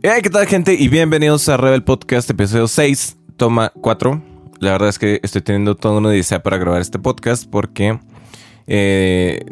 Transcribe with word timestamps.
Hey, 0.00 0.20
¿qué 0.22 0.30
tal, 0.30 0.46
gente? 0.46 0.74
Y 0.74 0.86
bienvenidos 0.86 1.48
a 1.48 1.56
Rebel 1.56 1.82
Podcast, 1.82 2.30
episodio 2.30 2.68
6, 2.68 3.16
toma 3.36 3.72
4. 3.80 4.22
La 4.60 4.70
verdad 4.70 4.90
es 4.90 4.98
que 5.00 5.18
estoy 5.24 5.42
teniendo 5.42 5.74
toda 5.74 5.98
una 5.98 6.14
idea 6.14 6.40
para 6.40 6.56
grabar 6.56 6.80
este 6.80 7.00
podcast 7.00 7.50
porque 7.50 7.98
eh, 8.68 9.44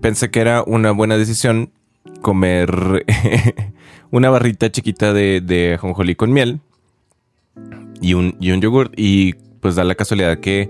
pensé 0.00 0.32
que 0.32 0.40
era 0.40 0.64
una 0.66 0.90
buena 0.90 1.16
decisión 1.16 1.70
comer 2.20 3.06
una 4.10 4.28
barrita 4.28 4.72
chiquita 4.72 5.12
de, 5.12 5.40
de 5.40 5.74
ajonjolí 5.74 6.16
con 6.16 6.32
miel 6.32 6.58
y 8.00 8.14
un, 8.14 8.36
y 8.40 8.58
yogurt. 8.58 8.92
Y 8.96 9.34
pues 9.60 9.76
da 9.76 9.84
la 9.84 9.94
casualidad 9.94 10.40
que 10.40 10.68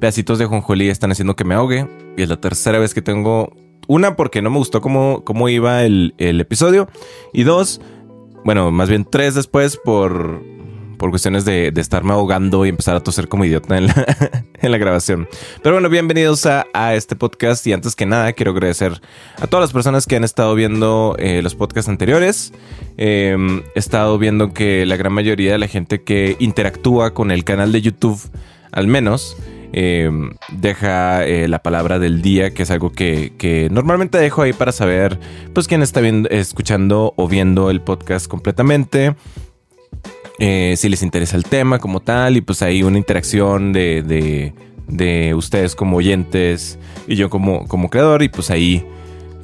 pedacitos 0.00 0.38
de 0.38 0.44
ajonjolí 0.44 0.90
están 0.90 1.10
haciendo 1.12 1.34
que 1.34 1.44
me 1.44 1.54
ahogue. 1.54 1.88
Y 2.18 2.24
es 2.24 2.28
la 2.28 2.42
tercera 2.42 2.78
vez 2.78 2.92
que 2.92 3.00
tengo 3.00 3.56
una 3.88 4.16
porque 4.16 4.42
no 4.42 4.50
me 4.50 4.58
gustó 4.58 4.82
cómo, 4.82 5.22
cómo 5.24 5.48
iba 5.48 5.82
el 5.82 6.12
episodio. 6.18 6.88
Y 7.32 7.44
dos, 7.44 7.80
bueno, 8.46 8.70
más 8.70 8.88
bien 8.88 9.04
tres 9.04 9.34
después 9.34 9.76
por, 9.76 10.40
por 10.98 11.10
cuestiones 11.10 11.44
de, 11.44 11.72
de, 11.72 11.80
estarme 11.80 12.12
ahogando 12.12 12.64
y 12.64 12.68
empezar 12.68 12.94
a 12.94 13.00
toser 13.00 13.26
como 13.26 13.44
idiota 13.44 13.76
en 13.76 13.88
la, 13.88 14.06
en 14.60 14.70
la 14.70 14.78
grabación. 14.78 15.28
Pero 15.64 15.74
bueno, 15.74 15.88
bienvenidos 15.88 16.46
a, 16.46 16.64
a, 16.72 16.94
este 16.94 17.16
podcast 17.16 17.66
y 17.66 17.72
antes 17.72 17.96
que 17.96 18.06
nada 18.06 18.32
quiero 18.34 18.52
agradecer 18.52 19.00
a 19.40 19.48
todas 19.48 19.64
las 19.64 19.72
personas 19.72 20.06
que 20.06 20.14
han 20.14 20.22
estado 20.22 20.54
viendo 20.54 21.16
eh, 21.18 21.42
los 21.42 21.56
podcasts 21.56 21.88
anteriores. 21.88 22.52
Eh, 22.98 23.36
he 23.74 23.78
estado 23.80 24.16
viendo 24.16 24.54
que 24.54 24.86
la 24.86 24.94
gran 24.94 25.12
mayoría 25.12 25.50
de 25.50 25.58
la 25.58 25.66
gente 25.66 26.04
que 26.04 26.36
interactúa 26.38 27.14
con 27.14 27.32
el 27.32 27.42
canal 27.42 27.72
de 27.72 27.82
YouTube, 27.82 28.20
al 28.70 28.86
menos, 28.86 29.36
eh, 29.72 30.10
deja 30.50 31.24
eh, 31.26 31.48
la 31.48 31.60
palabra 31.60 31.98
del 31.98 32.22
día, 32.22 32.52
que 32.52 32.62
es 32.62 32.70
algo 32.70 32.92
que, 32.92 33.32
que, 33.38 33.68
normalmente 33.70 34.18
dejo 34.18 34.42
ahí 34.42 34.52
para 34.52 34.72
saber, 34.72 35.18
pues, 35.52 35.68
quién 35.68 35.82
está 35.82 36.00
viendo, 36.00 36.28
escuchando 36.30 37.14
o 37.16 37.28
viendo 37.28 37.70
el 37.70 37.80
podcast 37.80 38.26
completamente. 38.26 39.14
Eh, 40.38 40.74
si 40.76 40.88
les 40.88 41.02
interesa 41.02 41.36
el 41.36 41.44
tema 41.44 41.78
como 41.78 42.00
tal, 42.00 42.36
y 42.36 42.40
pues 42.42 42.60
hay 42.62 42.82
una 42.82 42.98
interacción 42.98 43.72
de, 43.72 44.02
de, 44.02 44.52
de, 44.86 45.34
ustedes 45.34 45.74
como 45.74 45.96
oyentes 45.96 46.78
y 47.08 47.16
yo 47.16 47.30
como, 47.30 47.66
como 47.66 47.88
creador, 47.88 48.22
y 48.22 48.28
pues 48.28 48.50
ahí 48.50 48.86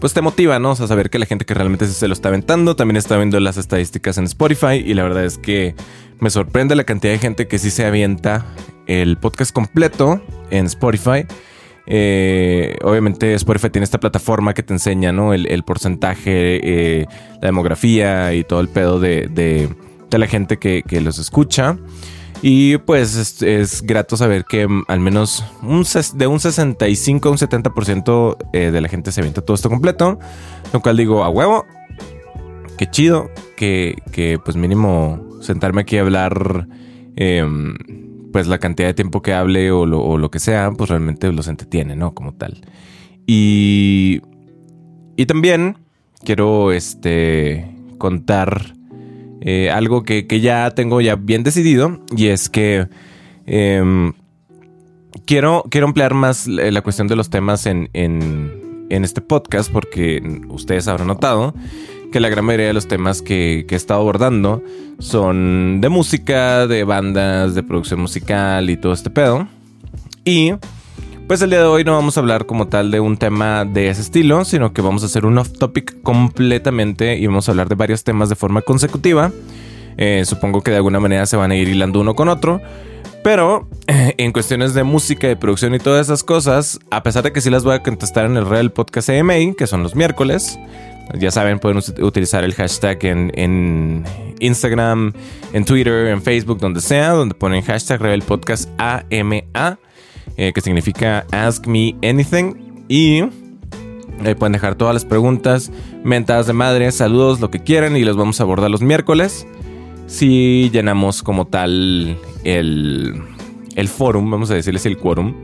pues 0.02 0.12
te 0.12 0.20
motiva, 0.20 0.58
¿no? 0.58 0.72
O 0.72 0.74
sea, 0.74 0.88
saber 0.88 1.10
que 1.10 1.20
la 1.20 1.26
gente 1.26 1.44
que 1.44 1.54
realmente 1.54 1.86
se 1.86 2.08
lo 2.08 2.12
está 2.12 2.28
aventando 2.28 2.74
también 2.74 2.96
está 2.96 3.16
viendo 3.16 3.38
las 3.38 3.56
estadísticas 3.56 4.18
en 4.18 4.24
Spotify 4.24 4.82
y 4.84 4.94
la 4.94 5.04
verdad 5.04 5.24
es 5.24 5.38
que 5.38 5.76
me 6.22 6.30
sorprende 6.30 6.76
la 6.76 6.84
cantidad 6.84 7.12
de 7.12 7.18
gente 7.18 7.48
que 7.48 7.58
sí 7.58 7.68
se 7.68 7.84
avienta 7.84 8.46
el 8.86 9.16
podcast 9.16 9.52
completo 9.52 10.22
en 10.50 10.66
Spotify. 10.66 11.26
Eh, 11.86 12.76
obviamente 12.84 13.34
Spotify 13.34 13.70
tiene 13.70 13.82
esta 13.82 13.98
plataforma 13.98 14.54
que 14.54 14.62
te 14.62 14.72
enseña, 14.72 15.10
¿no? 15.10 15.34
El, 15.34 15.64
porcentaje, 15.64 16.60
eh, 16.62 17.06
la 17.40 17.48
demografía 17.48 18.34
y 18.34 18.44
todo 18.44 18.60
el 18.60 18.68
pedo 18.68 19.00
de, 19.00 19.26
de, 19.32 19.68
la 20.16 20.28
gente 20.28 20.60
que, 20.60 21.00
los 21.00 21.18
escucha. 21.18 21.76
Y 22.40 22.76
pues 22.78 23.42
es, 23.42 23.82
grato 23.82 24.16
saber 24.16 24.44
que 24.44 24.68
al 24.86 25.00
menos 25.00 25.44
un, 25.60 25.84
de 26.14 26.26
un 26.28 26.38
65 26.38 27.28
a 27.28 27.32
un 27.32 27.38
70% 27.38 28.36
eh, 28.52 28.70
de 28.70 28.80
la 28.80 28.88
gente 28.88 29.10
se 29.10 29.20
avienta 29.22 29.40
todo 29.40 29.56
esto 29.56 29.68
completo. 29.68 30.20
Lo 30.72 30.80
cual 30.82 30.96
digo, 30.96 31.24
a 31.24 31.30
huevo, 31.30 31.66
qué 32.78 32.88
chido, 32.88 33.28
que, 33.56 33.96
que 34.12 34.38
pues 34.38 34.56
mínimo 34.56 35.31
sentarme 35.42 35.82
aquí 35.82 35.98
a 35.98 36.02
hablar, 36.02 36.68
eh, 37.16 37.44
pues 38.32 38.46
la 38.46 38.58
cantidad 38.58 38.88
de 38.88 38.94
tiempo 38.94 39.20
que 39.20 39.34
hable 39.34 39.70
o 39.70 39.84
lo, 39.84 40.16
lo, 40.16 40.30
que 40.30 40.38
sea, 40.38 40.70
pues 40.72 40.88
realmente 40.88 41.30
los 41.32 41.48
entretiene, 41.48 41.96
¿no? 41.96 42.14
Como 42.14 42.32
tal. 42.32 42.62
Y, 43.26 44.22
y 45.16 45.26
también 45.26 45.76
quiero 46.24 46.72
este, 46.72 47.66
contar 47.98 48.74
eh, 49.40 49.70
algo 49.70 50.02
que, 50.04 50.26
que, 50.26 50.40
ya 50.40 50.70
tengo 50.70 51.00
ya 51.00 51.16
bien 51.16 51.42
decidido 51.42 52.00
y 52.16 52.28
es 52.28 52.48
que 52.48 52.88
eh, 53.46 54.12
quiero, 55.26 55.64
quiero 55.68 55.86
emplear 55.86 56.14
más 56.14 56.46
la 56.46 56.80
cuestión 56.82 57.08
de 57.08 57.16
los 57.16 57.28
temas 57.28 57.66
en, 57.66 57.90
en, 57.92 58.86
en 58.88 59.04
este 59.04 59.20
podcast 59.20 59.70
porque 59.72 60.22
ustedes 60.48 60.86
habrán 60.88 61.08
notado 61.08 61.54
que 62.12 62.20
la 62.20 62.28
gran 62.28 62.44
mayoría 62.44 62.68
de 62.68 62.72
los 62.72 62.86
temas 62.86 63.22
que, 63.22 63.64
que, 63.66 63.74
he 63.74 63.76
estado 63.76 64.00
abordando 64.00 64.62
son 65.00 65.80
de 65.80 65.88
música, 65.88 66.68
de 66.68 66.84
bandas, 66.84 67.56
de 67.56 67.64
producción 67.64 68.00
musical 68.00 68.70
y 68.70 68.76
todo 68.76 68.92
este 68.92 69.10
pedo. 69.10 69.48
Y 70.24 70.52
pues 71.26 71.40
el 71.40 71.50
día 71.50 71.60
de 71.60 71.66
hoy 71.66 71.82
no 71.82 71.92
vamos 71.92 72.16
a 72.16 72.20
hablar 72.20 72.46
como 72.46 72.68
tal 72.68 72.90
de 72.90 73.00
un 73.00 73.16
tema 73.16 73.64
de 73.64 73.88
ese 73.88 74.02
estilo, 74.02 74.44
sino 74.44 74.72
que 74.72 74.82
vamos 74.82 75.02
a 75.02 75.06
hacer 75.06 75.24
un 75.24 75.38
off 75.38 75.50
topic 75.52 76.02
completamente 76.02 77.16
y 77.16 77.26
vamos 77.26 77.48
a 77.48 77.52
hablar 77.52 77.68
de 77.68 77.74
varios 77.74 78.04
temas 78.04 78.28
de 78.28 78.36
forma 78.36 78.60
consecutiva. 78.62 79.32
Eh, 79.96 80.24
supongo 80.26 80.62
que 80.62 80.70
de 80.70 80.76
alguna 80.78 81.00
manera 81.00 81.26
se 81.26 81.36
van 81.36 81.50
a 81.50 81.56
ir 81.56 81.68
hilando 81.68 82.00
uno 82.00 82.14
con 82.14 82.28
otro. 82.28 82.60
Pero 83.22 83.68
eh, 83.86 84.14
en 84.18 84.32
cuestiones 84.32 84.74
de 84.74 84.82
música, 84.82 85.28
de 85.28 85.36
producción 85.36 85.74
y 85.74 85.78
todas 85.78 86.06
esas 86.06 86.24
cosas, 86.24 86.80
a 86.90 87.02
pesar 87.02 87.22
de 87.22 87.32
que 87.32 87.40
sí 87.40 87.50
las 87.50 87.62
voy 87.62 87.76
a 87.76 87.82
contestar 87.82 88.26
en 88.26 88.36
el 88.36 88.46
Real 88.46 88.72
Podcast 88.72 89.08
EMA, 89.08 89.54
que 89.56 89.66
son 89.66 89.82
los 89.82 89.94
miércoles, 89.94 90.58
ya 91.18 91.30
saben, 91.30 91.58
pueden 91.58 91.80
utilizar 92.00 92.44
el 92.44 92.54
hashtag 92.54 93.04
en, 93.04 93.32
en, 93.34 94.04
Instagram, 94.40 95.12
en 95.52 95.64
Twitter, 95.64 96.08
en 96.08 96.22
Facebook, 96.22 96.58
donde 96.58 96.80
sea, 96.80 97.10
donde 97.10 97.34
ponen 97.34 97.62
hashtag 97.62 98.00
Rebel 98.00 98.22
Podcast 98.22 98.68
AMA, 98.78 99.78
eh, 100.36 100.52
que 100.52 100.60
significa 100.60 101.26
Ask 101.30 101.66
Me 101.66 101.94
Anything. 102.02 102.84
Y 102.88 103.22
ahí 104.24 104.34
pueden 104.34 104.52
dejar 104.52 104.74
todas 104.74 104.94
las 104.94 105.04
preguntas, 105.04 105.70
mentadas 106.02 106.46
de 106.46 106.52
madre, 106.54 106.90
saludos, 106.92 107.40
lo 107.40 107.50
que 107.50 107.60
quieran, 107.60 107.96
y 107.96 108.04
los 108.04 108.16
vamos 108.16 108.40
a 108.40 108.44
abordar 108.44 108.70
los 108.70 108.82
miércoles. 108.82 109.46
Si 110.06 110.70
llenamos 110.72 111.22
como 111.22 111.46
tal 111.46 112.18
el, 112.44 113.22
el 113.76 113.88
forum, 113.88 114.30
vamos 114.30 114.50
a 114.50 114.54
decirles 114.54 114.86
el 114.86 114.98
quórum. 114.98 115.34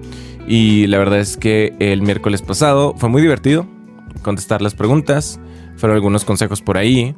Y 0.47 0.87
la 0.87 0.99
verdad 0.99 1.21
es 1.21 1.37
que 1.37 1.75
el 1.79 2.01
miércoles 2.01 2.41
pasado 2.41 2.95
fue 2.97 3.11
muy 3.11 3.21
divertido 3.21 3.67
contestar 4.23 4.63
las 4.63 4.75
preguntas 4.75 5.39
fueron 5.79 5.97
algunos 5.97 6.25
consejos 6.25 6.61
por 6.61 6.77
ahí. 6.77 7.15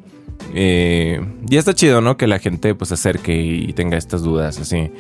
Eh, 0.54 1.21
y 1.48 1.56
está 1.56 1.75
chido, 1.75 2.00
¿no? 2.00 2.16
Que 2.16 2.26
la 2.26 2.38
gente 2.38 2.75
pues 2.75 2.88
se 2.88 2.94
acerque 2.94 3.34
y 3.37 3.72
tenga 3.72 3.97
estas 3.97 4.22
dudas 4.22 4.59
así. 4.59 4.91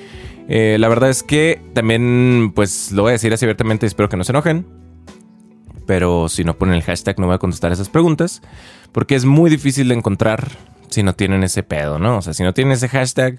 Eh, 0.48 0.76
la 0.80 0.88
verdad 0.88 1.10
es 1.10 1.22
que 1.22 1.60
también, 1.74 2.52
pues 2.54 2.90
lo 2.92 3.02
voy 3.02 3.10
a 3.10 3.12
decir 3.12 3.32
así 3.32 3.44
abiertamente, 3.44 3.86
espero 3.86 4.08
que 4.08 4.16
no 4.16 4.24
se 4.24 4.32
enojen. 4.32 4.66
Pero 5.86 6.28
si 6.28 6.44
no 6.44 6.56
ponen 6.56 6.74
el 6.74 6.82
hashtag 6.82 7.18
no 7.18 7.26
voy 7.26 7.36
a 7.36 7.38
contestar 7.38 7.72
esas 7.72 7.88
preguntas. 7.88 8.42
Porque 8.92 9.14
es 9.14 9.24
muy 9.24 9.50
difícil 9.50 9.88
de 9.88 9.94
encontrar 9.94 10.48
si 10.88 11.02
no 11.02 11.14
tienen 11.14 11.44
ese 11.44 11.62
pedo, 11.62 11.98
¿no? 11.98 12.18
O 12.18 12.22
sea, 12.22 12.34
si 12.34 12.42
no 12.42 12.52
tienen 12.52 12.72
ese 12.72 12.88
hashtag, 12.88 13.38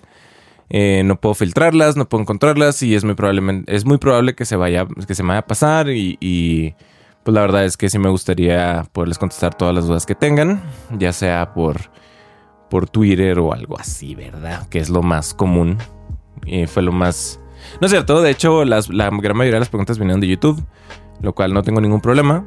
eh, 0.70 1.04
no 1.04 1.20
puedo 1.20 1.36
filtrarlas, 1.36 1.98
no 1.98 2.08
puedo 2.08 2.22
encontrarlas 2.22 2.82
y 2.82 2.96
es 2.96 3.04
muy, 3.04 3.16
probablemente, 3.16 3.76
es 3.76 3.86
muy 3.86 3.98
probable 3.98 4.36
que 4.36 4.46
se, 4.46 4.56
vaya, 4.56 4.88
que 5.06 5.16
se 5.16 5.24
me 5.24 5.30
vaya 5.30 5.40
a 5.40 5.46
pasar 5.48 5.90
y, 5.90 6.18
y 6.22 6.76
pues 7.24 7.36
la 7.36 7.42
verdad 7.42 7.66
es 7.66 7.78
que 7.78 7.90
sí 7.90 8.00
me 8.00 8.10
gustaría 8.10 8.86
poderles 8.92 9.18
contestar 9.18 9.54
todas 9.54 9.76
las 9.76 9.88
dudas 9.88 10.06
que 10.06 10.16
tengan, 10.16 10.62
ya 10.98 11.14
sea 11.14 11.54
por, 11.54 11.78
por 12.70 12.90
Twitter 12.90 13.38
o 13.40 13.54
algo 13.54 13.80
así, 13.80 14.16
¿verdad? 14.16 14.68
Que 14.70 14.80
es 14.80 14.90
lo 14.90 15.04
más 15.04 15.34
común. 15.34 15.78
Y 16.46 16.66
fue 16.66 16.82
lo 16.82 16.92
más... 16.92 17.40
No 17.80 17.86
es 17.86 17.92
cierto, 17.92 18.22
de 18.22 18.32
hecho 18.32 18.66
la 18.66 18.82
gran 18.82 19.38
mayoría 19.38 19.56
de 19.56 19.60
las 19.60 19.70
preguntas 19.70 20.00
vinieron 20.00 20.20
de 20.20 20.28
YouTube, 20.28 20.64
lo 21.22 21.34
cual 21.34 21.54
no 21.54 21.62
tengo 21.62 21.80
ningún 21.80 22.02
problema. 22.02 22.46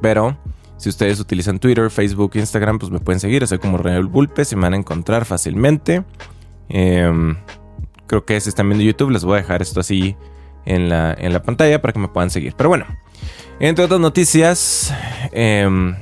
Pero 0.00 0.38
si 0.76 0.88
ustedes 0.88 1.18
utilizan 1.18 1.58
Twitter, 1.58 1.90
Facebook, 1.90 2.32
Instagram, 2.34 2.78
pues 2.78 2.92
me 2.92 3.00
pueden 3.00 3.18
seguir. 3.18 3.44
Soy 3.48 3.58
como 3.58 3.78
Real 3.78 4.06
Bulpes 4.06 4.52
y 4.52 4.56
me 4.56 4.62
van 4.62 4.74
a 4.74 4.76
encontrar 4.76 5.24
fácilmente. 5.24 6.04
Eh, 6.68 7.34
creo 8.06 8.24
que 8.24 8.40
si 8.40 8.50
están 8.50 8.68
viendo 8.68 8.84
YouTube, 8.84 9.10
les 9.10 9.24
voy 9.24 9.34
a 9.34 9.42
dejar 9.42 9.62
esto 9.62 9.80
así 9.80 10.16
en 10.64 10.88
la, 10.88 11.14
en 11.18 11.32
la 11.32 11.42
pantalla 11.42 11.80
para 11.80 11.92
que 11.92 11.98
me 11.98 12.08
puedan 12.08 12.30
seguir. 12.30 12.54
Pero 12.56 12.68
bueno, 12.68 12.86
entre 13.60 13.84
otras 13.84 14.00
noticias, 14.00 14.94
eh, 15.32 15.94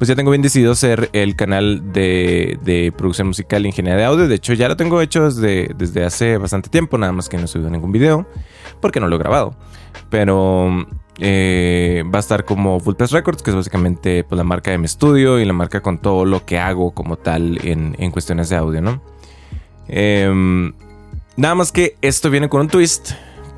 pues 0.00 0.08
ya 0.08 0.16
tengo 0.16 0.30
bien 0.30 0.40
decidido 0.40 0.74
ser 0.74 1.10
el 1.12 1.36
canal 1.36 1.92
de, 1.92 2.58
de, 2.64 2.90
producción 2.90 3.26
musical 3.26 3.62
e 3.66 3.68
ingeniería 3.68 3.98
de 3.98 4.04
audio. 4.06 4.28
De 4.28 4.36
hecho, 4.36 4.54
ya 4.54 4.66
lo 4.66 4.74
tengo 4.74 5.02
hecho 5.02 5.24
desde, 5.24 5.74
desde 5.76 6.06
hace 6.06 6.38
bastante 6.38 6.70
tiempo, 6.70 6.96
nada 6.96 7.12
más 7.12 7.28
que 7.28 7.36
no 7.36 7.44
he 7.44 7.46
subido 7.46 7.68
ningún 7.68 7.92
video, 7.92 8.26
porque 8.80 8.98
no 8.98 9.08
lo 9.08 9.16
he 9.16 9.18
grabado. 9.18 9.54
Pero 10.08 10.86
eh, 11.18 12.02
va 12.06 12.18
a 12.18 12.20
estar 12.20 12.46
como 12.46 12.80
Full 12.80 12.94
Press 12.94 13.10
Records, 13.10 13.42
que 13.42 13.50
es 13.50 13.56
básicamente 13.56 14.24
pues, 14.24 14.38
la 14.38 14.44
marca 14.44 14.70
de 14.70 14.78
mi 14.78 14.86
estudio 14.86 15.38
y 15.38 15.44
la 15.44 15.52
marca 15.52 15.82
con 15.82 15.98
todo 15.98 16.24
lo 16.24 16.46
que 16.46 16.58
hago 16.58 16.92
como 16.92 17.16
tal 17.16 17.58
en, 17.62 17.94
en 17.98 18.10
cuestiones 18.10 18.48
de 18.48 18.56
audio, 18.56 18.80
¿no? 18.80 19.02
Eh, 19.86 20.72
nada 21.36 21.54
más 21.54 21.72
que 21.72 21.96
esto 22.00 22.30
viene 22.30 22.48
con 22.48 22.62
un 22.62 22.68
twist 22.68 23.10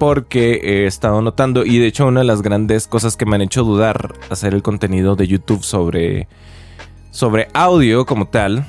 porque 0.03 0.59
he 0.65 0.87
estado 0.87 1.23
notando 1.23 1.65
y 1.65 1.79
de 1.79 1.87
hecho 1.87 2.09
una 2.09 2.23
de 2.23 2.27
las 2.27 2.43
grandes 2.43 2.89
cosas 2.89 3.17
que 3.17 3.25
me 3.25 3.37
han 3.37 3.43
hecho 3.43 3.63
dudar 3.63 4.15
hacer 4.31 4.53
el 4.53 4.61
contenido 4.61 5.15
de 5.15 5.29
YouTube 5.29 5.63
sobre 5.63 6.27
sobre 7.13 7.47
audio 7.55 8.05
como 8.05 8.27
tal 8.27 8.67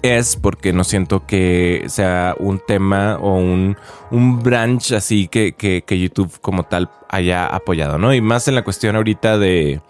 es 0.00 0.36
porque 0.36 0.72
no 0.72 0.82
siento 0.84 1.26
que 1.26 1.84
sea 1.88 2.34
un 2.38 2.58
tema 2.58 3.18
o 3.20 3.34
un, 3.34 3.76
un 4.10 4.42
branch 4.42 4.92
así 4.92 5.28
que, 5.28 5.52
que, 5.52 5.82
que, 5.82 5.98
YouTube 5.98 6.40
como 6.40 6.62
tal 6.62 6.88
haya 7.10 7.44
apoyado, 7.46 7.98
¿no? 7.98 8.14
Y 8.14 8.22
más 8.22 8.48
en 8.48 8.54
la 8.54 8.64
cuestión 8.64 8.96
ahorita 8.96 9.36
de, 9.36 9.82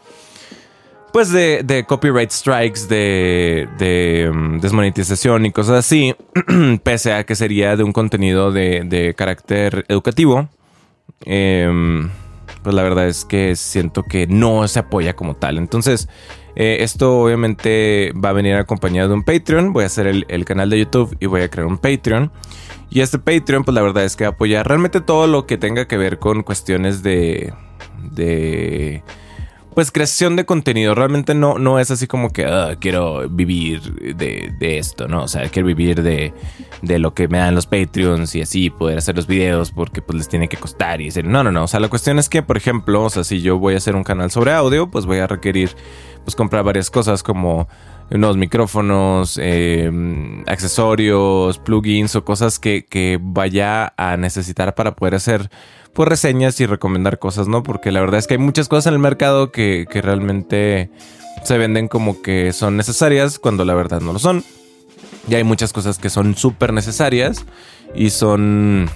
pues 1.13 1.31
de, 1.33 1.85
copyright 1.87 2.31
strikes, 2.31 2.87
de, 2.89 4.31
mm, 4.33 4.61
desmonetización 4.61 5.47
y 5.47 5.53
cosas 5.53 5.77
así, 5.87 6.15
pese 6.83 7.13
a 7.13 7.25
que 7.25 7.35
sería 7.35 7.77
de 7.77 7.83
un 7.83 7.93
contenido 7.93 8.53
de, 8.53 9.15
carácter 9.17 9.85
educativo. 9.89 10.49
Em, 11.25 12.11
pues 12.63 12.75
la 12.75 12.83
verdad 12.83 13.09
es 13.09 13.25
que 13.25 13.57
siento 13.57 14.03
que 14.03 14.27
no 14.27 14.67
se 14.69 14.81
apoya 14.81 15.15
como 15.15 15.35
tal. 15.35 15.59
Entonces, 15.59 16.09
eh, 16.57 16.79
esto 16.81 17.21
obviamente 17.21 18.13
va 18.13 18.31
a 18.31 18.33
venir 18.33 18.55
acompañado 18.55 19.09
de 19.09 19.15
un 19.15 19.23
Patreon. 19.23 19.73
Voy 19.73 19.85
a 19.85 19.87
hacer 19.87 20.07
el, 20.07 20.27
el, 20.29 20.45
canal 20.45 20.71
de 20.71 20.81
YouTube 20.81 21.17
y 21.21 21.27
voy 21.27 21.43
a 21.43 21.49
crear 21.49 21.67
un 21.67 21.79
Patreon. 21.79 22.31
Y 22.91 23.01
este 23.01 23.19
Patreon, 23.19 23.65
pues 23.65 23.75
la 23.75 23.83
verdad 23.83 24.05
es 24.05 24.17
que 24.17 24.25
apoya 24.25 24.63
realmente 24.63 25.01
todo 25.01 25.27
lo 25.27 25.47
que 25.47 25.59
tenga 25.59 25.87
que 25.87 25.97
ver 25.97 26.19
con 26.19 26.43
cuestiones 26.43 27.03
de... 27.03 27.53
de 28.13 29.03
pues 29.79 29.93
creación 29.93 30.35
de 30.35 30.45
contenido. 30.45 30.93
Realmente 30.97 31.37
no, 31.37 31.57
no 31.57 31.79
es 31.79 31.93
así 31.93 32.09
como 32.09 32.31
que 32.31 32.45
ah, 32.45 32.75
quiero 32.81 33.29
vivir 33.29 34.17
de, 34.17 34.77
esto, 34.77 35.07
¿no? 35.07 35.23
O 35.23 35.29
sea, 35.29 35.49
quiero 35.51 35.69
vivir 35.69 36.03
de, 36.03 36.35
de, 36.83 36.99
lo 36.99 37.15
que 37.15 37.29
me 37.29 37.39
dan 37.39 37.55
los 37.55 37.67
Patreons 37.67 38.35
y 38.35 38.41
así 38.41 38.71
poder 38.71 38.99
hacer 38.99 39.15
los 39.15 39.29
videos 39.29 39.71
porque 39.71 40.03
pues 40.03 40.19
les 40.19 40.29
tiene 40.29 40.49
que 40.49 40.57
costar 40.57 41.01
y 41.01 41.05
decir, 41.05 41.27
no, 41.27 41.45
no, 41.45 41.53
no. 41.53 41.63
O 41.63 41.69
sea, 41.69 41.79
la 41.79 41.89
cuestión 41.89 42.19
es 42.19 42.29
que, 42.29 42.43
por 42.43 42.57
ejemplo, 42.57 43.05
o 43.05 43.09
sea, 43.09 43.23
si 43.23 43.41
yo 43.41 43.61
voy 43.61 43.75
a 43.75 43.77
hacer 43.77 43.95
un 43.95 44.03
canal 44.03 44.33
sobre 44.33 44.51
audio, 44.53 44.91
pues 44.91 45.07
voy 45.07 45.19
a 45.19 45.29
requerir 45.29 45.71
pues 46.25 46.35
comprar 46.35 46.65
varias 46.65 46.91
cosas 46.91 47.23
como 47.23 47.69
unos 48.11 48.37
micrófonos, 48.37 49.39
em, 49.41 50.43
accesorios, 50.49 51.61
plugins 51.61 52.17
o 52.17 52.25
cosas 52.25 52.59
que, 52.59 52.85
que, 52.85 53.21
vaya 53.23 53.95
a 53.97 54.17
necesitar 54.17 54.75
para 54.75 54.97
poder 54.97 55.15
hacer 55.15 55.51
pues 55.93 56.09
reseñas 56.09 56.61
y 56.61 56.67
recomendar 56.67 57.19
cosas, 57.19 57.49
¿no? 57.49 57.63
Porque 57.63 57.93
la 57.93 58.01
verdad 58.01 58.19
es 58.19 58.27
que 58.27 58.35
hay 58.35 58.39
muchas 58.39 58.69
cosas 58.69 58.87
en 58.87 58.95
el 58.95 58.99
mercado 58.99 59.51
que, 59.51 59.87
que 59.91 60.03
realmente 60.03 60.91
se 61.43 61.59
venden 61.59 61.89
como 61.89 62.23
que 62.23 62.53
son 62.53 62.77
necesarias 62.77 63.39
cuando 63.39 63.65
la 63.65 63.75
verdad 63.75 64.01
no 64.01 64.13
lo 64.13 64.19
son. 64.19 64.45
Y 65.29 65.35
hay 65.35 65.45
muchas 65.45 65.73
cosas 65.73 65.99
que 65.99 66.11
son 66.11 66.37
súper 66.37 66.73
necesarias 66.73 67.45
y 67.95 68.11
son, 68.11 68.89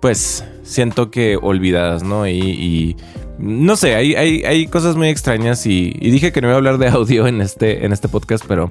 pues, 0.00 0.44
siento 0.62 1.10
que 1.10 1.36
olvidadas, 1.40 2.02
¿no? 2.02 2.28
Y, 2.28 2.96
no 3.38 3.76
sé, 3.76 3.96
hay, 3.96 4.14
hay, 4.14 4.44
hay, 4.44 4.66
cosas 4.68 4.94
muy 4.94 5.08
extrañas 5.08 5.66
y, 5.66 5.92
y, 5.98 6.10
dije 6.10 6.30
que 6.30 6.40
no 6.40 6.48
iba 6.48 6.54
a 6.54 6.58
hablar 6.58 6.78
de 6.78 6.88
audio 6.88 7.26
en 7.26 7.40
este, 7.40 7.84
en 7.84 7.92
este 7.92 8.08
podcast, 8.08 8.44
pero 8.46 8.70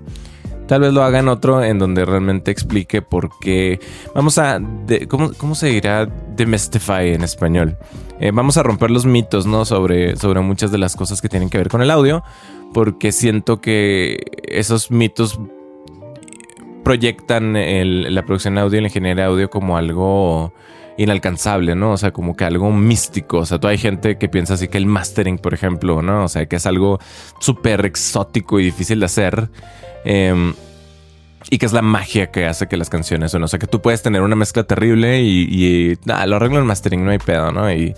Tal 0.72 0.80
vez 0.80 0.94
lo 0.94 1.04
hagan 1.04 1.28
otro 1.28 1.62
en 1.62 1.80
donde 1.80 2.06
realmente 2.06 2.50
explique 2.50 3.02
por 3.02 3.38
qué. 3.42 3.82
Vamos 4.16 4.38
a. 4.38 4.58
¿cómo, 5.10 5.54
se 5.54 5.68
dirá 5.68 6.06
demystify 6.06 7.10
en 7.10 7.24
español? 7.26 7.78
Eh, 8.22 8.32
vamos 8.34 8.56
a 8.56 8.64
romper 8.64 8.90
los 8.90 9.06
mitos, 9.06 9.46
¿no? 9.46 9.66
Sobre, 9.66 10.16
sobre 10.16 10.40
muchas 10.40 10.72
de 10.72 10.78
las 10.78 10.96
cosas 10.96 11.22
que 11.22 11.28
tienen 11.28 11.50
que 11.50 11.58
ver 11.58 11.68
con 11.68 11.82
el 11.82 11.92
audio. 11.92 12.24
Porque 12.74 13.12
siento 13.12 13.60
que 13.60 14.24
esos 14.44 14.92
mitos 14.92 15.42
proyectan 16.86 17.52
la 17.54 18.24
producción 18.24 18.56
de 18.56 18.62
audio 18.62 18.78
y 18.78 18.82
la 18.82 18.88
ingeniería 18.88 19.26
de 19.26 19.30
audio 19.30 19.50
como 19.50 19.76
algo 19.76 20.54
inalcanzable, 21.02 21.76
¿no? 21.76 21.92
O 21.92 21.98
sea, 21.98 22.12
como 22.12 22.36
que 22.36 22.46
algo 22.46 22.72
místico. 22.72 23.40
O 23.40 23.46
sea, 23.46 23.60
tú 23.60 23.68
hay 23.68 23.78
gente 23.78 24.18
que 24.18 24.30
piensa 24.30 24.54
así 24.54 24.68
que 24.68 24.78
el 24.78 24.86
mastering, 24.86 25.38
por 25.38 25.54
ejemplo, 25.54 26.02
¿no? 26.02 26.26
O 26.26 26.28
sea, 26.28 26.46
que 26.46 26.58
es 26.58 26.66
algo 26.66 27.00
súper 27.40 27.86
exótico 27.86 28.60
y 28.60 28.66
difícil 28.66 29.00
de 29.00 29.06
hacer. 29.06 29.50
Em, 30.04 30.54
y 31.50 31.58
que 31.58 31.66
es 31.66 31.74
la 31.74 31.82
magia 31.82 32.32
que 32.32 32.46
hace 32.46 32.68
que 32.68 32.78
las 32.78 32.90
canciones 32.90 33.32
suenen. 33.32 33.46
O 33.46 33.48
sea, 33.48 33.60
que 33.60 33.68
tú 33.68 33.82
puedes 33.82 34.04
tener 34.04 34.22
una 34.22 34.36
mezcla 34.36 34.64
terrible 34.64 35.22
y, 35.22 35.48
y 35.50 35.98
lo 36.06 36.36
arreglo 36.36 36.60
en 36.60 36.66
mastering, 36.66 37.04
no 37.04 37.12
hay 37.12 37.18
pedo, 37.18 37.52
¿no? 37.52 37.72
Y, 37.72 37.96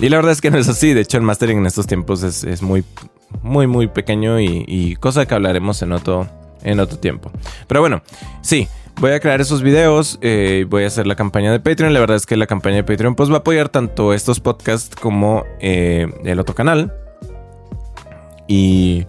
y, 0.00 0.08
la 0.08 0.16
verdad 0.16 0.32
es 0.32 0.40
que 0.40 0.50
no 0.50 0.58
es 0.58 0.68
así. 0.68 0.92
De 0.92 1.00
hecho, 1.00 1.16
el 1.16 1.22
mastering 1.22 1.58
en 1.58 1.66
estos 1.66 1.86
tiempos 1.86 2.22
es, 2.22 2.62
muy, 2.62 2.84
muy, 3.42 3.66
muy 3.66 3.88
pequeño 3.88 4.38
y, 4.40 4.96
cosa 5.00 5.26
que 5.26 5.34
hablaremos 5.34 5.80
en 5.82 5.92
otro, 5.92 6.28
en 6.62 6.78
otro 6.80 6.98
tiempo. 6.98 7.30
Pero 7.66 7.80
bueno, 7.80 8.02
sí. 8.42 8.68
Voy 9.00 9.12
a 9.12 9.20
crear 9.20 9.40
esos 9.40 9.62
videos, 9.62 10.18
eh, 10.22 10.66
voy 10.68 10.82
a 10.82 10.88
hacer 10.88 11.06
la 11.06 11.14
campaña 11.14 11.52
de 11.52 11.60
Patreon. 11.60 11.94
La 11.94 12.00
verdad 12.00 12.16
es 12.16 12.26
que 12.26 12.36
la 12.36 12.48
campaña 12.48 12.76
de 12.76 12.84
Patreon 12.84 13.14
pues 13.14 13.30
va 13.30 13.36
a 13.36 13.38
apoyar 13.38 13.68
tanto 13.68 14.12
estos 14.12 14.40
podcasts 14.40 14.96
como 14.96 15.44
eh, 15.60 16.08
el 16.24 16.40
otro 16.40 16.56
canal. 16.56 16.92
Y 18.48 19.06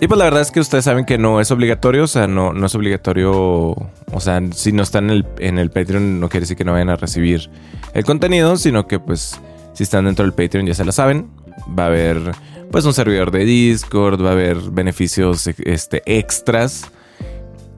y 0.00 0.08
pues 0.08 0.18
la 0.18 0.24
verdad 0.24 0.42
es 0.42 0.50
que 0.50 0.58
ustedes 0.58 0.84
saben 0.84 1.04
que 1.04 1.16
no 1.16 1.40
es 1.40 1.50
obligatorio, 1.52 2.04
o 2.04 2.06
sea, 2.08 2.26
no, 2.26 2.52
no 2.52 2.66
es 2.66 2.74
obligatorio, 2.74 3.30
o 3.32 4.20
sea, 4.20 4.42
si 4.52 4.72
no 4.72 4.82
están 4.82 5.04
en 5.04 5.10
el, 5.10 5.26
en 5.38 5.58
el 5.58 5.70
Patreon 5.70 6.18
no 6.18 6.28
quiere 6.28 6.42
decir 6.42 6.56
que 6.56 6.64
no 6.64 6.72
vayan 6.72 6.90
a 6.90 6.96
recibir 6.96 7.48
el 7.94 8.04
contenido, 8.04 8.56
sino 8.56 8.88
que 8.88 8.98
pues 8.98 9.40
si 9.72 9.84
están 9.84 10.06
dentro 10.06 10.24
del 10.24 10.34
Patreon 10.34 10.66
ya 10.66 10.74
se 10.74 10.84
lo 10.84 10.90
saben, 10.90 11.30
va 11.78 11.84
a 11.84 11.86
haber 11.86 12.32
pues 12.72 12.84
un 12.84 12.92
servidor 12.92 13.30
de 13.30 13.44
Discord, 13.44 14.22
va 14.22 14.30
a 14.30 14.32
haber 14.32 14.58
beneficios 14.72 15.46
este, 15.46 16.02
extras 16.04 16.90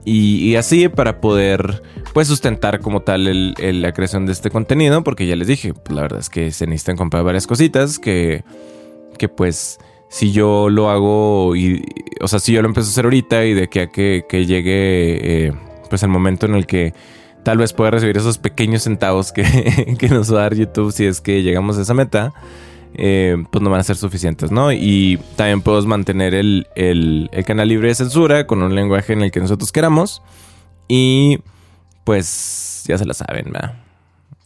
y, 0.09 0.55
así 0.55 0.87
para 0.87 1.19
poder 1.19 1.83
pues 2.13 2.29
sustentar 2.29 2.79
como 2.79 3.01
tal 3.01 3.53
la 3.57 3.91
creación 3.91 4.25
de 4.25 4.31
este 4.31 4.49
contenido, 4.49 5.03
porque 5.03 5.27
ya 5.27 5.35
les 5.35 5.47
dije, 5.47 5.73
pues, 5.73 5.93
la 5.93 6.03
verdad 6.03 6.19
es 6.19 6.29
que 6.29 6.51
se 6.51 6.65
necesitan 6.65 6.95
comprar 6.95 7.25
varias 7.25 7.45
cositas 7.45 7.99
que, 7.99 8.45
que 9.17 9.27
pues 9.27 9.79
si 10.07 10.31
yo 10.31 10.69
lo 10.69 10.89
hago 10.89 11.57
y, 11.57 11.83
o 12.21 12.29
sea, 12.29 12.39
si 12.39 12.53
yo 12.53 12.61
lo 12.61 12.69
empiezo 12.69 12.87
a 12.87 12.91
hacer 12.91 13.03
ahorita 13.03 13.43
y 13.43 13.53
de 13.53 13.67
que 13.67 13.81
a 13.81 13.87
que, 13.87 14.23
llegue, 14.45 15.47
eh, 15.47 15.53
pues 15.89 16.03
el 16.03 16.09
momento 16.09 16.45
en 16.45 16.55
el 16.55 16.67
que 16.67 16.93
tal 17.43 17.57
vez 17.57 17.73
pueda 17.73 17.91
recibir 17.91 18.15
esos 18.15 18.37
pequeños 18.37 18.83
centavos 18.83 19.33
que, 19.33 19.95
que 19.99 20.07
nos 20.07 20.33
va 20.33 20.39
a 20.39 20.41
dar 20.43 20.55
YouTube 20.55 20.93
si 20.93 21.03
es 21.03 21.19
que 21.19 21.43
llegamos 21.43 21.77
a 21.77 21.81
esa 21.81 21.93
meta, 21.93 22.33
eh, 22.99 23.37
pues 23.51 23.61
no 23.61 23.69
van 23.69 23.79
a 23.79 23.83
ser 23.83 23.95
suficientes, 23.95 24.51
¿no? 24.51 24.71
Y 24.71 25.19
también 25.35 25.61
podemos 25.61 25.85
mantener 25.85 26.33
el, 26.33 26.67
el, 26.75 27.29
canal 27.45 27.69
libre 27.69 27.89
de 27.89 27.95
censura 27.95 28.47
con 28.47 28.63
un 28.63 28.73
lenguaje 28.73 29.13
en 29.13 29.21
el 29.21 29.31
que 29.31 29.39
nosotros 29.39 29.71
queramos. 29.71 30.23
Y 30.87 31.39
pues 32.03 32.83
ya 32.87 32.97
se 32.97 33.05
la 33.05 33.13
saben, 33.13 33.51
¿verdad? 33.51 33.75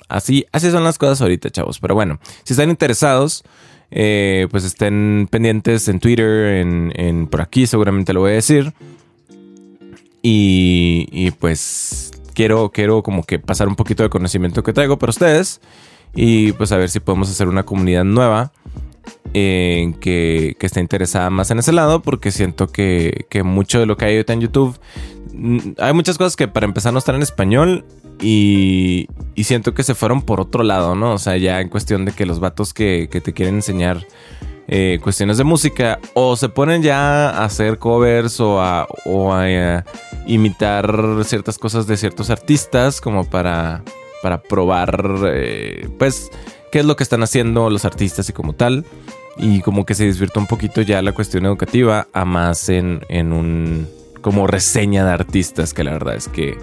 Así, 0.10 0.46
así 0.52 0.70
son 0.70 0.84
las 0.84 0.98
cosas 0.98 1.22
ahorita, 1.22 1.50
chavos. 1.50 1.80
Pero 1.80 1.96
bueno, 1.96 2.20
si 2.44 2.52
están 2.52 2.70
interesados, 2.70 3.46
eh, 3.90 4.48
pues 4.52 4.66
estén 4.66 5.30
pendientes 5.32 5.88
en 5.88 6.02
Twitter, 6.02 6.66
en, 6.66 7.28
por 7.28 7.40
aquí 7.40 7.66
seguramente 7.68 8.12
lo 8.12 8.20
voy 8.20 8.32
a 8.32 8.36
decir. 8.36 8.74
Y, 10.24 11.32
pues 11.40 12.12
quiero, 12.34 12.72
quiero 12.72 13.02
como 13.02 13.24
que 13.24 13.40
pasar 13.40 13.70
un 13.70 13.76
poquito 13.76 14.04
de 14.04 14.10
conocimiento 14.10 14.62
que 14.62 14.74
traigo 14.74 15.00
para 15.00 15.12
ustedes 15.12 15.62
y 16.16 16.52
pues 16.54 16.72
a 16.72 16.78
ver 16.78 16.90
si 16.90 17.00
podemos 17.00 17.30
hacer 17.30 17.48
una 17.48 17.64
comunidad 17.64 18.04
nueva 18.04 18.52
eh, 19.34 19.94
que, 20.02 20.56
que 20.60 20.66
esté 20.66 20.80
interesada 20.80 21.30
más 21.30 21.52
en 21.52 21.60
ese 21.60 21.72
lado 21.72 22.02
porque 22.02 22.32
siento 22.32 22.68
que, 22.68 23.26
que 23.30 23.44
mucho 23.44 23.80
de 23.80 23.86
lo 23.86 23.98
que 23.98 24.06
hay 24.06 24.16
ahorita 24.16 24.34
en 24.34 24.42
YouTube 24.42 24.78
mm, 25.34 25.60
hay 25.78 25.94
muchas 25.94 26.18
cosas 26.18 26.36
que 26.36 26.48
para 26.48 26.66
empezar 26.66 26.92
no 26.92 27.00
están 27.00 27.16
en 27.16 27.22
español 27.22 27.86
y, 28.22 29.08
siento 29.44 29.74
que 29.74 29.84
se 29.84 29.96
fueron 29.96 30.22
por 30.22 30.40
otro 30.40 30.64
lado, 30.64 30.96
¿no? 30.96 31.14
O 31.14 31.18
sea, 31.18 31.36
ya 31.38 31.60
en 31.60 31.70
cuestión 31.70 32.06
de 32.06 32.12
que 32.12 32.26
los 32.26 32.40
vatos 32.40 32.74
que, 32.74 33.08
te 33.12 33.34
quieren 33.34 33.56
enseñar 33.56 34.06
eh, 34.68 35.00
cuestiones 35.02 35.38
de 35.38 35.44
música 35.44 36.00
o 36.14 36.36
se 36.36 36.48
ponen 36.48 36.84
ya 36.84 37.30
a 37.32 37.46
hacer 37.46 37.80
covers 37.80 38.40
o 38.40 38.62
a, 38.62 38.88
eh, 39.48 39.84
imitar 40.28 41.24
ciertas 41.26 41.58
cosas 41.58 41.88
de 41.88 41.98
ciertos 41.98 42.30
artistas 42.30 43.02
como 43.02 43.26
para, 43.26 43.84
para 44.22 44.42
probar, 44.42 45.16
eh, 45.26 45.88
pues, 45.98 46.30
qué 46.72 46.80
es 46.80 46.86
lo 46.86 46.96
que 46.96 47.04
están 47.04 47.24
haciendo 47.24 47.70
los 47.70 47.86
artistas 47.86 48.30
y 48.30 48.34
como 48.34 48.54
tal. 48.54 48.86
Y 49.38 49.62
como 49.62 49.86
que 49.86 49.94
se 49.94 50.06
desvirtúa 50.06 50.44
un 50.44 50.48
poquito 50.48 50.82
ya 50.82 51.02
la 51.02 51.14
cuestión 51.14 51.46
educativa 51.46 52.08
a 52.14 52.26
más 52.26 52.70
en, 52.70 53.02
en 53.10 53.32
un 53.32 53.88
como 54.22 54.46
reseña 54.46 55.04
de 55.04 55.12
artistas 55.12 55.74
que 55.74 55.84
la 55.84 55.94
verdad 55.94 56.16
es 56.16 56.28
que 56.28 56.58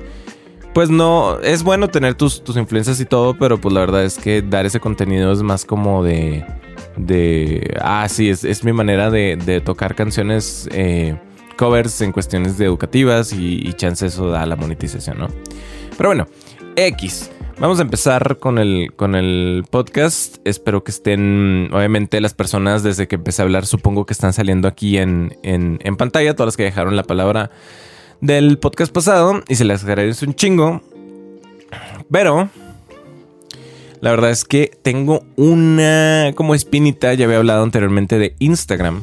pues 0.73 0.91
no, 0.91 1.41
es 1.41 1.65
bueno 1.65 1.89
tener 1.89 2.15
tus, 2.15 2.45
tus 2.45 2.57
influencias 2.57 3.01
y 3.01 3.05
todo, 3.05 3.37
pero 3.37 3.61
pues 3.61 3.75
la 3.75 3.81
verdad 3.81 4.05
es 4.05 4.17
que 4.17 4.43
dar 4.43 4.65
ese 4.65 4.79
contenido 4.79 5.33
es 5.33 5.43
más 5.43 5.65
como 5.65 6.05
de, 6.05 6.45
de, 6.97 7.75
ah, 7.81 8.07
sí, 8.09 8.31
es, 8.31 8.45
es 8.45 8.63
mi 8.63 8.73
manera 8.73 9.11
de, 9.11 9.37
de 9.37 9.61
tocar 9.61 9.97
canciones, 9.97 10.69
eh, 10.71 11.19
covers 11.57 12.01
en 12.01 12.13
cuestiones 12.13 12.59
de 12.59 12.67
educativas 12.67 13.33
y, 13.33 13.67
y 13.67 13.73
chance 13.73 14.07
eso 14.07 14.29
da 14.29 14.47
la 14.47 14.55
monetización, 14.55 15.19
¿no? 15.19 15.29
Pero 15.97 16.11
bueno, 16.11 16.29
X. 16.77 17.31
Vamos 17.61 17.81
a 17.81 17.83
empezar 17.83 18.39
con 18.39 18.59
el, 18.59 18.93
con 18.95 19.17
el 19.17 19.65
podcast. 19.69 20.37
Espero 20.45 20.85
que 20.85 20.93
estén, 20.93 21.71
obviamente, 21.73 22.21
las 22.21 22.33
personas 22.33 22.85
desde 22.85 23.09
que 23.09 23.17
empecé 23.17 23.43
a 23.43 23.47
hablar, 23.47 23.67
supongo 23.67 24.07
que 24.07 24.13
están 24.13 24.33
saliendo 24.33 24.69
aquí 24.69 24.97
en, 24.97 25.37
en, 25.43 25.97
pantalla, 25.97 26.37
todas 26.37 26.47
las 26.47 26.57
que 26.57 26.63
dejaron 26.63 26.95
la 26.95 27.03
palabra 27.03 27.51
del 28.21 28.59
podcast 28.59 28.93
pasado 28.93 29.43
y 29.49 29.57
se 29.57 29.65
les 29.65 29.83
agradece 29.83 30.25
un 30.25 30.35
chingo. 30.35 30.83
Pero 32.13 32.49
la 34.01 34.11
verdad 34.11 34.31
es 34.31 34.45
que 34.45 34.71
tengo 34.83 35.25
una 35.35 36.31
como 36.37 36.55
espinita, 36.55 37.13
ya 37.15 37.25
había 37.25 37.39
hablado 37.39 37.65
anteriormente 37.65 38.19
de 38.19 38.37
Instagram 38.39 39.03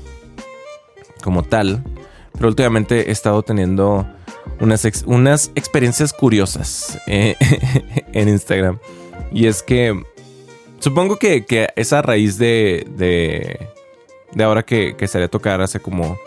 como 1.21 1.43
tal, 1.43 1.83
pero 2.31 2.47
últimamente 2.47 3.09
he 3.09 3.11
estado 3.11 3.43
teniendo 3.43 4.07
unas, 4.59 5.03
unas 5.05 5.51
experiencias 5.55 6.13
curiosas 6.13 6.99
eh, 7.07 7.35
en 8.13 8.29
Instagram. 8.29 8.79
Y 9.31 9.47
es 9.47 9.63
que 9.63 10.01
supongo 10.79 11.17
que, 11.17 11.45
que 11.45 11.69
es 11.75 11.91
raíz 11.91 12.37
de, 12.37 12.85
de, 12.89 13.67
de 14.33 14.43
ahora 14.43 14.63
que, 14.63 14.95
que 14.95 15.07
salí 15.07 15.25
a 15.25 15.29
tocar 15.29 15.61
hace 15.61 15.79
como 15.79 16.17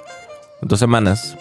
dos 0.62 0.78
semanas. 0.78 1.36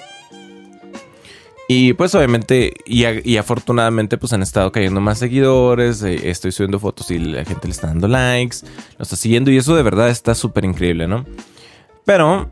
Y 1.70 1.94
pues 1.94 2.16
obviamente 2.16 2.74
y, 2.86 3.36
afortunadamente 3.36 4.18
pues 4.18 4.32
han 4.32 4.42
estado 4.42 4.72
cayendo 4.72 5.02
más 5.02 5.20
seguidores, 5.20 6.02
eh, 6.02 6.30
estoy 6.30 6.54
subiendo 6.54 6.80
fotos 6.80 7.12
y 7.12 7.20
la 7.20 7.44
gente 7.44 7.68
le 7.68 7.72
está 7.72 7.88
dando 7.88 8.08
likes, 8.08 8.58
lo 8.98 9.04
está 9.04 9.18
siguiendo 9.18 9.52
y 9.52 9.58
eso 9.58 9.76
de 9.76 9.84
verdad 9.84 10.10
está 10.10 10.34
súper 10.34 10.64
increíble, 10.64 11.08
¿no? 11.08 11.26
Pero 12.06 12.50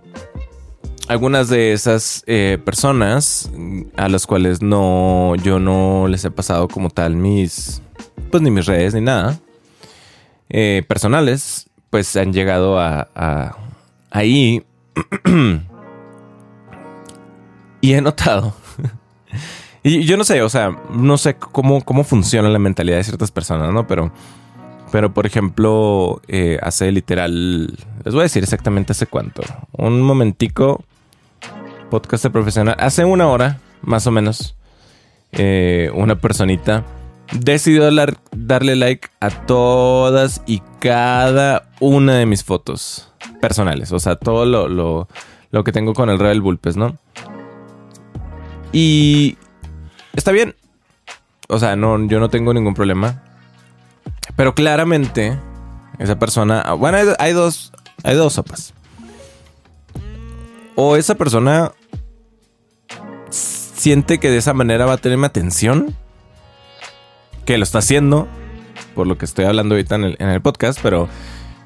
algunas 1.08 1.50
de 1.50 1.74
esas 1.74 2.24
eh, 2.28 2.58
personas 2.64 3.52
a 3.96 4.10
las 4.10 4.26
cuales 4.26 4.62
no, 4.62 5.36
yo 5.36 5.60
no 5.60 6.08
les 6.08 6.26
he 6.26 6.32
pasado 6.32 6.68
como 6.68 6.90
tal 6.90 7.16
mis, 7.16 7.82
pues 8.32 8.42
ni 8.42 8.52
mis 8.52 8.66
redes 8.66 8.94
ni 8.94 9.02
nada, 9.02 9.40
eh, 10.50 10.84
personales, 10.88 11.70
pues 11.90 12.16
han 12.16 12.34
llegado 12.34 12.80
a, 12.80 13.08
a 13.16 13.58
ahí 14.10 14.64
y 17.82 17.94
he 17.94 18.02
notado 18.02 18.54
y 19.84 20.06
yo 20.06 20.18
no 20.18 20.24
sé, 20.24 20.42
o 20.42 20.50
sea, 20.50 20.76
no 20.92 21.18
sé 21.18 21.36
cómo, 21.36 21.82
cómo 21.84 22.04
funciona 22.04 22.50
la 22.50 22.60
mentalidad 22.60 22.98
de 22.98 23.04
ciertas 23.04 23.32
personas, 23.32 23.72
¿no? 23.72 23.86
Pero, 23.86 24.12
pero 24.92 25.14
por 25.14 25.26
ejemplo, 25.26 26.22
eh, 26.28 26.58
hace 26.62 26.92
literal, 26.92 27.78
les 28.04 28.14
voy 28.14 28.22
a 28.22 28.24
decir 28.24 28.44
exactamente 28.44 28.94
hace 28.94 29.06
cuánto. 29.06 29.44
Un 29.74 30.02
momentico, 30.02 30.84
podcast 31.90 32.26
profesional, 32.28 32.76
hace 32.80 33.06
una 33.06 33.28
hora, 33.28 33.60
más 33.82 34.08
o 34.08 34.12
menos, 34.12 34.56
eh, 35.32 35.92
una 35.94 36.20
personita 36.20 36.86
decidió 37.32 37.90
darle 38.32 38.76
like 38.76 39.10
a 39.20 39.30
todas 39.30 40.42
y 40.46 40.62
cada 40.80 41.70
una 41.80 42.16
de 42.16 42.26
mis 42.26 42.44
fotos 42.44 43.12
personales. 43.42 43.92
O 43.92 44.00
sea, 44.00 44.16
todo 44.16 44.46
lo, 44.46 44.68
lo, 44.68 45.08
lo 45.52 45.64
que 45.64 45.72
tengo 45.72 45.94
con 45.94 46.10
el 46.10 46.20
Rebel 46.20 46.42
Bulpes, 46.42 46.78
¿no? 46.78 46.98
Y 48.72 49.38
está 50.14 50.32
bien. 50.32 50.56
O 51.48 51.60
sea, 51.60 51.76
no, 51.76 52.08
yo 52.08 52.20
no 52.20 52.30
tengo 52.30 52.54
ningún 52.54 52.74
problema. 52.74 53.24
Pero 54.36 54.54
claramente, 54.54 55.40
esa 56.00 56.20
persona. 56.20 56.74
Bueno, 56.74 56.98
hay, 57.20 57.34
dos. 57.34 57.72
Hay 58.04 58.16
dos 58.16 58.34
sopas. 58.34 58.74
O 60.76 60.96
esa 60.96 61.16
persona 61.16 61.72
siente 63.30 64.20
que 64.20 64.30
de 64.30 64.38
esa 64.38 64.54
manera 64.54 64.86
va 64.86 64.94
a 64.94 64.98
tenerme 64.98 65.28
atención. 65.28 65.96
Que 67.46 67.58
lo 67.58 67.64
está 67.64 67.80
haciendo. 67.80 68.28
Por 68.94 69.08
lo 69.08 69.18
que 69.18 69.26
estoy 69.26 69.46
hablando 69.46 69.76
ahorita 69.76 69.96
en 69.96 70.04
el, 70.04 70.16
en 70.20 70.30
el 70.30 70.42
podcast. 70.42 70.80
Pero 70.82 71.08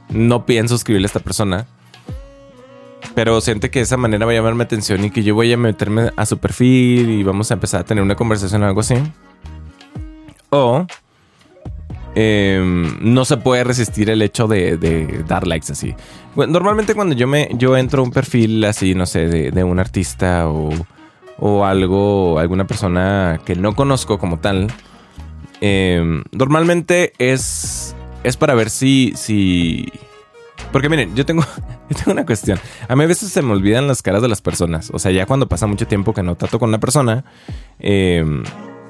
no 0.09 0.45
pienso 0.45 0.75
escribirle 0.75 1.05
a 1.05 1.07
esta 1.07 1.19
persona 1.19 1.67
pero 3.19 3.41
siente 3.41 3.69
que 3.69 3.79
de 3.79 3.83
esa 3.83 3.97
manera 3.97 4.25
va 4.25 4.31
a 4.31 4.35
llamarme 4.35 4.63
atención 4.63 5.03
y 5.03 5.11
que 5.11 5.23
yo 5.23 5.35
voy 5.35 5.51
a 5.51 5.57
meterme 5.57 6.11
a 6.15 6.25
su 6.25 6.37
perfil 6.37 7.09
y 7.09 7.23
vamos 7.23 7.51
a 7.51 7.55
empezar 7.55 7.81
a 7.81 7.83
tener 7.83 8.01
una 8.01 8.15
conversación 8.15 8.63
o 8.63 8.65
algo 8.65 8.79
así. 8.79 8.95
O 10.49 10.85
em, 12.15 12.97
no 13.01 13.25
se 13.25 13.37
puede 13.37 13.63
resistir 13.63 14.09
el 14.09 14.21
hecho 14.21 14.47
de, 14.47 15.23
dar 15.27 15.47
likes 15.47 15.71
así. 15.71 15.95
Normalmente 16.35 16.95
cuando 16.95 17.15
yo 17.15 17.27
me 17.27 17.49
yo 17.53 17.75
entro 17.75 18.01
a 18.01 18.05
un 18.05 18.11
perfil 18.11 18.63
así, 18.65 18.95
no 18.95 19.05
sé, 19.05 19.27
de, 19.27 19.63
un 19.63 19.79
artista 19.79 20.47
o, 20.47 20.69
o 21.37 21.65
algo, 21.65 22.39
alguna 22.39 22.65
persona 22.67 23.39
que 23.45 23.55
no 23.55 23.75
conozco 23.75 24.19
como 24.19 24.39
tal, 24.39 24.67
em, 25.61 26.23
normalmente 26.31 27.13
es, 27.17 27.95
es 28.23 28.37
para 28.37 28.53
ver 28.55 28.69
si, 28.69 29.13
si 29.15 29.91
porque 30.71 30.89
miren, 30.89 31.15
yo 31.15 31.25
tengo, 31.25 31.43
tengo 31.89 32.11
una 32.11 32.25
cuestión. 32.25 32.59
A 32.87 32.95
mí 32.95 33.03
a 33.03 33.07
veces 33.07 33.29
se 33.29 33.41
me 33.41 33.51
olvidan 33.53 33.87
las 33.87 34.01
caras 34.01 34.21
de 34.21 34.27
las 34.27 34.41
personas. 34.41 34.91
O 34.93 34.99
sea, 34.99 35.11
ya 35.11 35.25
cuando 35.25 35.47
pasa 35.47 35.67
mucho 35.67 35.87
tiempo 35.87 36.13
que 36.13 36.23
no 36.23 36.35
trato 36.35 36.59
con 36.59 36.69
una 36.69 36.79
persona, 36.79 37.23
em, 37.79 38.43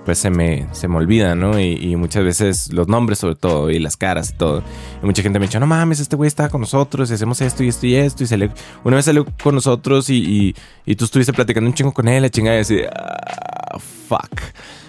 pues 0.10 0.18
se 0.18 0.32
me, 0.32 0.66
se 0.72 0.88
me 0.88 0.96
olvida, 0.96 1.36
¿no? 1.36 1.60
Y, 1.60 1.96
muchas 1.96 2.24
veces 2.24 2.74
los 2.74 2.88
nombres 2.88 3.20
sobre 3.20 3.36
todo 3.36 3.70
y 3.70 3.78
las 3.78 3.96
caras 3.96 4.32
y 4.32 4.34
todo. 4.34 4.63
Y 5.04 5.06
mucha 5.06 5.22
gente 5.22 5.38
me 5.38 5.46
dice, 5.46 5.60
no 5.60 5.68
mames, 5.68 6.00
este 6.00 6.16
güey 6.16 6.28
estaba 6.28 6.50
con 6.50 6.62
nosotros 6.62 7.12
y 7.12 7.13
hacemos 7.13 7.39
esto 7.42 7.63
y 7.63 7.68
esto 7.68 7.86
y 7.86 7.94
esto. 7.94 8.24
Y 8.24 8.25
salió, 8.25 8.50
una 8.84 8.96
vez 8.96 9.06
salió 9.06 9.24
con 9.44 9.54
nosotros 9.54 10.10
y, 10.10 10.56
y, 10.84 10.96
tú 10.96 11.06
estuviste 11.06 11.32
platicando 11.32 11.70
un 11.70 11.75
chingo 11.75 11.92
con 11.92 12.08
él, 12.08 12.24
la 12.24 12.30
chingada 12.32 12.58
y 12.58 12.62
así, 12.62 12.80
ah, 12.92 13.78
fuck. 13.78 14.42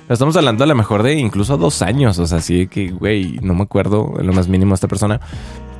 Estamos 0.09 0.35
hablando 0.39 0.65
a 0.65 0.67
lo 0.67 0.75
mejor 0.75 1.03
de 1.03 1.13
incluso 1.13 1.59
dos 1.59 1.83
años, 1.83 2.19
o 2.19 2.27
sea, 2.27 2.39
así 2.39 2.67
que, 2.67 2.89
güey, 2.89 3.39
no 3.43 3.53
me 3.53 3.65
acuerdo 3.65 4.15
lo 4.23 4.33
más 4.33 4.49
mínimo 4.49 4.71
de 4.71 4.77
esta 4.77 4.89
persona. 4.89 5.21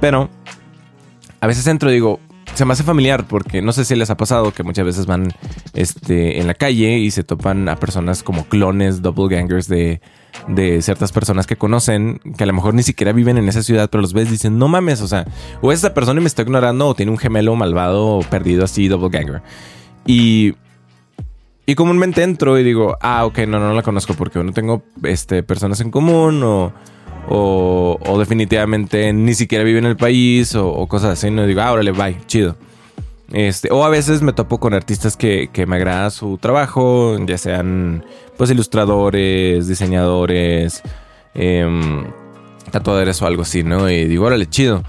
Pero 0.03 0.29
a 1.41 1.47
veces 1.47 1.67
entro 1.67 1.89
y 1.89 1.95
digo, 1.95 2.21
se 2.61 2.67
me 2.67 2.75
hace 2.75 2.83
familiar 2.83 3.27
porque 3.27 3.63
no 3.63 3.73
sé 3.73 3.87
si 3.87 3.95
les 3.95 4.11
ha 4.11 4.19
pasado 4.19 4.53
que 4.53 4.63
muchas 4.63 4.85
veces 4.85 5.07
van 5.07 5.33
este, 5.73 6.41
en 6.41 6.47
la 6.47 6.53
calle 6.53 6.99
y 6.99 7.11
se 7.11 7.25
topan 7.25 7.71
a 7.71 7.77
personas 7.77 8.23
como 8.23 8.45
clones, 8.45 9.01
doppelgangers 9.01 9.67
de, 9.67 10.03
de 10.47 10.83
ciertas 10.83 11.11
personas 11.11 11.47
que 11.47 11.57
conocen, 11.57 12.21
que 12.37 12.45
a 12.45 12.47
lo 12.47 12.53
mejor 12.53 12.75
ni 12.75 12.83
siquiera 12.83 13.13
viven 13.13 13.39
en 13.39 13.49
esa 13.49 13.63
ciudad, 13.63 13.89
pero 13.91 14.03
los 14.03 14.13
ves 14.13 14.29
y 14.29 14.33
dicen, 14.33 14.59
no 14.59 14.69
mames, 14.69 15.01
o 15.01 15.09
sea, 15.09 15.25
o 15.63 15.73
esa 15.73 15.95
persona 15.95 16.21
me 16.21 16.27
está 16.27 16.43
ignorando 16.43 16.87
o 16.87 16.95
tiene 16.95 17.11
un 17.11 17.17
gemelo 17.17 17.57
malvado 17.57 18.07
o 18.07 18.21
perdido 18.21 18.63
así, 18.63 18.89
doppelganger. 18.89 19.41
Y, 20.05 20.53
y 21.65 21.75
comúnmente 21.77 22.23
entro 22.23 22.59
y 22.59 22.63
digo, 22.63 22.99
ah, 23.01 23.25
ok, 23.25 23.39
no, 23.49 23.59
no 23.59 23.73
la 23.73 23.81
conozco 23.81 24.13
porque 24.13 24.45
no 24.45 24.53
tengo 24.53 24.83
este, 25.03 25.43
personas 25.43 25.81
en 25.81 25.91
común 25.91 26.43
o 26.45 26.75
o, 27.33 28.17
definitivamente 28.19 29.13
ni 29.13 29.35
siquiera 29.35 29.63
vive 29.63 29.79
en 29.79 29.87
el 29.87 29.97
país 29.97 30.55
o, 30.57 30.87
cosas 30.87 31.13
así. 31.13 31.31
No 31.31 31.47
digo, 31.47 31.61
ah, 31.61 31.73
órale, 31.73 31.93
bye, 31.93 32.19
chido. 32.27 32.57
Este, 33.33 33.69
o 33.71 33.85
a 33.85 33.89
veces 33.89 34.23
me 34.23 34.33
topo 34.33 34.59
con 34.59 34.75
artistas 34.75 35.17
que, 35.17 35.49
me 35.69 35.77
agrada 35.77 36.11
su 36.11 36.39
trabajo, 36.39 37.17
ya 37.25 37.39
sean 37.39 38.05
pues 38.37 38.51
ilustradores, 38.51 39.69
diseñadores, 39.69 40.83
eh, 41.35 42.03
tatuadores 42.73 43.23
o 43.23 43.27
algo 43.27 43.43
así, 43.43 43.63
¿no? 43.63 43.89
Y 43.89 44.07
digo, 44.07 44.27
órale, 44.27 44.49
chido. 44.49 44.83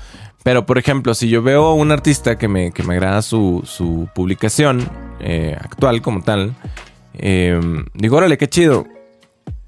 Pero 0.43 0.65
por 0.65 0.79
ejemplo, 0.79 1.13
si 1.13 1.29
yo 1.29 1.43
veo 1.43 1.65
a 1.65 1.73
un 1.75 1.91
artista 1.91 2.37
que 2.37 2.47
me, 2.47 2.71
que 2.71 2.81
me 2.81 2.95
agrada 2.95 3.21
su, 3.21 3.61
su 3.65 4.09
publicación 4.15 4.89
eh, 5.19 5.55
actual 5.59 6.01
como 6.01 6.23
tal, 6.23 6.55
em, 7.13 7.85
digo, 7.93 8.17
órale, 8.17 8.39
qué 8.39 8.49
chido. 8.49 8.87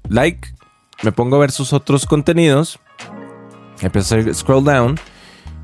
Like, 0.08 0.48
me 1.02 1.12
pongo 1.12 1.36
a 1.36 1.40
ver 1.40 1.50
sus 1.50 1.72
otros 1.72 2.06
contenidos, 2.06 2.78
empiezo 3.80 4.14
a 4.14 4.18
hacer 4.18 4.34
scroll 4.34 4.64
down 4.64 4.98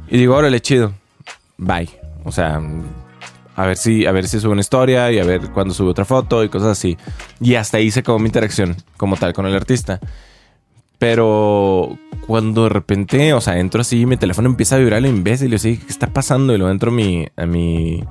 y 0.09 0.19
digo, 0.19 0.35
órale, 0.35 0.61
chido, 0.61 0.93
bye. 1.57 1.89
O 2.25 2.33
sea, 2.33 2.61
a 3.57 3.67
ver 3.67 3.77
si, 3.77 4.07
a 4.07 4.13
ver 4.13 4.27
si 4.27 4.41
sube 4.41 4.53
una 4.53 4.61
historia 4.61 5.11
y 5.13 5.19
a 5.19 5.25
ver 5.25 5.51
cuándo 5.51 5.75
sube 5.75 5.91
otra 5.91 6.05
foto 6.05 6.43
y 6.45 6.49
cosas 6.49 6.71
así. 6.71 6.97
Y 7.41 7.55
hasta 7.55 7.79
ahí 7.79 7.91
se 7.91 8.01
acabó 8.01 8.19
mi 8.19 8.27
interacción 8.27 8.77
como 8.97 9.17
tal 9.17 9.33
con 9.33 9.47
el 9.47 9.55
artista. 9.55 10.01
Pero 10.99 11.99
cuando 12.27 12.65
de 12.65 12.69
repente, 12.69 13.33
o 13.33 13.41
sea, 13.41 13.59
entro 13.59 13.81
así, 13.81 14.05
mi 14.05 14.17
teléfono 14.17 14.49
empieza 14.49 14.77
a 14.77 14.79
vibrar 14.79 15.01
lo 15.01 15.09
imbécil 15.09 15.53
y 15.53 15.57
yo 15.57 15.63
¿qué 15.63 15.87
está 15.89 16.09
pasando? 16.09 16.55
Y 16.55 16.59
luego 16.59 16.71
entro 16.71 16.91
a 16.91 16.95
mi, 16.95 17.27
a 17.37 17.47
mi, 17.47 18.05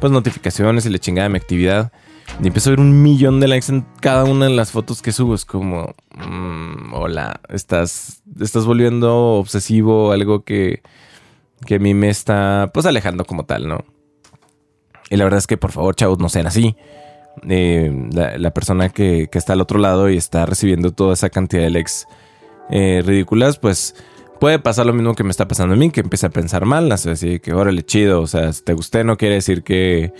pues 0.00 0.12
notificaciones 0.12 0.86
y 0.86 0.90
le 0.90 0.98
chingada 0.98 1.28
de 1.28 1.32
mi 1.32 1.38
actividad. 1.38 1.92
Y 2.40 2.46
empiezo 2.46 2.70
a 2.70 2.72
ver 2.72 2.80
un 2.80 3.02
millón 3.02 3.40
de 3.40 3.48
likes 3.48 3.70
en 3.70 3.86
cada 4.00 4.24
una 4.24 4.46
de 4.46 4.52
las 4.52 4.72
fotos 4.72 5.02
que 5.02 5.12
subo. 5.12 5.34
Es 5.34 5.44
como, 5.44 5.94
mm, 6.16 6.94
hola, 6.94 7.40
estás, 7.48 8.22
estás 8.40 8.64
volviendo 8.64 9.34
obsesivo, 9.34 10.12
algo 10.12 10.44
que, 10.44 10.82
que 11.66 11.76
a 11.76 11.78
mí 11.78 11.94
me 11.94 12.08
está, 12.08 12.70
pues, 12.72 12.86
alejando 12.86 13.24
como 13.24 13.44
tal, 13.44 13.68
¿no? 13.68 13.84
Y 15.10 15.16
la 15.16 15.24
verdad 15.24 15.38
es 15.38 15.46
que, 15.46 15.56
por 15.56 15.72
favor, 15.72 15.94
chavos, 15.94 16.18
no 16.18 16.28
sean 16.28 16.46
así. 16.46 16.74
Eh, 17.48 18.08
la, 18.12 18.50
persona 18.52 18.90
que, 18.90 19.28
está 19.32 19.54
al 19.54 19.60
otro 19.60 19.78
lado 19.78 20.10
y 20.10 20.16
está 20.16 20.46
recibiendo 20.46 20.92
toda 20.92 21.14
esa 21.14 21.30
cantidad 21.30 21.62
de 21.62 21.70
likes 21.70 21.92
eh, 22.70 23.02
ridículas, 23.04 23.58
pues 23.58 23.94
puede 24.38 24.58
pasar 24.58 24.86
lo 24.86 24.92
mismo 24.92 25.14
que 25.14 25.24
me 25.24 25.30
está 25.30 25.48
pasando 25.48 25.74
a 25.74 25.76
mí, 25.76 25.90
que 25.90 26.00
empiece 26.00 26.26
a 26.26 26.30
pensar 26.30 26.66
mal, 26.66 26.90
así 26.92 27.40
que 27.40 27.52
órale, 27.52 27.82
chido, 27.84 28.20
o 28.20 28.26
sea, 28.26 28.52
si 28.52 28.62
te 28.62 28.74
gusté 28.74 29.04
no 29.04 29.16
quiere 29.16 29.36
decir 29.36 29.62
que 29.62 30.12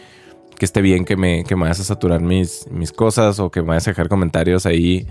que 0.63 0.67
esté 0.67 0.81
bien 0.81 1.05
que 1.05 1.17
me, 1.17 1.43
que 1.43 1.57
me 1.57 1.63
vayas 1.63 1.81
a 1.81 1.83
saturar 1.83 2.21
mis, 2.21 2.69
mis 2.71 2.93
cosas 2.93 3.41
o 3.41 3.51
que 3.51 3.63
me 3.63 3.67
vayas 3.71 3.89
a 3.89 3.91
dejar 3.91 4.09
comentarios 4.09 4.65
ahí 4.65 5.09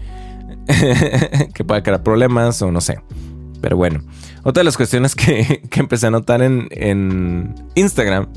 que 1.54 1.66
pueda 1.66 1.84
crear 1.84 2.02
problemas 2.04 2.62
o 2.62 2.72
no 2.72 2.80
sé. 2.80 3.02
Pero 3.60 3.76
bueno, 3.76 4.02
otra 4.44 4.62
de 4.62 4.64
las 4.64 4.78
cuestiones 4.78 5.14
que, 5.14 5.62
que 5.70 5.82
empecé 5.82 6.08
a 6.08 6.10
notar 6.10 6.42
en, 6.42 6.70
en 6.72 7.54
Instagram. 7.76 8.30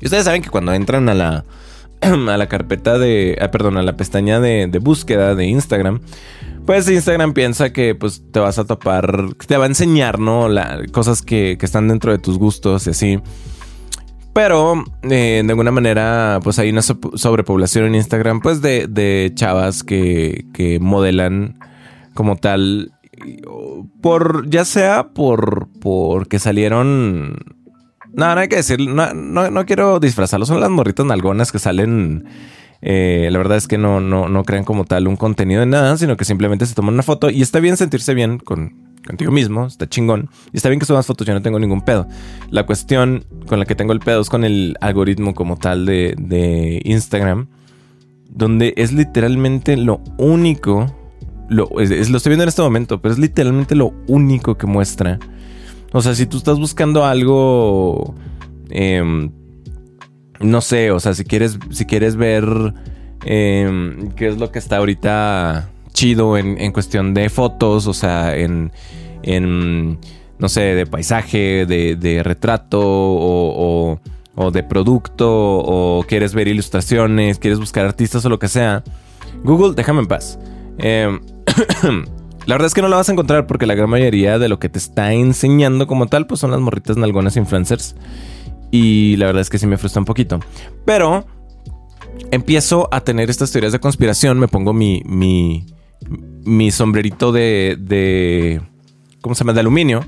Y 0.00 0.06
ustedes 0.06 0.24
saben 0.24 0.42
que 0.42 0.50
cuando 0.50 0.74
entran 0.74 1.08
a 1.08 1.14
la, 1.14 1.44
a 2.00 2.36
la 2.36 2.48
carpeta 2.48 2.98
de, 2.98 3.38
ah, 3.40 3.52
perdón, 3.52 3.76
a 3.76 3.84
la 3.84 3.96
pestaña 3.96 4.40
de, 4.40 4.66
de, 4.66 4.78
búsqueda 4.80 5.36
de 5.36 5.46
Instagram, 5.46 6.00
pues 6.66 6.90
Instagram 6.90 7.32
piensa 7.32 7.72
que 7.72 7.94
pues 7.94 8.24
te 8.32 8.40
vas 8.40 8.58
a 8.58 8.64
topar, 8.64 9.34
te 9.46 9.56
va 9.56 9.66
a 9.66 9.68
enseñar, 9.68 10.18
¿no? 10.18 10.48
Cosas 10.90 11.22
que, 11.22 11.58
que 11.60 11.64
están 11.64 11.86
dentro 11.86 12.10
de 12.10 12.18
tus 12.18 12.38
gustos 12.38 12.88
y 12.88 12.90
así. 12.90 13.20
Pero 14.32 14.84
eh, 15.02 15.42
de 15.44 15.50
alguna 15.50 15.70
manera, 15.70 16.40
pues 16.42 16.58
hay 16.58 16.70
una 16.70 16.82
sobrepoblación 16.82 17.86
en 17.86 17.94
Instagram, 17.96 18.40
pues 18.40 18.62
de, 18.62 19.30
chavas 19.34 19.82
que, 19.84 20.46
que, 20.54 20.80
modelan 20.80 21.58
como 22.14 22.36
tal, 22.36 22.92
por 24.00 24.48
ya 24.48 24.64
sea 24.64 25.08
por 25.08 25.68
porque 25.80 26.38
salieron 26.38 27.36
No, 28.14 28.34
no 28.34 28.40
hay 28.40 28.48
que 28.48 28.56
decir, 28.56 28.80
no, 28.80 29.12
no, 29.12 29.66
quiero 29.66 30.00
disfrazarlo. 30.00 30.46
Son 30.46 30.60
las 30.60 30.70
morritas 30.70 31.04
nalgonas 31.04 31.52
que 31.52 31.58
salen. 31.58 32.24
Eh, 32.80 33.28
la 33.30 33.38
verdad 33.38 33.58
es 33.58 33.68
que 33.68 33.78
no, 33.78 34.00
no, 34.00 34.28
no 34.28 34.44
crean 34.44 34.64
como 34.64 34.84
tal 34.84 35.06
un 35.06 35.16
contenido 35.16 35.60
de 35.60 35.66
nada, 35.66 35.96
sino 35.98 36.16
que 36.16 36.24
simplemente 36.24 36.66
se 36.66 36.74
toman 36.74 36.94
una 36.94 37.04
foto 37.04 37.30
y 37.30 37.42
está 37.42 37.60
bien 37.60 37.76
sentirse 37.76 38.12
bien 38.12 38.38
con, 38.38 38.91
contigo 39.06 39.30
mismo, 39.30 39.66
está 39.66 39.88
chingón. 39.88 40.30
Y 40.52 40.56
está 40.56 40.68
bien 40.68 40.80
que 40.80 40.86
subas 40.86 41.06
fotos, 41.06 41.26
yo 41.26 41.34
no 41.34 41.42
tengo 41.42 41.58
ningún 41.58 41.82
pedo. 41.82 42.06
La 42.50 42.66
cuestión 42.66 43.24
con 43.46 43.58
la 43.58 43.64
que 43.64 43.74
tengo 43.74 43.92
el 43.92 44.00
pedo 44.00 44.20
es 44.20 44.28
con 44.28 44.44
el 44.44 44.76
algoritmo 44.80 45.34
como 45.34 45.56
tal 45.56 45.86
de, 45.86 46.14
de 46.18 46.80
Instagram, 46.84 47.48
donde 48.28 48.74
es 48.76 48.92
literalmente 48.92 49.76
lo 49.76 50.00
único, 50.18 50.94
lo, 51.48 51.68
lo 51.74 51.82
estoy 51.82 52.30
viendo 52.30 52.44
en 52.44 52.48
este 52.48 52.62
momento, 52.62 53.00
pero 53.00 53.12
es 53.12 53.18
literalmente 53.18 53.74
lo 53.74 53.92
único 54.06 54.56
que 54.56 54.66
muestra. 54.66 55.18
O 55.92 56.00
sea, 56.00 56.14
si 56.14 56.26
tú 56.26 56.38
estás 56.38 56.58
buscando 56.58 57.04
algo, 57.04 58.14
em, 58.70 59.30
no 60.40 60.60
sé, 60.62 60.90
o 60.90 61.00
sea, 61.00 61.12
si 61.12 61.24
quieres, 61.24 61.58
si 61.70 61.84
quieres 61.84 62.16
ver 62.16 62.44
em, 63.24 64.10
qué 64.12 64.28
es 64.28 64.38
lo 64.38 64.50
que 64.50 64.58
está 64.58 64.78
ahorita 64.78 65.68
chido 65.92 66.36
en, 66.36 66.72
cuestión 66.72 67.14
de 67.14 67.28
fotos, 67.28 67.86
o 67.86 67.94
sea, 67.94 68.36
en, 68.36 68.72
en 69.22 69.98
no 70.38 70.48
sé, 70.48 70.60
de 70.60 70.86
paisaje, 70.86 71.66
de, 71.66 72.22
retrato 72.24 72.80
o, 72.82 73.98
o, 74.34 74.50
de 74.50 74.62
producto, 74.62 75.28
o 75.30 76.04
quieres 76.08 76.34
ver 76.34 76.48
ilustraciones, 76.48 77.38
quieres 77.38 77.58
buscar 77.58 77.86
artistas 77.86 78.24
o 78.24 78.28
lo 78.28 78.38
que 78.38 78.48
sea, 78.48 78.82
Google, 79.44 79.74
déjame 79.74 80.00
en 80.00 80.06
paz. 80.06 80.38
Eh, 80.78 81.18
la 82.46 82.54
verdad 82.54 82.66
es 82.66 82.74
que 82.74 82.82
no 82.82 82.88
la 82.88 82.96
vas 82.96 83.08
a 83.08 83.12
encontrar 83.12 83.46
porque 83.46 83.66
la 83.66 83.74
gran 83.74 83.90
mayoría 83.90 84.38
de 84.38 84.48
lo 84.48 84.58
que 84.58 84.68
te 84.68 84.78
está 84.78 85.12
enseñando 85.12 85.86
como 85.86 86.06
tal, 86.06 86.26
pues 86.26 86.40
son 86.40 86.50
las 86.50 86.60
morritas 86.60 86.96
nalgonas 86.96 87.36
influencers. 87.36 87.96
Y 88.70 89.16
la 89.16 89.26
verdad 89.26 89.42
es 89.42 89.50
que 89.50 89.58
sí 89.58 89.66
me 89.66 89.76
frustra 89.76 90.00
un 90.00 90.06
poquito. 90.06 90.40
Pero 90.86 91.26
empiezo 92.30 92.88
a 92.90 93.00
tener 93.02 93.30
estas 93.30 93.52
teorías 93.52 93.72
de 93.72 93.80
conspiración, 93.80 94.38
me 94.38 94.48
pongo 94.48 94.72
mi, 94.72 95.02
mi, 95.04 95.66
mi 96.44 96.70
sombrerito 96.70 97.32
de, 97.32 97.76
de, 97.78 98.60
¿cómo 99.20 99.34
se 99.34 99.40
llama? 99.40 99.52
De 99.52 99.60
aluminio. 99.60 100.04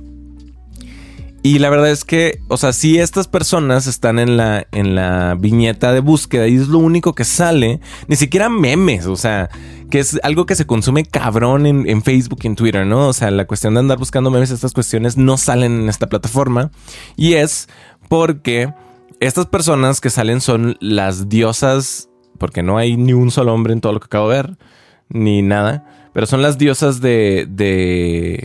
Y 1.46 1.58
la 1.58 1.68
verdad 1.68 1.90
es 1.90 2.06
que, 2.06 2.40
o 2.48 2.56
sea, 2.56 2.72
si 2.72 2.98
estas 2.98 3.28
personas 3.28 3.86
están 3.86 4.18
en 4.18 4.38
la, 4.38 4.66
en 4.72 4.94
la 4.94 5.36
viñeta 5.38 5.92
de 5.92 6.00
búsqueda 6.00 6.48
y 6.48 6.56
es 6.56 6.68
lo 6.68 6.78
único 6.78 7.14
que 7.14 7.24
sale, 7.24 7.80
ni 8.08 8.16
siquiera 8.16 8.48
memes, 8.48 9.04
o 9.04 9.16
sea, 9.16 9.50
que 9.90 9.98
es 9.98 10.18
algo 10.22 10.46
que 10.46 10.54
se 10.54 10.66
consume 10.66 11.04
cabrón 11.04 11.66
en, 11.66 11.86
en 11.86 12.02
Facebook 12.02 12.38
y 12.42 12.46
en 12.46 12.56
Twitter, 12.56 12.86
¿no? 12.86 13.08
O 13.08 13.12
sea, 13.12 13.30
la 13.30 13.46
cuestión 13.46 13.74
de 13.74 13.80
andar 13.80 13.98
buscando 13.98 14.30
memes, 14.30 14.50
estas 14.50 14.72
cuestiones 14.72 15.18
no 15.18 15.36
salen 15.36 15.82
en 15.82 15.88
esta 15.90 16.06
plataforma. 16.06 16.70
Y 17.14 17.34
es 17.34 17.68
porque 18.08 18.72
estas 19.20 19.44
personas 19.44 20.00
que 20.00 20.08
salen 20.08 20.40
son 20.40 20.78
las 20.80 21.28
diosas, 21.28 22.08
porque 22.38 22.62
no 22.62 22.78
hay 22.78 22.96
ni 22.96 23.12
un 23.12 23.30
solo 23.30 23.52
hombre 23.52 23.74
en 23.74 23.82
todo 23.82 23.92
lo 23.92 24.00
que 24.00 24.06
acabo 24.06 24.30
de 24.30 24.36
ver 24.36 24.56
ni 25.14 25.40
nada. 25.40 26.11
Pero 26.12 26.26
son 26.26 26.42
las 26.42 26.59
diosas 26.59 27.00
de, 27.00 27.47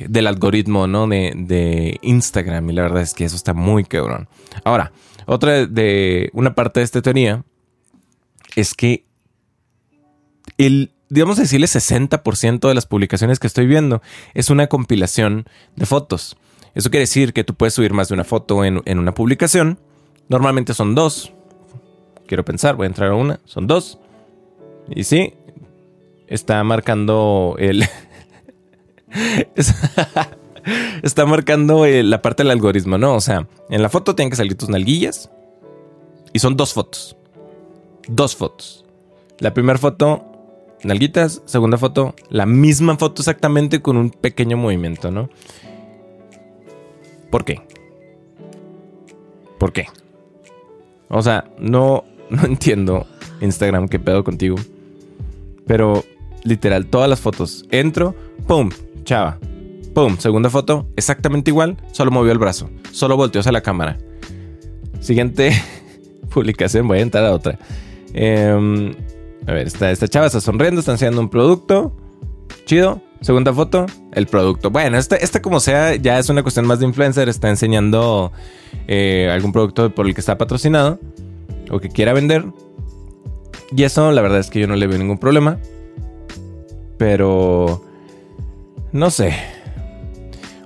del 0.09 0.27
algoritmo, 0.27 0.87
¿no? 0.87 1.07
De, 1.07 1.33
de, 1.35 1.99
Instagram. 2.01 2.69
Y 2.69 2.73
la 2.73 2.83
verdad 2.83 3.01
es 3.01 3.13
que 3.13 3.25
eso 3.25 3.35
está 3.35 3.53
muy 3.53 3.83
quebrón. 3.83 4.29
Ahora, 4.63 4.91
otra 5.25 5.67
de 5.67 6.29
una 6.33 6.55
parte 6.55 6.79
de 6.79 6.85
esta 6.85 7.01
teoría 7.01 7.43
es 8.55 8.73
que 8.73 9.05
el, 10.57 10.91
digamos 11.09 11.37
decirle, 11.37 11.67
60% 11.67 12.67
de 12.67 12.73
las 12.73 12.87
publicaciones 12.87 13.37
que 13.37 13.47
estoy 13.47 13.67
viendo 13.67 14.01
es 14.33 14.49
una 14.49 14.67
compilación 14.67 15.45
de 15.75 15.85
fotos. 15.85 16.37
Eso 16.73 16.89
quiere 16.89 17.01
decir 17.01 17.33
que 17.33 17.43
tú 17.43 17.53
puedes 17.53 17.73
subir 17.73 17.93
más 17.93 18.07
de 18.07 18.15
una 18.15 18.23
foto 18.23 18.65
en, 18.65 18.81
en 18.85 18.97
una 18.97 19.13
publicación. 19.13 19.79
Normalmente 20.27 20.73
son 20.73 20.95
dos. 20.95 21.33
Quiero 22.25 22.45
pensar, 22.45 22.75
voy 22.75 22.85
a 22.85 22.87
entrar 22.87 23.11
a 23.11 23.15
una. 23.15 23.39
Son 23.45 23.67
dos. 23.67 23.99
Y 24.89 25.03
sí, 25.03 25.33
está 26.29 26.63
marcando 26.63 27.55
el... 27.59 27.85
está 31.03 31.25
marcando 31.25 31.85
eh, 31.85 32.03
la 32.03 32.21
parte 32.21 32.43
del 32.43 32.51
algoritmo, 32.51 32.97
¿no? 32.97 33.15
O 33.15 33.21
sea, 33.21 33.47
en 33.69 33.81
la 33.81 33.89
foto 33.89 34.15
tienen 34.15 34.29
que 34.29 34.35
salir 34.37 34.55
tus 34.55 34.69
nalguillas. 34.69 35.31
Y 36.33 36.39
son 36.39 36.55
dos 36.55 36.73
fotos. 36.73 37.17
Dos 38.07 38.35
fotos. 38.35 38.85
La 39.39 39.53
primera 39.53 39.79
foto, 39.79 40.25
nalguitas. 40.83 41.41
Segunda 41.45 41.77
foto, 41.77 42.15
la 42.29 42.45
misma 42.45 42.97
foto 42.97 43.21
exactamente 43.21 43.81
con 43.81 43.97
un 43.97 44.11
pequeño 44.11 44.57
movimiento, 44.57 45.11
¿no? 45.11 45.29
¿Por 47.29 47.45
qué? 47.45 47.61
¿Por 49.57 49.73
qué? 49.73 49.87
O 51.09 51.21
sea, 51.21 51.49
no, 51.57 52.05
no 52.29 52.45
entiendo 52.45 53.07
Instagram, 53.41 53.87
qué 53.87 53.99
pedo 53.99 54.23
contigo. 54.23 54.55
Pero 55.65 56.03
literal, 56.43 56.85
todas 56.87 57.09
las 57.09 57.19
fotos. 57.19 57.65
Entro, 57.71 58.15
¡pum! 58.47 58.69
Chava. 59.03 59.39
¡Pum! 59.93 60.17
Segunda 60.17 60.49
foto, 60.49 60.87
exactamente 60.95 61.51
igual, 61.51 61.77
solo 61.91 62.11
movió 62.11 62.31
el 62.31 62.37
brazo. 62.37 62.69
Solo 62.91 63.17
volteó 63.17 63.39
hacia 63.41 63.51
la 63.51 63.61
cámara. 63.61 63.97
Siguiente 64.99 65.51
publicación, 66.33 66.87
voy 66.87 66.99
a 66.99 67.01
entrar 67.01 67.25
a 67.25 67.33
otra. 67.33 67.57
Em, 68.13 68.93
a 69.47 69.53
ver, 69.53 69.67
esta, 69.67 69.91
esta 69.91 70.07
chava 70.07 70.27
está 70.27 70.41
sonriendo, 70.41 70.79
está 70.79 70.91
enseñando 70.91 71.21
un 71.21 71.29
producto. 71.29 71.95
Chido. 72.65 73.01
Segunda 73.21 73.53
foto, 73.53 73.85
el 74.13 74.27
producto. 74.27 74.69
Bueno, 74.71 74.97
esta, 74.97 75.17
esta 75.17 75.41
como 75.41 75.59
sea, 75.59 75.95
ya 75.95 76.19
es 76.19 76.29
una 76.29 76.41
cuestión 76.41 76.65
más 76.65 76.79
de 76.79 76.85
influencer. 76.85 77.27
Está 77.27 77.49
enseñando 77.49 78.31
eh, 78.87 79.29
algún 79.31 79.51
producto 79.51 79.93
por 79.93 80.07
el 80.07 80.13
que 80.13 80.21
está 80.21 80.37
patrocinado 80.37 80.99
o 81.69 81.79
que 81.79 81.89
quiera 81.89 82.13
vender. 82.13 82.45
Y 83.75 83.83
eso, 83.83 84.11
la 84.11 84.21
verdad 84.21 84.39
es 84.39 84.49
que 84.49 84.59
yo 84.59 84.67
no 84.67 84.75
le 84.75 84.87
veo 84.87 84.97
ningún 84.97 85.17
problema. 85.17 85.59
Pero... 86.99 87.83
No 88.91 89.09
sé. 89.09 89.33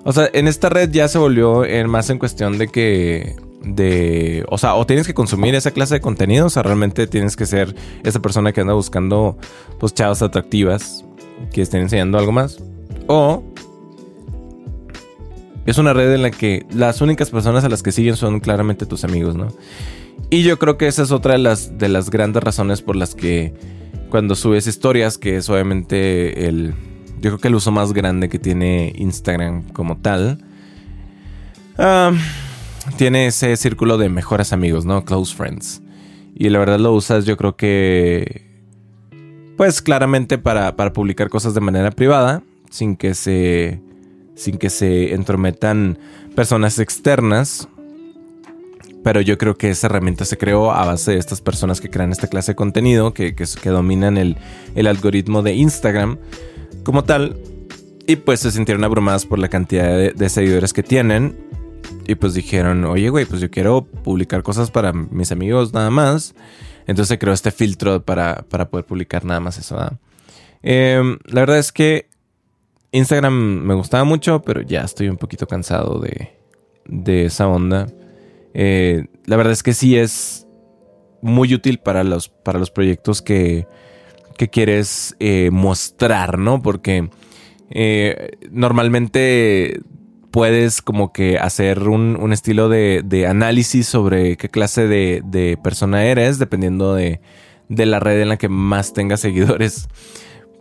O 0.03 0.11
sea, 0.11 0.29
en 0.33 0.49
esta 0.49 0.67
red 0.67 0.89
ya 0.91 1.07
se 1.07 1.17
volvió 1.17 1.63
más 1.87 2.09
en 2.09 2.19
cuestión 2.19 2.57
de 2.57 2.67
que... 2.67 3.37
De, 3.63 4.43
o 4.49 4.57
sea, 4.57 4.75
o 4.75 4.85
tienes 4.85 5.07
que 5.07 5.13
consumir 5.13 5.55
esa 5.55 5.71
clase 5.71 5.93
de 5.93 6.01
contenido, 6.01 6.47
o 6.47 6.49
sea, 6.49 6.63
realmente 6.63 7.07
tienes 7.07 7.37
que 7.37 7.45
ser 7.45 7.73
esa 8.03 8.21
persona 8.21 8.51
que 8.51 8.59
anda 8.59 8.73
buscando, 8.73 9.37
pues, 9.79 9.93
chavas 9.93 10.21
atractivas 10.21 11.05
que 11.53 11.61
estén 11.61 11.83
enseñando 11.83 12.17
algo 12.17 12.33
más. 12.33 12.61
O 13.07 13.41
es 15.65 15.77
una 15.77 15.93
red 15.93 16.13
en 16.13 16.23
la 16.23 16.31
que 16.31 16.65
las 16.73 16.99
únicas 16.99 17.29
personas 17.29 17.63
a 17.63 17.69
las 17.69 17.83
que 17.83 17.93
siguen 17.93 18.17
son 18.17 18.41
claramente 18.41 18.85
tus 18.85 19.05
amigos, 19.05 19.35
¿no? 19.35 19.47
Y 20.29 20.43
yo 20.43 20.59
creo 20.59 20.77
que 20.77 20.87
esa 20.87 21.03
es 21.03 21.11
otra 21.11 21.33
de 21.33 21.39
las, 21.39 21.77
de 21.77 21.89
las 21.89 22.09
grandes 22.09 22.43
razones 22.43 22.81
por 22.81 22.95
las 22.95 23.15
que 23.15 23.53
cuando 24.09 24.35
subes 24.35 24.67
historias, 24.67 25.17
que 25.17 25.37
es 25.37 25.49
obviamente 25.49 26.47
el, 26.47 26.73
yo 27.19 27.31
creo 27.31 27.37
que 27.39 27.47
el 27.47 27.55
uso 27.55 27.71
más 27.71 27.93
grande 27.93 28.29
que 28.29 28.39
tiene 28.39 28.93
Instagram 28.95 29.63
como 29.69 29.97
tal, 29.97 30.43
tiene 32.97 33.27
ese 33.27 33.55
círculo 33.57 33.97
de 33.97 34.09
mejores 34.09 34.53
amigos, 34.53 34.85
¿no? 34.85 35.03
Close 35.05 35.35
friends. 35.35 35.81
Y 36.35 36.49
la 36.49 36.59
verdad 36.59 36.79
lo 36.79 36.93
usas 36.93 37.25
yo 37.25 37.37
creo 37.37 37.55
que, 37.55 38.45
pues 39.57 39.81
claramente 39.81 40.37
para, 40.37 40.75
para 40.75 40.93
publicar 40.93 41.29
cosas 41.29 41.53
de 41.53 41.61
manera 41.61 41.91
privada, 41.91 42.43
sin 42.69 42.95
que 42.95 43.13
se, 43.13 43.81
sin 44.35 44.57
que 44.57 44.69
se 44.69 45.13
entrometan 45.13 45.97
personas 46.35 46.79
externas 46.79 47.67
pero 49.03 49.19
yo 49.19 49.37
creo 49.37 49.55
que 49.57 49.69
esa 49.69 49.87
herramienta 49.87 50.23
se 50.23 50.37
creó 50.37 50.71
a 50.71 50.85
base 50.85 51.11
de 51.11 51.17
estas 51.17 51.41
personas 51.41 51.81
que 51.81 51.89
crean 51.89 52.11
esta 52.11 52.27
clase 52.27 52.53
de 52.53 52.55
contenido, 52.55 53.13
que, 53.13 53.35
que, 53.35 53.69
dominan 53.69 54.17
el, 54.17 54.37
algoritmo 54.87 55.43
de 55.43 55.53
Instagram 55.53 56.17
como 56.83 57.03
tal. 57.03 57.37
Y 58.07 58.15
pues 58.17 58.39
se 58.39 58.51
sintieron 58.51 58.83
abrumadas 58.83 59.25
por 59.25 59.39
la 59.39 59.49
cantidad 59.49 60.13
de, 60.13 60.29
seguidores 60.29 60.71
que 60.71 60.83
tienen. 60.83 61.37
Y 62.07 62.15
pues 62.15 62.33
dijeron, 62.33 62.85
oye, 62.85 63.09
güey, 63.09 63.25
pues 63.25 63.41
yo 63.41 63.51
quiero 63.51 63.85
publicar 63.85 64.41
cosas 64.41 64.71
para 64.71 64.93
mis 64.93 65.31
amigos 65.33 65.73
nada 65.73 65.89
más. 65.89 66.33
Entonces 66.87 67.09
se 67.09 67.19
creó 67.19 67.33
este 67.33 67.51
filtro 67.51 68.01
para, 68.03 68.43
poder 68.43 68.85
publicar 68.85 69.25
nada 69.25 69.41
más 69.41 69.57
eso. 69.57 69.77
Em, 70.61 71.17
la 71.25 71.41
verdad 71.41 71.59
es 71.59 71.73
que 71.73 72.07
Instagram 72.91 73.33
me 73.33 73.73
gustaba 73.73 74.05
mucho, 74.05 74.41
pero 74.41 74.61
ya 74.61 74.81
estoy 74.81 75.09
un 75.09 75.17
poquito 75.17 75.45
cansado 75.45 75.99
de, 75.99 76.31
de 76.85 77.25
esa 77.25 77.47
onda. 77.47 77.87
Eh, 78.53 79.05
la 79.25 79.35
verdad 79.35 79.53
es 79.53 79.63
que 79.63 79.73
sí 79.73 79.97
es 79.97 80.47
muy 81.21 81.53
útil 81.53 81.79
para 81.79 82.03
los, 82.03 82.29
para 82.29 82.59
los 82.59 82.69
proyectos 82.71 83.21
que, 83.21 83.67
que 84.37 84.49
quieres 84.49 85.15
eh, 85.19 85.49
mostrar, 85.51 86.37
¿no? 86.37 86.61
Porque 86.61 87.09
eh, 87.69 88.31
normalmente 88.51 89.79
puedes 90.31 90.81
como 90.81 91.13
que 91.13 91.37
hacer 91.37 91.87
un, 91.87 92.33
estilo 92.33 92.67
de, 92.67 93.25
análisis 93.27 93.87
sobre 93.87 94.35
qué 94.35 94.49
clase 94.49 94.87
de, 94.87 95.57
persona 95.63 96.05
eres, 96.05 96.39
dependiendo 96.39 96.95
de, 96.95 97.21
de, 97.69 97.85
la 97.85 97.99
red 97.99 98.21
en 98.21 98.29
la 98.29 98.37
que 98.37 98.49
más 98.49 98.93
tengas 98.93 99.19
seguidores. 99.21 99.87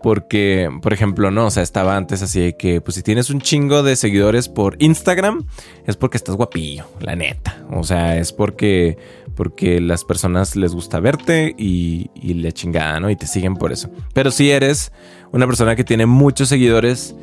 Porque, 0.02 0.68
por 0.82 0.92
ejemplo, 0.92 1.30
no, 1.30 1.46
o 1.46 1.50
sea, 1.50 1.62
estaba 1.62 1.96
antes 1.96 2.22
así 2.22 2.40
de 2.40 2.56
que, 2.56 2.80
pues 2.80 2.96
si 2.96 3.02
tienes 3.02 3.30
un 3.30 3.40
chingo 3.40 3.82
de 3.82 3.96
seguidores 3.96 4.48
por 4.48 4.76
Instagram, 4.80 5.46
es 5.86 5.96
porque 5.96 6.16
estás 6.16 6.34
guapillo, 6.34 6.86
la 7.00 7.14
neta. 7.14 7.64
O 7.70 7.84
sea, 7.84 8.18
es 8.18 8.32
porque, 8.32 8.98
porque 9.36 9.80
las 9.80 10.04
personas 10.04 10.56
les 10.56 10.74
gusta 10.74 11.00
verte 11.00 11.54
y, 11.56 12.10
y 12.14 12.34
le 12.34 12.52
chingada, 12.52 12.98
¿no? 13.00 13.10
Y 13.10 13.16
te 13.16 13.26
siguen 13.26 13.54
por 13.54 13.72
eso. 13.72 13.90
Pero 14.12 14.30
si 14.30 14.50
eres 14.50 14.92
una 15.30 15.46
persona 15.46 15.76
que 15.76 15.84
tiene 15.84 16.06
muchos 16.06 16.48
seguidores 16.48 17.14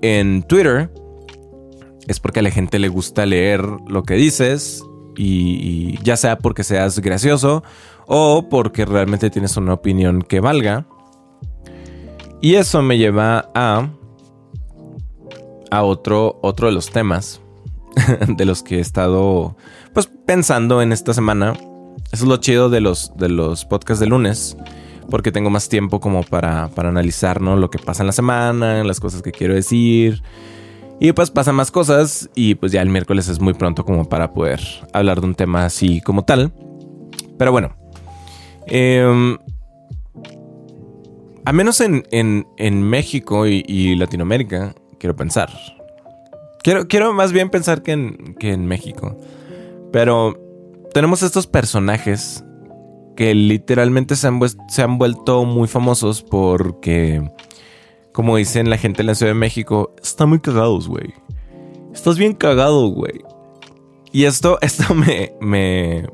en 0.00 0.42
Twitter, 0.42 0.90
es 2.08 2.20
porque 2.20 2.40
a 2.40 2.42
la 2.42 2.50
gente 2.50 2.78
le 2.78 2.88
gusta 2.88 3.26
leer 3.26 3.62
lo 3.86 4.02
que 4.02 4.14
dices 4.14 4.82
y, 5.16 5.98
ya 6.02 6.16
sea 6.16 6.38
porque 6.38 6.64
seas 6.64 6.98
gracioso 7.00 7.62
o 8.06 8.48
porque 8.48 8.84
realmente 8.84 9.30
tienes 9.30 9.56
una 9.56 9.74
opinión 9.74 10.22
que 10.22 10.40
valga. 10.40 10.86
Y 12.42 12.56
eso 12.56 12.82
me 12.82 12.98
lleva 12.98 13.50
a 13.54 13.88
a 15.70 15.84
otro 15.84 16.38
otro 16.42 16.66
de 16.66 16.74
los 16.74 16.90
temas 16.90 17.40
de 18.28 18.44
los 18.44 18.62
que 18.62 18.76
he 18.76 18.80
estado 18.80 19.56
pues 19.94 20.10
pensando 20.26 20.82
en 20.82 20.92
esta 20.92 21.14
semana. 21.14 21.54
Eso 22.12 22.24
es 22.24 22.28
lo 22.28 22.36
chido 22.38 22.68
de 22.68 22.80
los 22.80 23.16
de 23.16 23.28
los 23.28 23.64
podcasts 23.64 24.00
de 24.00 24.06
lunes 24.06 24.56
porque 25.08 25.30
tengo 25.30 25.50
más 25.50 25.68
tiempo 25.68 26.00
como 26.00 26.24
para, 26.24 26.68
para 26.68 26.88
analizar 26.88 27.40
¿no? 27.40 27.56
lo 27.56 27.70
que 27.70 27.78
pasa 27.78 28.02
en 28.02 28.08
la 28.08 28.12
semana, 28.12 28.82
las 28.82 28.98
cosas 28.98 29.22
que 29.22 29.30
quiero 29.30 29.54
decir. 29.54 30.22
Y 31.00 31.12
pues 31.12 31.30
pasan 31.30 31.54
más 31.54 31.70
cosas 31.70 32.28
y 32.34 32.54
pues 32.56 32.72
ya 32.72 32.82
el 32.82 32.88
miércoles 32.88 33.28
es 33.28 33.40
muy 33.40 33.54
pronto 33.54 33.84
como 33.84 34.08
para 34.08 34.32
poder 34.32 34.60
hablar 34.92 35.20
de 35.20 35.26
un 35.26 35.34
tema 35.34 35.64
así 35.64 36.00
como 36.00 36.24
tal. 36.24 36.52
Pero 37.38 37.52
bueno. 37.52 37.76
Eh, 38.66 39.36
a 41.44 41.52
menos 41.52 41.80
en, 41.80 42.04
en, 42.10 42.82
México 42.82 43.46
y, 43.46 43.96
Latinoamérica, 43.96 44.74
quiero 44.98 45.16
pensar. 45.16 45.50
Quiero, 46.62 46.86
quiero 46.86 47.12
más 47.12 47.32
bien 47.32 47.50
pensar 47.50 47.82
que 47.82 47.92
en, 47.92 48.36
que 48.38 48.52
en 48.52 48.66
México. 48.66 49.18
Pero 49.92 50.38
tenemos 50.94 51.22
estos 51.22 51.46
personajes 51.46 52.44
que 53.16 53.34
literalmente 53.34 54.16
se 54.16 54.28
han, 54.28 54.40
se 54.68 54.82
han 54.82 54.98
vuelto 54.98 55.44
muy 55.44 55.68
famosos 55.68 56.22
porque 56.22 57.22
como 58.12 58.36
dicen 58.36 58.70
la 58.70 58.78
gente 58.78 59.02
en 59.02 59.06
la 59.06 59.14
Ciudad 59.14 59.30
de 59.30 59.38
México, 59.38 59.94
están 60.02 60.28
muy 60.28 60.40
cagados, 60.40 60.86
güey. 60.86 61.14
Estás 61.92 62.18
bien 62.18 62.34
cagado, 62.34 62.88
güey. 62.88 63.20
Y 64.12 64.24
esto, 64.24 64.58
esto 64.62 64.94
me, 64.94 65.32
me, 65.40 66.06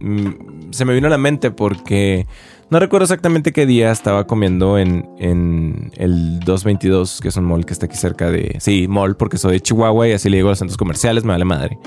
mm, 0.00 0.72
se 0.72 0.84
me 0.84 0.94
vino 0.94 1.06
a 1.06 1.10
la 1.10 1.18
mente 1.18 1.50
porque 1.50 2.26
no 2.70 2.78
recuerdo 2.80 3.04
exactamente 3.04 3.52
qué 3.52 3.66
día 3.66 3.90
estaba 3.92 4.26
comiendo 4.26 4.78
en, 4.78 5.08
en 5.18 5.92
el 5.96 6.40
222, 6.40 7.20
que 7.20 7.28
es 7.28 7.36
un 7.36 7.44
mall 7.44 7.64
que 7.64 7.72
está 7.72 7.86
aquí 7.86 7.96
cerca 7.96 8.30
de... 8.30 8.56
Sí, 8.60 8.88
mall, 8.88 9.16
porque 9.16 9.38
soy 9.38 9.54
de 9.54 9.60
Chihuahua 9.60 10.08
y 10.08 10.12
así 10.12 10.28
le 10.28 10.38
digo 10.38 10.48
a 10.48 10.52
los 10.52 10.58
centros 10.58 10.76
comerciales, 10.76 11.24
me 11.24 11.32
vale 11.32 11.44
madre. 11.44 11.78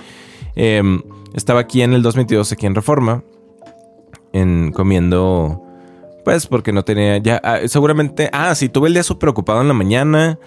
Em, 0.55 1.01
estaba 1.33 1.59
aquí 1.59 1.81
en 1.81 1.93
el 1.93 2.01
222, 2.01 2.51
aquí 2.51 2.65
en 2.65 2.75
Reforma, 2.75 3.23
en 4.33 4.71
comiendo 4.71 5.65
pues 6.23 6.47
porque 6.47 6.71
no 6.71 6.83
tenía 6.83 7.17
ya, 7.17 7.41
ah, 7.43 7.59
seguramente, 7.65 8.29
ah, 8.31 8.53
sí, 8.53 8.69
tuve 8.69 8.87
el 8.87 8.93
día 8.93 9.03
súper 9.03 9.29
ocupado 9.29 9.61
en 9.61 9.67
la 9.67 9.73
mañana. 9.73 10.37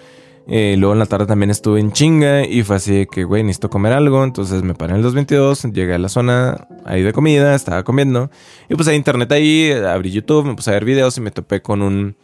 Eh, 0.45 0.75
luego 0.77 0.93
en 0.93 0.99
la 0.99 1.05
tarde 1.05 1.25
también 1.25 1.49
estuve 1.51 1.79
en 1.79 1.93
chinga 1.93 2.45
y 2.45 2.63
fue 2.63 2.75
así 2.75 3.07
que, 3.09 3.23
güey, 3.23 3.43
necesito 3.43 3.69
comer 3.69 3.93
algo. 3.93 4.23
Entonces 4.23 4.63
me 4.63 4.73
paré 4.73 4.91
en 4.91 4.97
el 4.97 5.03
222, 5.03 5.73
llegué 5.73 5.93
a 5.93 5.99
la 5.99 6.09
zona 6.09 6.67
ahí 6.85 7.01
de 7.01 7.13
comida, 7.13 7.55
estaba 7.55 7.83
comiendo. 7.83 8.29
Y 8.69 8.75
pues 8.75 8.87
hay 8.87 8.95
internet 8.95 9.31
ahí, 9.31 9.71
abrí 9.71 10.11
YouTube, 10.11 10.45
me 10.45 10.55
puse 10.55 10.71
a 10.71 10.73
ver 10.73 10.85
videos 10.85 11.17
y 11.17 11.21
me 11.21 11.31
topé 11.31 11.61
con 11.61 11.81
un, 11.81 12.15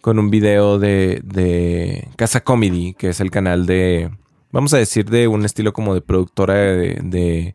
con 0.00 0.18
un 0.18 0.30
video 0.30 0.78
de, 0.78 1.20
de 1.24 2.08
Casa 2.16 2.40
Comedy, 2.40 2.94
que 2.94 3.10
es 3.10 3.20
el 3.20 3.30
canal 3.30 3.66
de, 3.66 4.10
vamos 4.50 4.74
a 4.74 4.78
decir, 4.78 5.08
de 5.08 5.28
un 5.28 5.44
estilo 5.44 5.72
como 5.72 5.94
de 5.94 6.00
productora 6.00 6.54
de, 6.54 6.98
de 7.02 7.54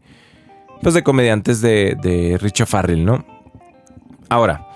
pues 0.81 0.93
de 0.93 1.03
comediantes 1.03 1.61
de, 1.61 1.97
de 2.01 2.37
Richo 2.37 2.65
Farrell, 2.65 3.03
¿no? 3.03 3.25
Ahora, 4.29 4.67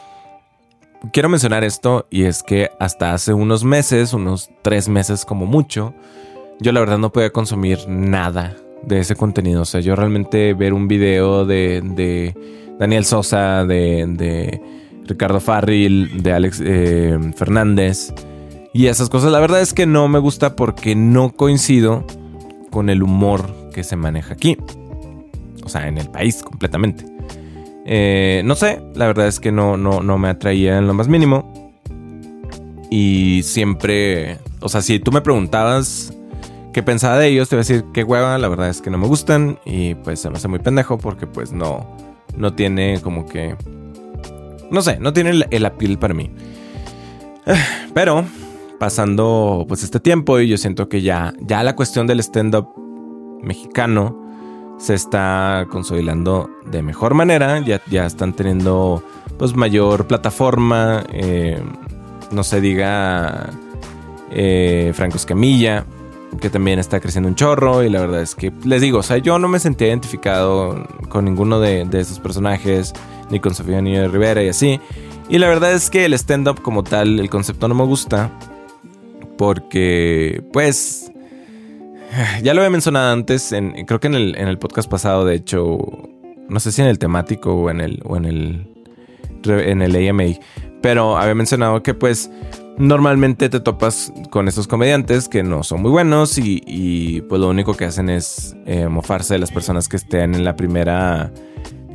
quiero 1.11 1.29
mencionar 1.29 1.63
esto 1.63 2.07
y 2.09 2.23
es 2.23 2.43
que 2.43 2.69
hasta 2.79 3.13
hace 3.13 3.33
unos 3.33 3.63
meses, 3.63 4.13
unos 4.13 4.49
tres 4.61 4.89
meses 4.89 5.25
como 5.25 5.45
mucho, 5.45 5.93
yo 6.59 6.71
la 6.71 6.79
verdad 6.79 6.97
no 6.97 7.11
podía 7.11 7.31
consumir 7.31 7.79
nada 7.87 8.55
de 8.83 8.99
ese 8.99 9.15
contenido. 9.15 9.61
O 9.61 9.65
sea, 9.65 9.81
yo 9.81 9.95
realmente 9.95 10.53
ver 10.53 10.73
un 10.73 10.87
video 10.87 11.45
de, 11.45 12.33
Daniel 12.79 13.05
Sosa, 13.05 13.65
de, 13.65 14.61
Ricardo 15.05 15.39
Farril, 15.39 16.21
de 16.21 16.33
Alex 16.33 16.61
eh, 16.63 17.17
Fernández 17.35 18.13
y 18.73 18.87
esas 18.87 19.09
cosas, 19.09 19.31
la 19.31 19.39
verdad 19.39 19.61
es 19.61 19.73
que 19.73 19.87
no 19.87 20.07
me 20.07 20.19
gusta 20.19 20.55
porque 20.55 20.95
no 20.95 21.31
coincido 21.31 22.05
con 22.69 22.89
el 22.89 23.01
humor 23.01 23.71
que 23.73 23.83
se 23.83 23.95
maneja 23.95 24.33
aquí. 24.33 24.57
O 25.63 25.69
sea, 25.69 25.87
en 25.87 25.97
el 25.97 26.09
país 26.09 26.43
completamente. 26.43 27.18
Eh, 27.91 28.43
no 28.45 28.53
sé, 28.53 28.83
la 28.93 29.07
verdad 29.07 29.25
es 29.25 29.39
que 29.39 29.51
no, 29.51 29.75
no, 29.75 30.03
no 30.03 30.19
me 30.19 30.29
atraía 30.29 30.77
en 30.77 30.85
lo 30.85 30.93
más 30.93 31.07
mínimo. 31.07 31.71
Y 32.91 33.41
siempre, 33.41 34.37
o 34.59 34.69
sea, 34.69 34.83
si 34.83 34.99
tú 34.99 35.11
me 35.11 35.21
preguntabas 35.21 36.13
qué 36.71 36.83
pensaba 36.83 37.17
de 37.17 37.29
ellos, 37.29 37.49
te 37.49 37.55
voy 37.55 37.61
a 37.61 37.65
decir 37.65 37.85
qué 37.91 38.03
hueva, 38.03 38.37
la 38.37 38.47
verdad 38.47 38.69
es 38.69 38.81
que 38.81 38.91
no 38.91 38.99
me 38.99 39.07
gustan. 39.07 39.57
Y 39.65 39.95
pues 39.95 40.19
se 40.19 40.29
me 40.29 40.37
hace 40.37 40.47
muy 40.47 40.59
pendejo 40.59 40.99
porque 40.99 41.25
pues 41.25 41.51
no, 41.51 41.97
no 42.37 42.53
tiene 42.53 43.01
como 43.01 43.25
que... 43.25 43.55
No 44.69 44.83
sé, 44.83 44.99
no 44.99 45.11
tiene 45.11 45.31
el, 45.31 45.47
el 45.49 45.65
appeal 45.65 45.97
para 45.97 46.13
mí. 46.13 46.29
Pero 47.95 48.23
pasando 48.79 49.65
pues 49.67 49.81
este 49.81 49.99
tiempo 49.99 50.39
y 50.39 50.47
yo 50.47 50.59
siento 50.59 50.89
que 50.89 51.01
ya, 51.01 51.33
ya 51.39 51.63
la 51.63 51.75
cuestión 51.75 52.05
del 52.05 52.19
stand-up 52.19 52.69
mexicano 53.41 54.29
se 54.79 54.93
está 54.93 55.67
consolidando 55.69 56.49
de 56.65 56.81
mejor 56.81 57.13
manera, 57.13 57.59
ya, 57.59 57.81
ya 57.89 58.05
están 58.05 58.33
teniendo 58.33 59.03
pues 59.37 59.55
mayor 59.55 60.07
plataforma, 60.07 61.03
eh, 61.11 61.61
no 62.31 62.43
se 62.43 62.61
diga 62.61 63.49
eh, 64.31 64.91
Franco 64.95 65.17
Escamilla, 65.17 65.85
que 66.39 66.49
también 66.49 66.79
está 66.79 66.99
creciendo 66.99 67.27
un 67.27 67.35
chorro 67.35 67.83
y 67.83 67.89
la 67.89 68.01
verdad 68.01 68.21
es 68.21 68.35
que 68.35 68.51
les 68.63 68.81
digo, 68.81 68.99
o 68.99 69.03
sea, 69.03 69.17
yo 69.17 69.37
no 69.37 69.47
me 69.47 69.59
sentía 69.59 69.87
identificado 69.87 70.87
con 71.09 71.25
ninguno 71.25 71.59
de, 71.59 71.85
de 71.85 71.99
esos 71.99 72.19
personajes, 72.19 72.93
ni 73.29 73.39
con 73.39 73.53
Sofía 73.53 73.81
Niño 73.81 74.01
de 74.01 74.07
Rivera 74.07 74.43
y 74.43 74.49
así. 74.49 74.79
Y 75.27 75.37
la 75.37 75.47
verdad 75.47 75.73
es 75.73 75.89
que 75.89 76.05
el 76.05 76.13
stand-up 76.13 76.61
como 76.61 76.83
tal, 76.83 77.19
el 77.19 77.29
concepto 77.29 77.67
no 77.67 77.75
me 77.75 77.83
gusta, 77.83 78.31
porque 79.37 80.43
pues 80.51 81.11
Ya 82.43 82.53
lo 82.53 82.61
había 82.61 82.69
mencionado 82.69 83.11
antes, 83.11 83.51
en, 83.51 83.85
creo 83.85 83.99
que 83.99 84.07
en 84.07 84.15
el, 84.15 84.35
en 84.37 84.47
el, 84.47 84.57
podcast 84.57 84.89
pasado, 84.89 85.25
de 85.25 85.35
hecho, 85.35 85.77
no 86.47 86.59
sé 86.59 86.71
si 86.71 86.81
en 86.81 86.87
el 86.87 86.99
temático 86.99 87.53
o 87.53 87.69
en 87.69 87.81
el, 87.81 88.01
o 88.05 88.17
en 88.17 88.25
el, 88.25 88.67
en 89.45 89.81
el 89.81 90.09
AMA, 90.09 90.39
pero 90.81 91.17
había 91.17 91.35
mencionado 91.35 91.83
que 91.83 91.93
pues 91.93 92.31
normalmente 92.77 93.49
te 93.49 93.59
topas 93.59 94.13
con 94.29 94.47
estos 94.47 94.67
comediantes 94.67 95.27
que 95.27 95.43
no 95.43 95.63
son 95.63 95.81
muy 95.81 95.91
buenos 95.91 96.37
y, 96.37 97.21
pues 97.27 97.41
lo 97.41 97.49
único 97.49 97.75
que 97.75 97.85
hacen 97.85 98.09
es 98.09 98.55
eh, 98.65 98.87
mofarse 98.87 99.33
de 99.35 99.39
las 99.39 99.51
personas 99.51 99.87
que 99.87 99.97
estén 99.97 100.33
en 100.33 100.45
la 100.45 100.55
primera, 100.55 101.31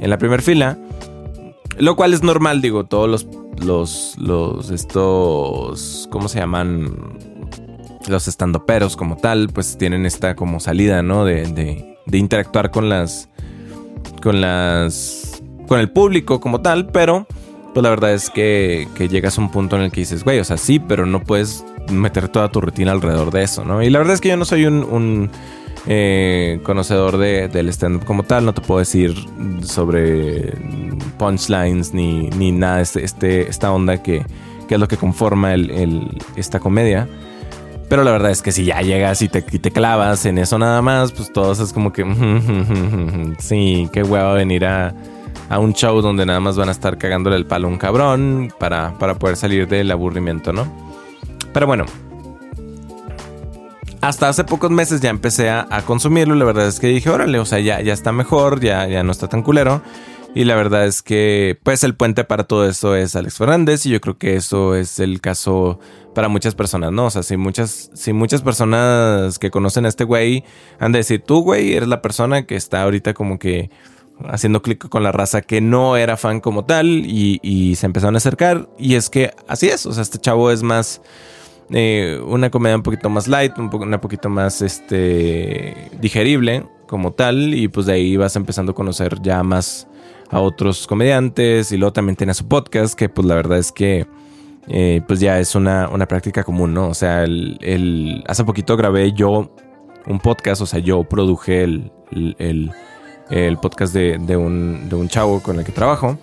en 0.01 0.11
la 0.11 0.19
primera 0.19 0.43
fila. 0.43 0.79
Lo 1.79 1.97
cual 1.97 2.15
es 2.15 2.23
normal, 2.23 2.61
digo, 2.61 2.85
todos 2.85 3.09
los, 3.09 3.27
los, 3.65 4.17
los, 4.19 4.71
estos, 4.71 6.09
¿cómo 6.11 6.29
se 6.29 6.39
llaman? 6.39 7.19
Los 8.09 8.29
estandoperos 8.29 8.97
como 8.97 9.17
tal, 9.17 9.49
pues 9.53 9.79
tienen 9.79 10.07
esta 10.07 10.35
como 10.37 10.61
salida, 10.61 11.03
¿no? 11.03 11.25
De, 11.25 11.47
de, 12.07 12.19
interactuar 12.19 12.71
con 12.71 12.89
las. 12.89 13.29
con 14.23 14.41
las. 14.41 15.43
con 15.67 15.81
el 15.81 15.91
público 15.91 16.41
como 16.41 16.61
tal, 16.61 16.87
pero. 16.89 17.27
Pues 17.73 17.83
la 17.83 17.91
verdad 17.91 18.13
es 18.13 18.31
que, 18.31 18.87
que 18.95 19.09
llegas 19.09 19.37
a 19.37 19.41
un 19.41 19.51
punto 19.51 19.75
en 19.75 19.83
el 19.83 19.91
que 19.91 20.03
dices, 20.03 20.23
güey, 20.23 20.39
o 20.39 20.45
sea, 20.45 20.57
sí, 20.57 20.79
pero 20.79 21.07
no 21.07 21.25
puedes 21.25 21.65
meter 21.91 22.29
toda 22.29 22.49
tu 22.49 22.61
rutina 22.61 22.93
alrededor 22.93 23.33
de 23.33 23.43
eso, 23.43 23.65
¿no? 23.65 23.83
Y 23.83 23.91
la 23.91 23.99
verdad 23.99 24.15
es 24.15 24.21
que 24.21 24.29
yo 24.29 24.37
no 24.37 24.45
soy 24.45 24.67
un, 24.67 25.29
eh, 25.87 26.61
conocedor 26.63 27.19
de, 27.19 27.49
del 27.49 27.69
stand-up 27.69 28.05
como 28.05 28.23
tal, 28.23 28.45
no 28.45 28.55
te 28.55 28.61
puedo 28.61 28.79
decir 28.79 29.13
sobre 29.63 30.53
punchlines 31.19 31.93
ni, 31.93 32.29
ni 32.31 32.53
nada 32.53 32.77
de 32.77 32.83
este, 32.83 33.05
este, 33.05 33.51
esta 33.51 33.73
onda 33.73 34.03
que, 34.03 34.25
que, 34.69 34.75
es 34.75 34.81
lo 34.81 34.87
que 34.87 34.97
conforma 34.97 35.53
el, 35.55 36.17
esta 36.37 36.61
comedia. 36.61 37.09
Pero 37.89 38.03
la 38.03 38.11
verdad 38.13 38.31
es 38.31 38.43
que 38.43 38.53
si 38.53 38.65
ya 38.65 38.81
llegas 38.81 39.21
y 39.23 39.29
te, 39.29 39.43
te 39.43 39.71
clavas 39.71 40.25
en 40.27 40.39
eso 40.39 40.59
nada 40.59 40.81
más, 40.83 41.13
pues 41.13 41.33
todo 41.33 41.53
es 41.53 41.73
como 41.73 41.93
que... 41.93 42.05
sí, 43.39 43.89
qué 43.93 44.03
hueva 44.03 44.33
venir 44.33 44.65
a, 44.65 44.95
a, 45.49 45.59
un 45.59 45.75
show 45.75 46.01
donde 46.01 46.25
nada 46.25 46.41
más 46.41 46.57
van 46.57 46.69
a 46.69 46.73
estar 46.73 46.97
cagándole 46.99 47.37
el 47.37 47.47
palo 47.47 47.69
a 47.69 47.71
un 47.71 47.79
cabrón 47.79 48.53
para, 48.59 48.99
para 48.99 49.15
poder 49.17 49.37
salir 49.37 49.69
del 49.69 49.91
aburrimiento, 49.91 50.53
¿no? 50.53 50.67
Pero 51.53 51.67
bueno. 51.67 51.85
Hasta 54.01 54.29
hace 54.29 54.45
pocos 54.45 54.71
meses 54.71 55.01
ya 55.01 55.09
empecé 55.09 55.49
a, 55.49 55.67
consumirlo. 55.87 56.35
La 56.35 56.45
verdad 56.45 56.67
es 56.67 56.79
que 56.79 56.89
dije, 56.89 57.09
órale, 57.09 57.39
o 57.39 57.47
sea, 57.47 57.61
ya, 57.61 57.81
ya 57.81 57.95
está 57.95 58.13
mejor, 58.13 58.61
ya, 58.61 58.87
ya 58.87 59.03
no 59.03 59.13
está 59.13 59.29
tan 59.29 59.43
culero. 59.43 59.81
Y 60.35 60.45
la 60.45 60.57
verdad 60.57 60.85
es 60.85 61.01
que, 61.03 61.59
pues, 61.63 61.85
el 61.85 61.95
puente 61.95 62.25
para 62.25 62.45
todo 62.45 62.69
eso 62.69 62.97
es 62.97 63.15
Alex 63.15 63.39
Fernández. 63.39 63.87
Y 63.87 63.91
yo 63.91 64.01
creo 64.01 64.19
que 64.19 64.35
eso 64.35 64.75
es 64.75 64.99
el 64.99 65.21
caso 65.21 65.79
para 66.13 66.29
muchas 66.29 66.55
personas, 66.57 66.93
¿no? 66.93 67.07
O 67.07 67.11
sea, 67.11 67.23
si 67.23 67.37
muchas, 67.37 67.91
si 67.95 68.13
muchas 68.13 68.43
personas 68.43 69.39
que 69.39 69.51
conocen 69.51 69.87
a 69.87 69.89
este 69.89 70.05
güey 70.05 70.45
han 70.81 70.93
de 70.93 70.99
decir, 70.99 71.23
tú, 71.23 71.43
güey, 71.43 71.75
eres 71.75 71.89
la 71.89 72.03
persona 72.03 72.47
que 72.47 72.57
está 72.57 72.83
ahorita 72.83 73.15
como 73.15 73.39
que 73.39 73.71
haciendo 74.29 74.63
clic 74.63 74.89
con 74.89 75.03
la 75.03 75.13
raza 75.13 75.43
que 75.43 75.61
no 75.61 75.97
era 75.97 76.17
fan 76.17 76.41
como 76.41 76.65
tal 76.65 76.87
y, 76.87 77.75
se 77.77 77.87
empezaron 77.87 78.15
a 78.15 78.19
acercar. 78.19 78.69
Y 78.79 78.95
es 78.95 79.11
que 79.11 79.33
así 79.49 79.69
es, 79.69 79.87
o 79.87 79.93
sea, 79.93 80.03
este 80.03 80.19
chavo 80.19 80.51
es 80.51 80.63
más 80.63 81.01
eh, 81.71 82.21
una 82.27 82.51
comedia 82.51 82.77
un 82.77 82.83
poquito 82.83 83.09
más 83.09 83.29
light, 83.29 83.57
un 83.59 83.73
una 83.73 84.01
poquito 84.01 84.29
más 84.29 84.63
este, 84.63 85.91
digerible 86.01 86.67
como 86.89 87.13
tal. 87.13 87.55
Y 87.55 87.69
pues 87.69 87.87
de 87.87 87.95
ahí 87.95 88.17
vas 88.17 88.37
empezando 88.37 88.73
a 88.73 88.75
conocer 88.75 89.21
ya 89.23 89.43
más 89.43 89.87
a 90.35 90.41
otros 90.41 90.87
comediantes. 90.87 91.73
Y 91.73 91.77
luego 91.79 91.93
también 91.93 92.17
tiene 92.17 92.35
su 92.35 92.47
podcast, 92.47 92.95
que 92.95 93.09
pues 93.09 93.27
la 93.27 93.35
verdad 93.35 93.59
es 93.59 93.73
que... 93.73 94.07
Eh, 94.67 95.03
pues 95.07 95.21
ya 95.21 95.39
es 95.41 95.55
una, 95.55 95.91
práctica 96.09 96.43
común, 96.43 96.73
¿no? 96.73 96.89
O 96.89 96.95
sea, 96.95 97.25
el, 97.25 98.25
hace 98.27 98.45
poquito 98.45 98.79
grabé 98.79 99.13
yo 99.13 99.55
un 100.07 100.21
podcast, 100.21 100.63
o 100.63 100.67
sea, 100.67 100.81
yo 100.81 101.05
produje 101.05 101.65
el, 101.65 101.93
el 103.31 103.59
podcast 103.59 103.95
de, 103.95 104.19
de, 104.19 104.37
un, 104.37 104.89
de, 104.89 104.97
un, 104.97 105.09
chavo 105.09 105.41
con 105.43 105.59
el 105.59 105.65
que 105.65 105.73
trabajo. 105.73 106.19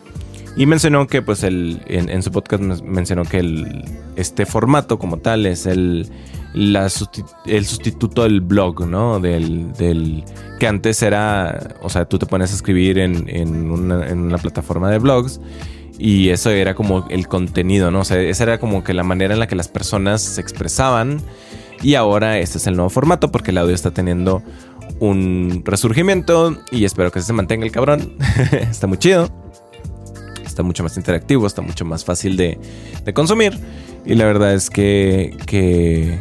Y 0.55 0.65
mencionó 0.65 1.07
que, 1.07 1.21
pues, 1.21 1.43
el, 1.43 1.81
en, 1.87 2.21
su 2.23 2.31
podcast 2.31 2.61
mencionó 2.61 3.23
que 3.23 3.39
el, 3.39 3.85
este 4.15 4.45
formato 4.45 4.99
como 4.99 5.17
tal 5.17 5.45
es 5.45 5.65
el, 5.65 6.09
el 6.53 7.65
sustituto 7.65 8.23
del 8.23 8.41
blog, 8.41 8.85
¿no? 8.87 9.19
Del, 9.19 10.23
que 10.59 10.67
antes 10.67 11.01
era, 11.01 11.75
o 11.81 11.89
sea, 11.89 12.05
tú 12.05 12.19
te 12.19 12.25
pones 12.25 12.51
a 12.51 12.55
escribir 12.55 12.99
en, 12.99 13.25
en, 13.27 13.71
una, 13.71 14.37
plataforma 14.37 14.89
de 14.91 14.99
blogs 14.99 15.39
y 15.97 16.29
eso 16.29 16.49
era 16.49 16.75
como 16.75 17.07
el 17.09 17.27
contenido, 17.27 17.91
¿no? 17.91 18.01
O 18.01 18.05
sea, 18.05 18.19
esa 18.19 18.43
era 18.43 18.59
como 18.59 18.83
que 18.83 18.93
la 18.93 19.03
manera 19.03 19.33
en 19.33 19.39
la 19.39 19.47
que 19.47 19.55
las 19.55 19.67
personas 19.67 20.21
se 20.21 20.41
expresaban 20.41 21.21
y 21.81 21.95
ahora 21.95 22.37
este 22.39 22.57
es 22.57 22.67
el 22.67 22.75
nuevo 22.75 22.89
formato 22.89 23.31
porque 23.31 23.51
el 23.51 23.57
audio 23.57 23.73
está 23.73 23.91
teniendo 23.91 24.43
un 24.99 25.63
resurgimiento 25.65 26.57
y 26.69 26.85
espero 26.85 27.11
que 27.11 27.21
se 27.21 27.33
mantenga 27.33 27.65
el 27.65 27.71
cabrón. 27.71 28.13
está 28.51 28.87
muy 28.87 28.97
chido. 28.97 29.29
Está 30.45 30.63
mucho 30.63 30.83
más 30.83 30.97
interactivo, 30.97 31.47
está 31.47 31.61
mucho 31.61 31.85
más 31.85 32.03
fácil 32.03 32.35
de, 32.35 32.59
consumir. 33.13 33.57
Y 34.05 34.15
la 34.15 34.25
verdad 34.25 34.53
es 34.53 34.69
que 34.69 36.19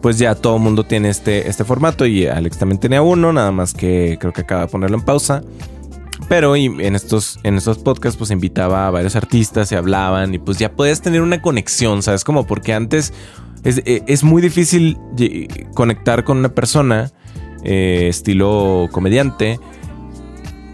pues 0.00 0.18
ya 0.18 0.34
todo 0.34 0.56
el 0.56 0.62
mundo 0.62 0.84
tiene 0.84 1.08
este, 1.08 1.48
este 1.48 1.64
formato 1.64 2.06
y 2.06 2.26
Alex 2.26 2.58
también 2.58 2.78
tenía 2.78 3.02
uno, 3.02 3.32
nada 3.32 3.50
más 3.50 3.74
que 3.74 4.16
creo 4.20 4.32
que 4.32 4.42
acaba 4.42 4.62
de 4.62 4.68
ponerlo 4.68 4.96
en 4.96 5.04
pausa. 5.04 5.42
Pero 6.28 6.56
en 6.56 6.94
estos, 6.94 7.38
en 7.42 7.56
estos 7.56 7.78
podcasts 7.78 8.18
pues 8.18 8.30
invitaba 8.30 8.88
a 8.88 8.90
varios 8.90 9.16
artistas, 9.16 9.68
se 9.68 9.76
hablaban 9.76 10.34
y 10.34 10.38
pues 10.38 10.58
ya 10.58 10.72
puedes 10.72 11.00
tener 11.00 11.22
una 11.22 11.40
conexión, 11.40 12.02
¿sabes? 12.02 12.24
Como 12.24 12.46
porque 12.46 12.74
antes 12.74 13.14
es, 13.64 13.82
es 13.84 14.24
muy 14.24 14.42
difícil 14.42 14.98
conectar 15.74 16.24
con 16.24 16.38
una 16.38 16.50
persona 16.50 17.12
eh, 17.64 18.06
estilo 18.08 18.88
comediante. 18.92 19.58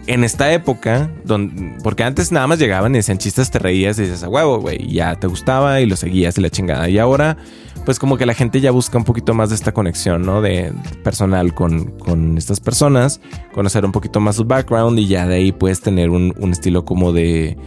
En 0.07 0.23
esta 0.23 0.53
época, 0.53 1.09
donde, 1.23 1.73
porque 1.83 2.03
antes 2.03 2.31
nada 2.31 2.45
más 2.45 2.59
llegaban 2.59 2.93
y 2.93 2.99
decían 2.99 3.17
chistes, 3.17 3.49
te 3.49 3.57
reías 3.57 3.97
y 3.97 4.03
dices 4.03 4.23
a 4.23 4.29
huevo, 4.29 4.59
güey, 4.59 4.87
ya 4.87 5.15
te 5.15 5.25
gustaba 5.25 5.81
y 5.81 5.87
lo 5.87 5.95
seguías 5.95 6.37
y 6.37 6.41
la 6.41 6.51
chingada. 6.51 6.87
Y 6.89 6.99
ahora, 6.99 7.37
pues 7.85 7.97
como 7.97 8.15
que 8.15 8.27
la 8.27 8.35
gente 8.35 8.61
ya 8.61 8.69
busca 8.69 8.99
un 8.99 9.03
poquito 9.03 9.33
más 9.33 9.49
de 9.49 9.55
esta 9.55 9.71
conexión, 9.71 10.21
¿no? 10.21 10.41
De 10.41 10.71
personal 11.03 11.55
con, 11.55 11.85
con 11.97 12.37
estas 12.37 12.59
personas, 12.59 13.19
conocer 13.51 13.83
un 13.83 13.91
poquito 13.91 14.19
más 14.19 14.35
su 14.35 14.45
background 14.45 14.99
y 14.99 15.07
ya 15.07 15.25
de 15.25 15.35
ahí 15.35 15.51
puedes 15.51 15.81
tener 15.81 16.11
un, 16.11 16.35
un 16.37 16.51
estilo 16.51 16.85
como 16.85 17.11
de 17.11 17.57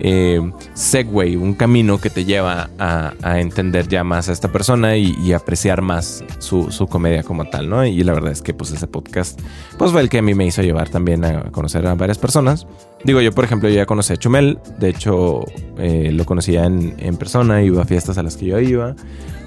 eh, 0.00 0.40
segway, 0.74 1.36
un 1.36 1.54
camino 1.54 1.98
que 1.98 2.10
te 2.10 2.24
lleva 2.24 2.70
a, 2.78 3.12
entender 3.40 3.88
ya 3.88 4.04
más 4.04 4.28
a 4.28 4.32
esta 4.32 4.50
persona 4.50 4.96
y, 4.96 5.32
apreciar 5.32 5.82
más 5.82 6.24
su, 6.38 6.86
comedia 6.88 7.22
como 7.22 7.44
tal, 7.46 7.68
¿no? 7.68 7.84
Y 7.84 8.02
la 8.02 8.12
verdad 8.12 8.32
es 8.32 8.42
que 8.42 8.54
pues 8.54 8.70
ese 8.70 8.86
podcast 8.86 9.40
pues 9.76 9.92
fue 9.92 10.00
el 10.00 10.08
que 10.08 10.18
a 10.18 10.22
mí 10.22 10.34
me 10.34 10.46
hizo 10.46 10.62
llevar 10.62 10.88
también 10.88 11.24
a 11.24 11.50
conocer 11.50 11.86
a 11.86 11.94
varias 11.94 12.18
personas. 12.18 12.66
Digo, 13.04 13.20
yo 13.20 13.32
por 13.32 13.44
ejemplo 13.44 13.68
ya 13.68 13.86
conocí 13.86 14.12
a 14.12 14.16
Chumel, 14.16 14.58
de 14.78 14.88
hecho 14.88 15.44
eh, 15.78 16.10
lo 16.12 16.24
conocía 16.24 16.64
en, 16.64 17.16
persona, 17.16 17.62
iba 17.62 17.82
a 17.82 17.84
fiestas 17.84 18.18
a 18.18 18.22
las 18.22 18.36
que 18.36 18.46
yo 18.46 18.58
iba, 18.58 18.94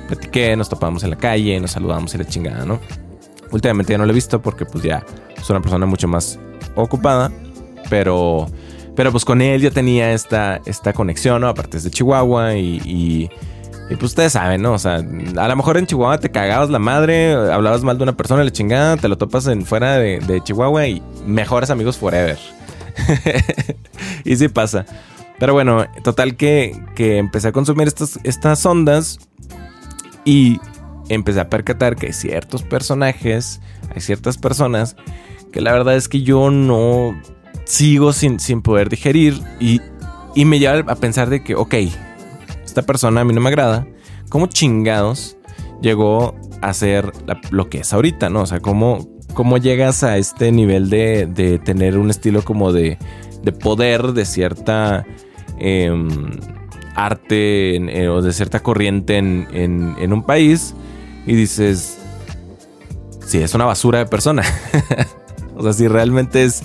platiqué, 0.07 0.55
nos 0.55 0.69
topamos 0.69 1.03
en 1.03 1.11
la 1.11 1.17
calle, 1.17 1.59
nos 1.59 1.71
saludamos 1.71 2.13
y 2.15 2.17
la 2.17 2.25
chingada, 2.25 2.65
¿no? 2.65 2.79
Últimamente 3.51 3.91
ya 3.91 3.97
no 3.97 4.05
lo 4.05 4.11
he 4.11 4.15
visto 4.15 4.41
porque 4.41 4.65
pues 4.65 4.83
ya 4.83 5.03
es 5.37 5.49
una 5.49 5.61
persona 5.61 5.85
mucho 5.85 6.07
más 6.07 6.39
ocupada, 6.75 7.31
pero 7.89 8.47
pero 8.95 9.11
pues 9.11 9.25
con 9.25 9.41
él 9.41 9.61
yo 9.61 9.71
tenía 9.71 10.13
esta, 10.13 10.61
esta 10.65 10.93
conexión, 10.93 11.41
¿no? 11.41 11.47
Aparte 11.47 11.77
es 11.77 11.83
de 11.83 11.91
Chihuahua 11.91 12.55
y, 12.55 13.29
pues 13.89 14.03
ustedes 14.03 14.33
saben, 14.33 14.61
¿no? 14.61 14.73
O 14.73 14.79
sea, 14.79 14.95
a 14.95 15.47
lo 15.47 15.55
mejor 15.55 15.77
en 15.77 15.85
Chihuahua 15.85 16.19
te 16.19 16.31
cagabas 16.31 16.69
la 16.69 16.79
madre, 16.79 17.33
hablabas 17.33 17.83
mal 17.83 17.97
de 17.97 18.03
una 18.03 18.17
persona, 18.17 18.43
la 18.43 18.51
chingada, 18.51 18.97
te 18.97 19.07
lo 19.07 19.17
topas 19.17 19.47
en 19.47 19.65
fuera 19.65 19.97
de, 19.97 20.41
Chihuahua 20.43 20.87
y 20.87 21.01
mejores 21.25 21.69
amigos 21.69 21.97
forever. 21.97 22.37
y 24.25 24.35
sí 24.35 24.47
pasa. 24.49 24.85
Pero 25.39 25.53
bueno, 25.53 25.85
total 26.03 26.35
que, 26.35 26.79
que 26.95 27.17
empecé 27.17 27.47
a 27.47 27.51
consumir 27.51 27.87
estas, 27.87 28.19
estas 28.23 28.65
ondas 28.65 29.19
y 30.23 30.59
empecé 31.09 31.39
a 31.39 31.49
percatar 31.49 31.95
que 31.95 32.07
hay 32.07 32.13
ciertos 32.13 32.63
personajes, 32.63 33.59
hay 33.93 34.01
ciertas 34.01 34.37
personas 34.37 34.95
que 35.51 35.61
la 35.61 35.73
verdad 35.73 35.95
es 35.95 36.07
que 36.07 36.21
yo 36.21 36.49
no 36.49 37.19
sigo 37.71 38.11
sin, 38.11 38.41
sin 38.41 38.61
poder 38.61 38.89
digerir 38.89 39.41
y, 39.61 39.79
me 40.43 40.59
lleva 40.59 40.91
a 40.91 40.95
pensar 40.95 41.29
de 41.29 41.41
que, 41.41 41.55
ok, 41.55 41.75
esta 42.65 42.81
persona 42.81 43.21
a 43.21 43.23
mí 43.23 43.33
no 43.33 43.39
me 43.39 43.47
agrada, 43.47 43.87
¿cómo 44.27 44.47
chingados 44.47 45.37
llegó 45.81 46.35
a 46.61 46.73
ser 46.73 47.13
lo 47.49 47.69
que 47.69 47.79
es 47.79 47.93
ahorita, 47.93 48.29
no? 48.29 48.41
O 48.41 48.45
sea, 48.45 48.59
¿cómo, 48.59 49.07
cómo 49.33 49.57
llegas 49.57 50.03
a 50.03 50.17
este 50.17 50.51
nivel 50.51 50.89
de, 50.89 51.61
tener 51.63 51.97
un 51.97 52.09
estilo 52.09 52.43
como 52.43 52.73
de, 52.73 52.97
poder, 53.61 54.11
de 54.11 54.25
cierta 54.25 55.05
em, 55.57 56.29
arte 56.95 57.75
eh, 57.75 58.09
o 58.09 58.21
de 58.21 58.33
cierta 58.33 58.61
corriente 58.61 59.15
en, 59.17 59.47
en 59.53 60.13
un 60.13 60.23
país 60.23 60.75
y 61.25 61.35
dices, 61.35 61.99
sí, 63.25 63.37
es 63.37 63.53
una 63.53 63.63
basura 63.63 63.99
de 63.99 64.07
persona. 64.07 64.43
o 65.55 65.63
sea, 65.63 65.71
si 65.71 65.87
realmente 65.87 66.43
es 66.43 66.63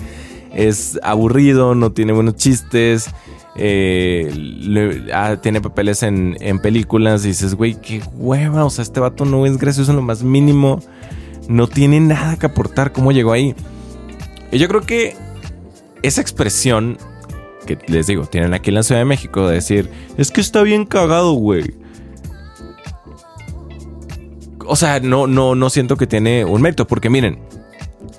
es 0.53 0.99
aburrido, 1.03 1.75
no 1.75 1.91
tiene 1.91 2.13
buenos 2.13 2.35
chistes. 2.35 3.09
Eh, 3.55 5.09
ah, 5.13 5.37
tiene 5.41 5.61
papeles 5.61 6.03
en, 6.03 6.35
películas 6.61 7.25
y 7.25 7.29
dices, 7.29 7.55
güey, 7.55 7.75
qué 7.75 8.01
hueva, 8.15 8.65
o 8.65 8.69
sea, 8.69 8.83
este 8.83 8.99
vato 8.99 9.25
no 9.25 9.45
es 9.45 9.57
gracioso 9.57 9.91
en 9.91 9.97
lo 9.97 10.03
más 10.03 10.21
mínimo, 10.21 10.79
no 11.47 11.67
tiene 11.67 11.99
nada 11.99 12.37
que 12.37 12.45
aportar, 12.45 12.91
¿cómo 12.91 13.11
llegó 13.11 13.31
ahí? 13.31 13.55
Y 14.51 14.59
yo 14.59 14.67
creo 14.67 14.81
que 14.81 15.15
esa 16.03 16.21
expresión 16.21 16.99
que 17.67 17.77
les 17.87 18.07
digo, 18.07 18.25
tienen 18.25 18.55
aquí 18.55 18.69
en 18.69 18.75
la 18.75 18.83
Ciudad 18.83 19.01
de 19.01 19.05
México 19.05 19.47
de 19.47 19.55
decir, 19.55 19.91
es 20.17 20.31
que 20.31 20.41
está 20.41 20.63
bien 20.63 20.85
cagado, 20.85 21.33
güey. 21.33 21.75
O 24.65 24.75
sea, 24.75 24.99
no, 24.99 25.27
no, 25.27 25.53
no 25.53 25.69
siento 25.69 25.97
que 25.97 26.07
tiene 26.07 26.45
un 26.45 26.61
mérito, 26.61 26.87
porque 26.87 27.09
miren, 27.09 27.39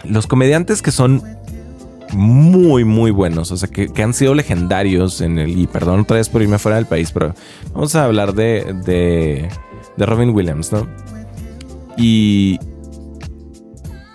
los 0.04 0.26
comediantes 0.26 0.82
que 0.82 0.92
son 0.92 1.22
muy, 2.12 2.84
muy 2.84 3.10
buenos. 3.10 3.50
O 3.50 3.56
sea, 3.56 3.68
que, 3.68 3.90
han 4.02 4.14
sido 4.14 4.34
legendarios 4.34 5.20
en 5.20 5.38
el. 5.38 5.58
Y 5.58 5.66
perdón 5.66 6.00
otra 6.00 6.16
vez 6.16 6.28
por 6.28 6.42
irme 6.42 6.58
fuera 6.58 6.76
del 6.76 6.86
país, 6.86 7.12
pero 7.12 7.34
vamos 7.72 7.94
a 7.94 8.04
hablar 8.04 8.34
de, 8.34 8.74
de, 8.84 9.48
de 9.96 10.06
Robin 10.06 10.30
Williams, 10.30 10.72
¿no? 10.72 10.86
Y. 11.96 12.58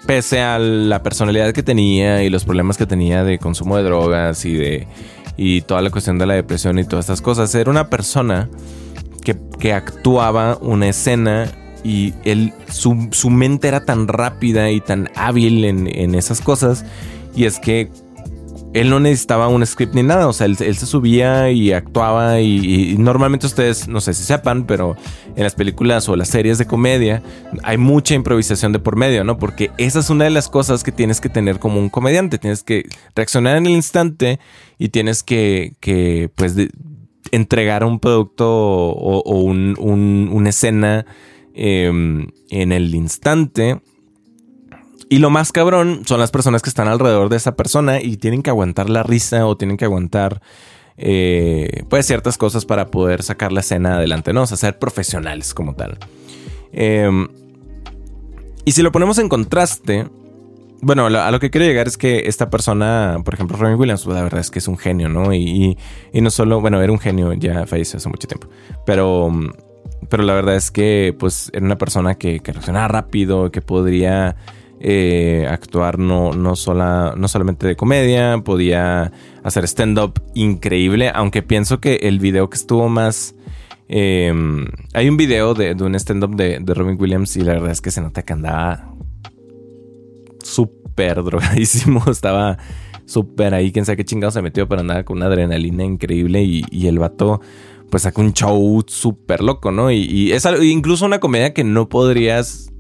Pese 0.06 0.42
a 0.42 0.60
la 0.60 1.02
personalidad 1.02 1.54
que 1.54 1.64
tenía 1.64 2.24
y 2.24 2.30
los 2.30 2.44
problemas 2.44 2.78
que 2.78 2.86
tenía 2.86 3.24
de 3.24 3.40
consumo 3.40 3.78
de 3.78 3.84
drogas 3.84 4.44
y 4.44 4.54
de. 4.54 4.88
Y 5.38 5.62
toda 5.62 5.82
la 5.82 5.90
cuestión 5.90 6.20
de 6.20 6.26
la 6.26 6.34
depresión 6.34 6.78
y 6.78 6.84
todas 6.84 7.06
estas 7.06 7.22
cosas, 7.22 7.56
era 7.56 7.72
una 7.72 7.90
persona 7.90 8.50
que, 9.24 9.38
que 9.60 9.74
actuaba 9.74 10.58
una 10.62 10.90
escena 10.90 11.50
y 11.84 12.14
él, 12.24 12.54
su, 12.70 13.10
su, 13.12 13.30
mente 13.30 13.68
era 13.68 13.84
tan 13.84 14.08
rápida 14.08 14.70
y 14.72 14.80
tan 14.80 15.10
hábil 15.16 15.66
en, 15.66 15.88
en 15.88 16.16
esas 16.16 16.40
cosas 16.40 16.86
y 17.36 17.46
es 17.46 17.60
que 17.60 17.90
él 18.74 18.90
no 18.90 19.00
necesitaba 19.00 19.48
un 19.48 19.66
script 19.66 19.94
ni 19.94 20.02
nada, 20.02 20.28
o 20.28 20.34
sea, 20.34 20.48
él, 20.48 20.58
se 20.58 20.86
subía 20.86 21.52
y 21.52 21.72
actuaba 21.72 22.42
y, 22.42 22.96
normalmente 22.98 23.46
ustedes, 23.46 23.88
no 23.88 24.02
sé 24.02 24.14
si 24.14 24.24
sepan, 24.24 24.66
pero 24.66 24.98
en 25.36 25.44
las 25.44 25.54
películas 25.54 26.10
o 26.10 26.16
las 26.16 26.30
series 26.30 26.58
de 26.58 26.66
comedia 26.66 27.22
hay 27.62 27.78
mucha 27.78 28.16
improvisación 28.16 28.72
de 28.72 28.80
por 28.80 28.96
medio, 28.96 29.24
¿no? 29.24 29.38
Porque 29.38 29.70
esa 29.78 30.00
es 30.00 30.10
una 30.10 30.24
de 30.24 30.32
las 30.32 30.50
cosas 30.50 30.84
que 30.84 30.92
tienes 30.92 31.22
que 31.22 31.30
tener 31.30 31.60
como 31.60 31.80
un 31.80 31.90
comediante, 31.90 32.40
tienes 32.40 32.64
que 32.64 32.90
reaccionar 33.16 33.58
en 33.58 33.68
el 33.68 33.74
instante 33.74 34.40
y 34.80 34.90
tienes 34.90 35.22
que, 35.22 35.76
que 35.80 36.32
pues, 36.36 36.56
entregar 37.32 37.84
un 37.84 38.00
producto 38.00 38.48
o, 38.50 39.44
una 39.44 40.50
escena 40.50 41.06
em, 41.54 42.28
en 42.50 42.72
el 42.72 42.96
instante 42.96 43.82
Y 45.14 45.20
lo 45.20 45.30
más 45.30 45.52
cabrón 45.52 46.02
son 46.08 46.20
las 46.20 46.32
personas 46.32 46.64
que 46.64 46.72
están 46.72 46.88
alrededor 46.88 47.30
de 47.30 47.38
esa 47.38 47.56
persona 47.56 48.02
y 48.02 48.18
tienen 48.18 48.42
que 48.42 48.50
aguantar 48.50 48.90
la 48.90 49.04
risa 49.04 49.46
o 49.46 49.56
tienen 49.56 49.78
que 49.78 49.86
aguantar 49.86 50.42
eh, 50.98 51.84
pues 51.88 52.08
ciertas 52.08 52.40
cosas 52.40 52.66
para 52.66 52.88
poder 52.88 53.22
sacar 53.22 53.52
la 53.52 53.60
escena 53.60 53.98
adelante, 53.98 54.34
¿no? 54.34 54.42
O 54.42 54.48
sea, 54.48 54.58
ser 54.58 54.80
profesionales 54.80 55.54
como 55.54 55.76
tal. 55.76 56.00
Em, 56.72 57.28
y 58.66 58.72
si 58.72 58.82
lo 58.82 58.92
ponemos 58.92 59.20
en 59.20 59.30
contraste, 59.30 60.08
bueno, 60.82 61.06
a 61.06 61.30
lo 61.30 61.40
que 61.40 61.52
quiero 61.52 61.68
llegar 61.68 61.86
es 61.86 61.96
que 61.96 62.24
esta 62.26 62.50
persona, 62.50 63.20
por 63.24 63.36
ejemplo, 63.36 63.56
Robin 63.56 63.80
Williams, 63.80 64.08
la 64.08 64.24
verdad 64.24 64.40
es 64.40 64.50
que 64.50 64.58
es 64.58 64.68
un 64.68 64.80
genio, 64.80 65.10
¿no? 65.10 65.32
Y, 65.32 65.78
y, 66.12 66.22
no 66.22 66.32
solo, 66.32 66.60
bueno, 66.60 66.82
era 66.82 66.92
un 66.92 66.98
genio, 66.98 67.34
ya 67.34 67.68
falleció 67.68 67.98
hace 67.98 68.10
mucho 68.10 68.28
tiempo, 68.28 68.48
pero, 68.84 69.32
pero 70.10 70.24
la 70.24 70.34
verdad 70.34 70.56
es 70.56 70.72
que 70.72 71.16
pues 71.20 71.52
era 71.54 71.64
una 71.64 71.78
persona 71.78 72.16
que, 72.16 72.40
que 72.40 72.52
reaccionaba 72.52 72.88
rápido, 72.88 73.52
que 73.52 73.62
podría 73.62 74.38
eh, 74.86 75.48
actuar 75.50 75.98
no, 75.98 76.34
no, 76.34 76.58
sola, 76.58 77.14
no 77.16 77.30
solamente 77.30 77.66
de 77.66 77.78
comedia, 77.78 78.42
podía 78.44 79.14
hacer 79.42 79.64
stand-up 79.64 80.22
increíble, 80.34 81.10
aunque 81.16 81.42
pienso 81.42 81.80
que 81.80 81.96
el 82.04 82.20
video 82.20 82.50
que 82.50 82.58
estuvo 82.58 82.90
más... 82.90 83.34
Em, 83.88 84.66
hay 84.94 85.08
un 85.08 85.16
video 85.16 85.54
de, 85.54 85.72
un 85.82 85.96
stand-up 85.96 86.36
de, 86.36 86.60
Robin 86.66 86.98
Williams 87.00 87.38
y 87.38 87.44
la 87.44 87.54
verdad 87.54 87.72
es 87.72 87.80
que 87.80 87.92
se 87.92 88.02
nota 88.02 88.24
que 88.24 88.34
andaba 88.34 88.94
súper 90.44 91.24
drogadísimo, 91.24 92.04
estaba 92.12 92.58
súper 93.06 93.54
ahí, 93.54 93.72
quién 93.72 93.86
sabe 93.86 93.96
qué 93.96 94.06
chingado 94.06 94.32
se 94.32 94.42
metió, 94.42 94.68
pero 94.68 94.82
andaba 94.82 95.04
con 95.04 95.16
una 95.16 95.28
adrenalina 95.28 95.86
increíble 95.86 96.44
y, 96.44 96.88
el 96.88 97.00
vato 97.00 97.40
pues 97.90 98.04
sacó 98.04 98.20
un 98.20 98.34
show 98.34 98.84
súper 98.86 99.42
loco, 99.42 99.72
¿no? 99.72 99.92
Y 99.92 100.34
es 100.34 100.46
incluso 100.62 101.06
una 101.06 101.22
comedia 101.22 101.54
que 101.54 101.64
no 101.64 101.88
podrías 101.88 102.73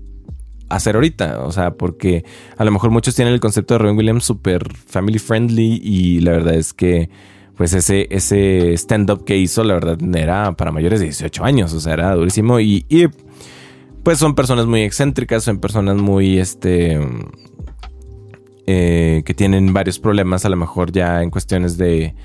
hacer 0.75 0.95
ahorita. 0.95 1.41
O 1.43 1.51
sea, 1.51 1.71
porque 1.71 2.25
a 2.57 2.63
lo 2.63 2.71
mejor 2.71 2.91
muchos 2.91 3.15
tienen 3.15 3.33
el 3.33 3.39
concepto 3.39 3.73
de 3.73 3.79
Robin 3.79 3.97
Williams 3.97 4.23
súper 4.25 4.73
family 4.75 5.19
friendly 5.19 5.81
y 5.83 6.19
la 6.19 6.31
verdad 6.31 6.55
es 6.55 6.73
que 6.73 7.09
pues 7.55 7.73
ese, 7.73 8.07
ese 8.09 8.73
stand-up 8.73 9.25
que 9.25 9.37
hizo, 9.37 9.63
la 9.63 9.75
verdad, 9.75 9.97
era 10.15 10.53
para 10.53 10.71
mayores 10.71 10.99
de 10.99 11.05
18 11.05 11.43
años. 11.43 11.73
O 11.73 11.79
sea, 11.79 11.93
era 11.93 12.15
durísimo 12.15 12.59
y, 12.59 12.85
pues 14.03 14.17
son 14.17 14.35
personas 14.35 14.65
muy 14.65 14.81
excéntricas, 14.81 15.43
son 15.43 15.59
personas 15.59 15.97
muy, 15.97 16.39
este... 16.39 16.99
Eh, 18.65 19.23
que 19.25 19.33
tienen 19.33 19.73
varios 19.73 19.99
problemas 19.99 20.45
a 20.45 20.49
lo 20.49 20.55
mejor 20.55 20.93
ya 20.93 21.21
en 21.21 21.29
cuestiones 21.29 21.77
de, 21.77 22.15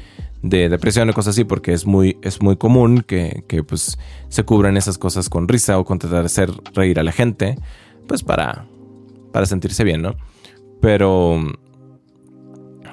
de 0.40 0.68
depresión 0.68 1.10
o 1.10 1.12
cosas 1.12 1.34
así, 1.34 1.42
porque 1.42 1.72
es 1.72 1.84
muy, 1.84 2.16
es 2.22 2.40
muy 2.40 2.56
común 2.56 3.02
que, 3.04 3.42
que 3.48 3.64
pues 3.64 3.98
se 4.28 4.44
cubran 4.44 4.76
esas 4.76 4.98
cosas 4.98 5.28
con 5.28 5.48
risa 5.48 5.80
o 5.80 5.84
con 5.84 5.98
tratar 5.98 6.20
de 6.20 6.26
hacer 6.26 6.50
reír 6.74 7.00
a 7.00 7.02
la 7.02 7.10
gente 7.10 7.56
pues 8.08 8.24
para, 8.24 8.66
para 9.32 9.46
sentirse 9.46 9.84
bien, 9.84 10.02
¿no? 10.02 10.16
Pero 10.80 11.40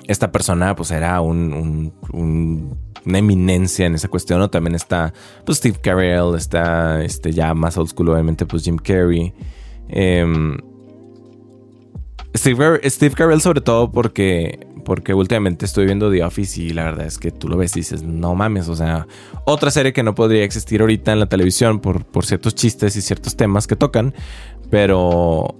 esta 0.07 0.31
persona 0.31 0.75
pues 0.75 0.91
era 0.91 1.19
un, 1.21 1.93
una 3.05 3.17
eminencia 3.17 3.85
en 3.85 3.95
esa 3.95 4.07
cuestión, 4.07 4.39
¿no? 4.39 4.49
También 4.49 4.75
está 4.75 5.13
pues 5.45 5.57
Steve 5.57 5.79
Carell, 5.81 6.35
está 6.35 7.03
este, 7.03 7.31
ya 7.31 7.53
más 7.53 7.77
old 7.77 7.89
school 7.89 8.09
obviamente 8.09 8.45
pues 8.45 8.63
Jim 8.63 8.77
Carrey. 8.77 9.33
Em, 9.87 10.57
Steve, 12.35 12.81
Steve, 12.89 13.15
Carell 13.15 13.39
sobre 13.39 13.61
todo 13.61 13.91
porque, 13.91 14.67
porque 14.83 15.13
últimamente 15.13 15.65
estoy 15.65 15.85
viendo 15.85 16.11
The 16.11 16.23
Office 16.23 16.61
y 16.61 16.69
la 16.71 16.83
verdad 16.83 17.05
es 17.05 17.17
que 17.17 17.31
tú 17.31 17.47
lo 17.47 17.55
ves 17.55 17.77
y 17.77 17.79
dices, 17.79 18.03
no 18.03 18.35
mames, 18.35 18.67
o 18.67 18.75
sea, 18.75 19.07
otra 19.45 19.71
serie 19.71 19.93
que 19.93 20.03
no 20.03 20.15
podría 20.15 20.43
existir 20.43 20.81
ahorita 20.81 21.13
en 21.13 21.21
la 21.21 21.27
televisión 21.27 21.79
por, 21.79 22.03
por 22.03 22.25
ciertos 22.25 22.53
chistes 22.53 22.95
y 22.97 23.01
ciertos 23.01 23.37
temas 23.37 23.67
que 23.67 23.77
tocan, 23.77 24.13
pero 24.75 25.55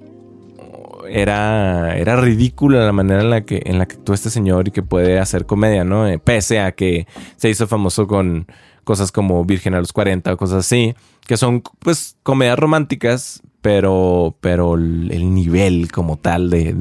era, 1.10 1.98
era 1.98 2.18
ridícula 2.18 2.86
la 2.86 2.92
manera 2.92 3.22
en 3.22 3.30
la 3.30 3.46
que 3.46 3.62
en 3.64 3.78
la 3.78 3.86
que 3.86 3.96
este 4.14 4.30
señor 4.30 4.68
y 4.68 4.72
que 4.72 4.84
puede 4.84 5.20
hacer 5.20 5.46
comedia, 5.46 5.86
¿no? 5.86 6.06
Eh, 6.06 6.20
pese 6.20 6.60
a 6.60 6.74
que 6.74 7.08
se 7.38 7.50
hizo 7.50 7.66
famoso 7.66 8.08
con 8.08 8.46
cosas 8.84 9.14
como 9.14 9.46
Virgen 9.46 9.74
a 9.74 9.80
los 9.80 9.94
40 9.94 10.34
o 10.34 10.36
cosas 10.36 10.66
así, 10.66 10.96
que 11.26 11.38
son 11.38 11.64
pues 11.80 12.18
comedias 12.24 12.60
románticas, 12.60 13.42
pero, 13.62 14.36
pero 14.42 14.74
el 14.74 15.34
nivel 15.34 15.94
como 15.94 16.18
tal 16.18 16.50
de, 16.50 16.74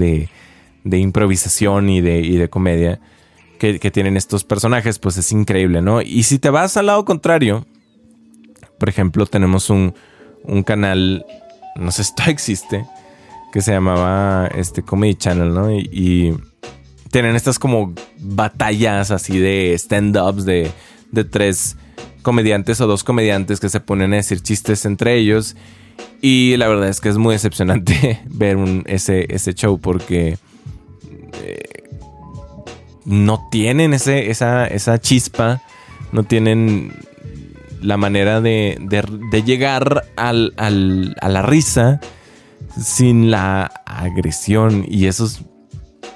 de, 0.83 0.99
improvisación 0.99 1.89
y 1.89 2.01
de, 2.01 2.19
y 2.19 2.37
de 2.37 2.51
comedia 2.51 2.99
que, 3.61 3.79
que, 3.79 3.93
tienen 3.93 4.17
estos 4.17 4.43
personajes, 4.43 4.99
pues 4.99 5.19
es 5.19 5.31
increíble, 5.31 5.83
¿no? 5.83 6.03
Y 6.03 6.25
si 6.25 6.41
te 6.41 6.51
vas 6.51 6.77
al 6.77 6.87
lado 6.87 7.05
contrario, 7.05 7.65
por 8.81 8.89
ejemplo, 8.89 9.25
tenemos 9.27 9.71
un, 9.71 9.95
un 10.43 10.65
canal 10.65 11.25
no 11.77 11.91
sé 11.91 12.05
si 12.05 12.15
todavía 12.15 12.33
existe, 12.33 12.87
que 13.53 13.61
se 13.61 13.73
llamaba 13.73 14.49
este 14.49 14.83
Comedy 14.83 15.15
Channel, 15.15 15.55
¿no? 15.55 15.71
Y, 15.73 16.37
tienen 17.11 17.37
estas 17.37 17.61
como 17.61 17.95
batallas 18.19 19.13
así 19.13 19.39
de 19.39 19.73
stand-ups 19.75 20.45
de, 20.45 20.73
de 21.13 21.23
tres 21.23 21.77
comediantes 22.23 22.81
o 22.81 22.89
dos 22.89 23.05
comediantes 23.05 23.61
que 23.61 23.69
se 23.69 23.79
ponen 23.79 24.13
a 24.13 24.17
decir 24.17 24.41
chistes 24.41 24.85
entre 24.85 25.15
ellos. 25.15 25.55
Y 26.21 26.57
la 26.57 26.67
verdad 26.67 26.89
es 26.89 27.01
que 27.01 27.11
es 27.11 27.17
muy 27.17 27.35
decepcionante 27.35 28.21
ver 28.27 28.57
un, 28.57 28.83
ese, 28.87 29.33
ese 29.33 29.55
show 29.55 29.79
porque 29.79 30.39
eh, 31.45 31.85
no 33.05 33.47
tienen 33.51 33.95
ese, 33.95 34.31
esa, 34.31 34.67
esa 34.67 34.99
chispa, 34.99 35.63
no 36.11 36.25
tienen 36.25 36.93
la 37.85 37.97
manera 37.97 38.41
de, 38.41 38.79
llegar 39.45 40.05
al, 40.17 40.55
a 40.57 41.29
la 41.29 41.43
risa 41.43 42.01
sin 42.81 43.31
la 43.31 43.71
agresión. 43.87 44.85
Y 44.89 45.07
eso 45.07 45.27
es. 45.27 45.43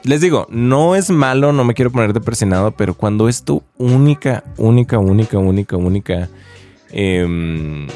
Les 0.05 0.21
digo, 0.21 0.47
no 0.49 0.97
es 0.97 1.11
malo, 1.11 1.53
no 1.53 1.65
me 1.65 1.75
quiero 1.75 1.91
poner 1.91 2.13
depresionado, 2.13 2.71
pero 2.71 2.95
cuando 2.95 3.29
es 3.29 3.43
tu 3.45 3.63
única, 3.77 4.45
única, 4.57 4.99
única, 4.99 5.39
única, 5.39 5.77
única 5.77 6.29
em, 6.91 7.89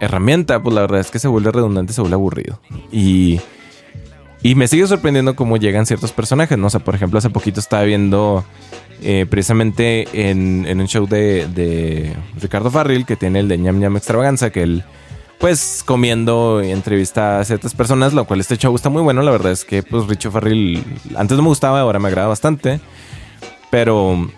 herramienta, 0.00 0.62
pues 0.62 0.74
la 0.74 0.82
verdad 0.82 1.00
es 1.00 1.10
que 1.10 1.18
se 1.18 1.28
vuelve 1.28 1.52
redundante, 1.52 1.92
se 1.92 2.00
vuelve 2.00 2.14
aburrido. 2.14 2.60
Y. 2.92 3.40
Y 4.46 4.54
me 4.54 4.68
sigue 4.68 4.86
sorprendiendo 4.86 5.34
cómo 5.34 5.56
llegan 5.56 5.86
ciertos 5.86 6.12
personajes, 6.12 6.56
¿no? 6.56 6.68
O 6.68 6.70
sea, 6.70 6.78
por 6.78 6.94
ejemplo, 6.94 7.18
hace 7.18 7.30
poquito 7.30 7.58
estaba 7.58 7.82
viendo 7.82 8.44
eh, 9.02 9.26
precisamente 9.28 10.06
en, 10.12 10.80
un 10.80 10.86
show 10.86 11.08
de, 11.08 12.14
Ricardo 12.40 12.70
Farril, 12.70 13.04
que 13.06 13.16
tiene 13.16 13.40
el 13.40 13.48
de 13.48 13.58
ñam 13.58 13.80
ñam 13.80 13.96
extravaganza, 13.96 14.50
que 14.50 14.62
él, 14.62 14.84
pues, 15.40 15.82
comiendo 15.84 16.62
y 16.62 16.70
entrevista 16.70 17.40
a 17.40 17.44
ciertas 17.44 17.74
personas, 17.74 18.14
lo 18.14 18.24
cual 18.24 18.38
este 18.38 18.56
show 18.56 18.72
está 18.76 18.88
muy 18.88 19.02
bueno. 19.02 19.20
La 19.22 19.32
verdad 19.32 19.50
es 19.50 19.64
que, 19.64 19.82
pues, 19.82 20.06
Richo 20.06 20.30
Farril 20.30 20.84
antes 21.16 21.36
no 21.36 21.42
me 21.42 21.48
gustaba, 21.48 21.80
ahora 21.80 21.98
me 21.98 22.06
agrada 22.06 22.28
bastante. 22.28 22.78
Pero, 23.72 24.30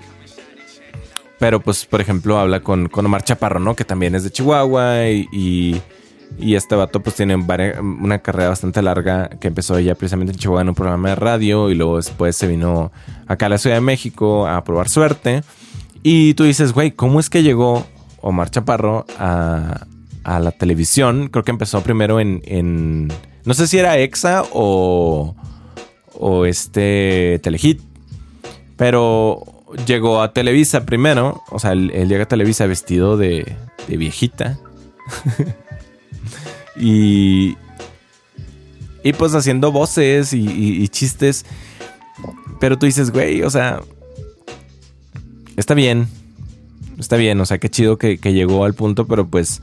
pero, 1.39 1.61
pues, 1.61 1.85
por 1.85 2.01
ejemplo, 2.01 2.39
habla 2.39 2.61
con, 2.61 2.89
con 2.89 3.05
Omar 3.05 3.25
Chaparro, 3.25 3.61
¿no? 3.61 3.77
Que 3.77 3.85
también 3.85 4.15
es 4.15 4.25
de 4.25 4.31
Chihuahua 4.31 5.07
y 5.11 5.83
este 6.41 6.75
vato 6.75 7.01
pues 7.01 7.17
tiene 7.17 7.35
una 7.35 8.19
carrera 8.21 8.51
bastante 8.51 8.83
larga 8.83 9.29
que 9.29 9.49
empezó 9.49 9.77
ella 9.77 9.95
precisamente 9.95 10.33
en 10.33 10.39
Chihuahua 10.39 10.63
en 10.63 10.69
un 10.69 10.75
programa 10.75 11.11
de 11.11 11.15
radio 11.17 11.71
y 11.71 11.75
luego 11.75 11.97
después 11.97 12.37
se 12.37 12.47
vino 12.47 12.93
acá 13.27 13.47
a 13.47 13.49
la 13.49 13.59
Ciudad 13.59 13.77
de 13.77 13.81
México 13.81 14.47
a 14.47 14.63
probar 14.65 14.89
suerte. 14.89 15.43
Y 16.03 16.35
tú 16.35 16.45
dices, 16.45 16.73
güey, 16.73 16.93
¿cómo 16.93 17.21
es 17.21 17.29
que 17.29 17.43
llegó 17.43 17.87
Omar 18.21 18.51
Chaparro 18.51 19.05
a, 19.19 19.87
a 20.25 20.41
la 20.41 20.53
televisión? 20.53 21.29
Creo 21.29 21.45
que 21.45 21.51
empezó 21.51 21.83
primero 21.83 22.21
en, 22.21 22.43
en 22.45 23.09
no 23.45 23.55
sé 23.55 23.67
si 23.67 23.79
era 23.79 23.99
EXA 23.99 24.45
o, 24.53 25.35
o 26.15 26.45
este 26.47 27.41
Telehit, 27.43 27.81
pero 28.77 29.43
llegó 29.87 30.23
a 30.23 30.33
Televisa 30.33 30.85
primero, 30.85 31.43
o 31.51 31.59
sea, 31.59 31.73
él, 31.73 31.91
llega 32.09 32.25
a 32.25 32.29
Televisa 32.29 32.67
vestido 32.67 33.17
de, 33.17 33.57
de 33.89 33.97
viejita. 33.97 34.59
Y, 36.79 37.57
y 39.03 39.13
pues 39.13 39.35
haciendo 39.35 39.73
voces 39.73 40.33
y, 40.33 40.89
chistes. 40.89 41.45
Pero 42.61 42.79
tú 42.79 42.87
dices, 42.87 43.11
güey, 43.11 43.43
o 43.43 43.51
sea, 43.51 43.81
está 45.57 45.75
bien. 45.75 46.09
Está 46.99 47.17
bien, 47.17 47.41
o 47.41 47.47
sea, 47.47 47.59
qué 47.59 47.69
chido 47.69 47.97
que, 47.97 48.17
llegó 48.17 48.65
al 48.65 48.75
punto, 48.75 49.07
pero 49.07 49.27
pues, 49.29 49.63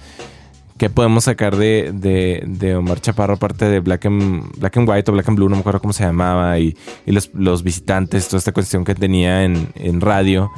¿qué 0.78 0.90
podemos 0.90 1.26
sacar 1.26 1.58
de, 1.58 1.92
de, 1.92 2.76
Omar 2.76 3.02
Chaparro 3.02 3.34
aparte 3.34 3.66
de 3.66 3.82
Black 3.82 4.06
and, 4.06 4.56
White 4.62 5.12
o 5.12 5.14
Black 5.14 5.28
and 5.28 5.38
Blue? 5.38 5.50
No 5.50 5.58
me 5.58 5.60
acuerdo 5.60 5.82
cómo 5.82 5.92
se 5.92 6.06
llamaba. 6.06 6.58
Y, 6.60 6.78
los, 7.06 7.64
visitantes, 7.64 8.28
toda 8.28 8.40
esta 8.40 8.54
cuestión 8.54 8.86
que 8.86 8.96
tenía 8.96 9.44
en, 9.44 10.02
radio. 10.02 10.50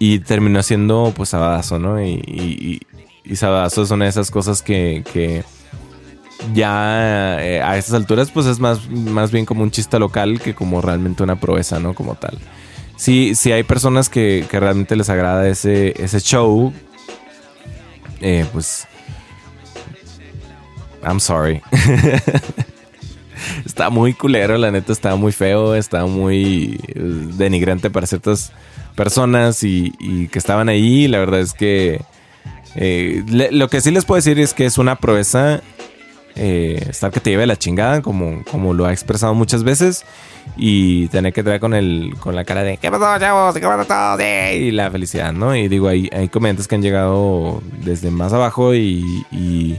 Y 0.00 0.20
terminó 0.20 0.62
siendo, 0.62 1.12
pues, 1.16 1.28
Sabadazo, 1.30 1.78
¿no? 1.78 2.02
Y, 2.02 2.20
y, 2.26 2.80
y 3.24 3.36
Sabadazo 3.36 3.82
es 3.82 3.90
una 3.90 4.04
de 4.06 4.10
esas 4.10 4.30
cosas 4.32 4.60
que 4.62 5.44
ya 6.54 7.38
eh, 7.40 7.60
a 7.62 7.76
estas 7.76 7.94
alturas 7.94 8.30
pues 8.30 8.46
es 8.46 8.58
más, 8.58 8.88
más 8.88 9.30
bien 9.30 9.44
como 9.44 9.62
un 9.62 9.70
chiste 9.70 9.98
local 9.98 10.40
que 10.40 10.54
como 10.54 10.80
realmente 10.80 11.22
una 11.22 11.38
proeza, 11.38 11.78
¿no? 11.78 11.94
Como 11.94 12.14
tal. 12.14 12.38
Sí, 12.96 13.34
sí 13.34 13.52
hay 13.52 13.62
personas 13.62 14.08
que, 14.08 14.44
realmente 14.50 14.96
les 14.96 15.08
agrada 15.08 15.48
ese, 15.48 15.94
ese 16.02 16.20
show. 16.20 16.72
Eh, 18.20 18.44
pues... 18.52 18.86
I'm 21.04 21.20
sorry. 21.20 21.62
está 23.64 23.88
muy 23.88 24.14
culero, 24.14 24.58
la 24.58 24.72
neta, 24.72 24.92
está 24.92 25.14
muy 25.14 25.30
feo, 25.30 25.76
está 25.76 26.06
muy 26.06 26.80
eh, 26.88 26.94
denigrante 27.36 27.88
para 27.88 28.08
ciertas 28.08 28.52
personas 28.96 29.62
y, 29.62 29.92
que 30.32 30.38
estaban 30.38 30.68
ahí. 30.68 31.06
La 31.06 31.18
verdad 31.18 31.40
es 31.40 31.52
que 31.52 32.00
lo 32.74 33.68
que 33.68 33.80
sí 33.80 33.92
les 33.92 34.04
puedo 34.04 34.16
decir 34.16 34.40
es 34.40 34.54
que 34.54 34.66
es 34.66 34.76
una 34.76 34.96
proeza 34.96 35.62
eh, 36.36 36.86
estar 36.88 37.10
que 37.10 37.20
te 37.20 37.30
lleve 37.30 37.46
la 37.46 37.56
chingada, 37.56 38.00
como, 38.00 38.44
como 38.50 38.74
lo 38.74 38.86
ha 38.86 38.92
expresado 38.92 39.34
muchas 39.34 39.64
veces. 39.64 40.04
Y 40.56 41.08
tener 41.08 41.32
que 41.32 41.42
traer 41.42 41.60
con 41.60 41.74
el 41.74 42.14
con 42.20 42.34
la 42.34 42.44
cara 42.44 42.62
de 42.62 42.78
¿Qué 42.78 42.90
pasó, 42.90 43.18
chavos? 43.18 43.54
¿Qué 43.54 43.60
pasó 43.60 43.84
todo? 43.84 44.18
Y 44.20 44.70
la 44.70 44.90
felicidad, 44.90 45.32
¿no? 45.32 45.54
Y 45.54 45.68
digo, 45.68 45.88
hay, 45.88 46.08
hay 46.12 46.28
que 46.28 46.74
han 46.74 46.82
llegado 46.82 47.62
desde 47.84 48.10
más 48.10 48.32
abajo 48.32 48.74
y, 48.74 49.78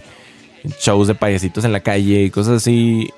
shows 0.79 1.07
de 1.07 1.15
payasitos 1.15 1.65
en 1.65 1.71
la 1.71 1.79
calle 1.79 2.23
y 2.23 2.29
cosas 2.29 2.57
así. 2.57 3.09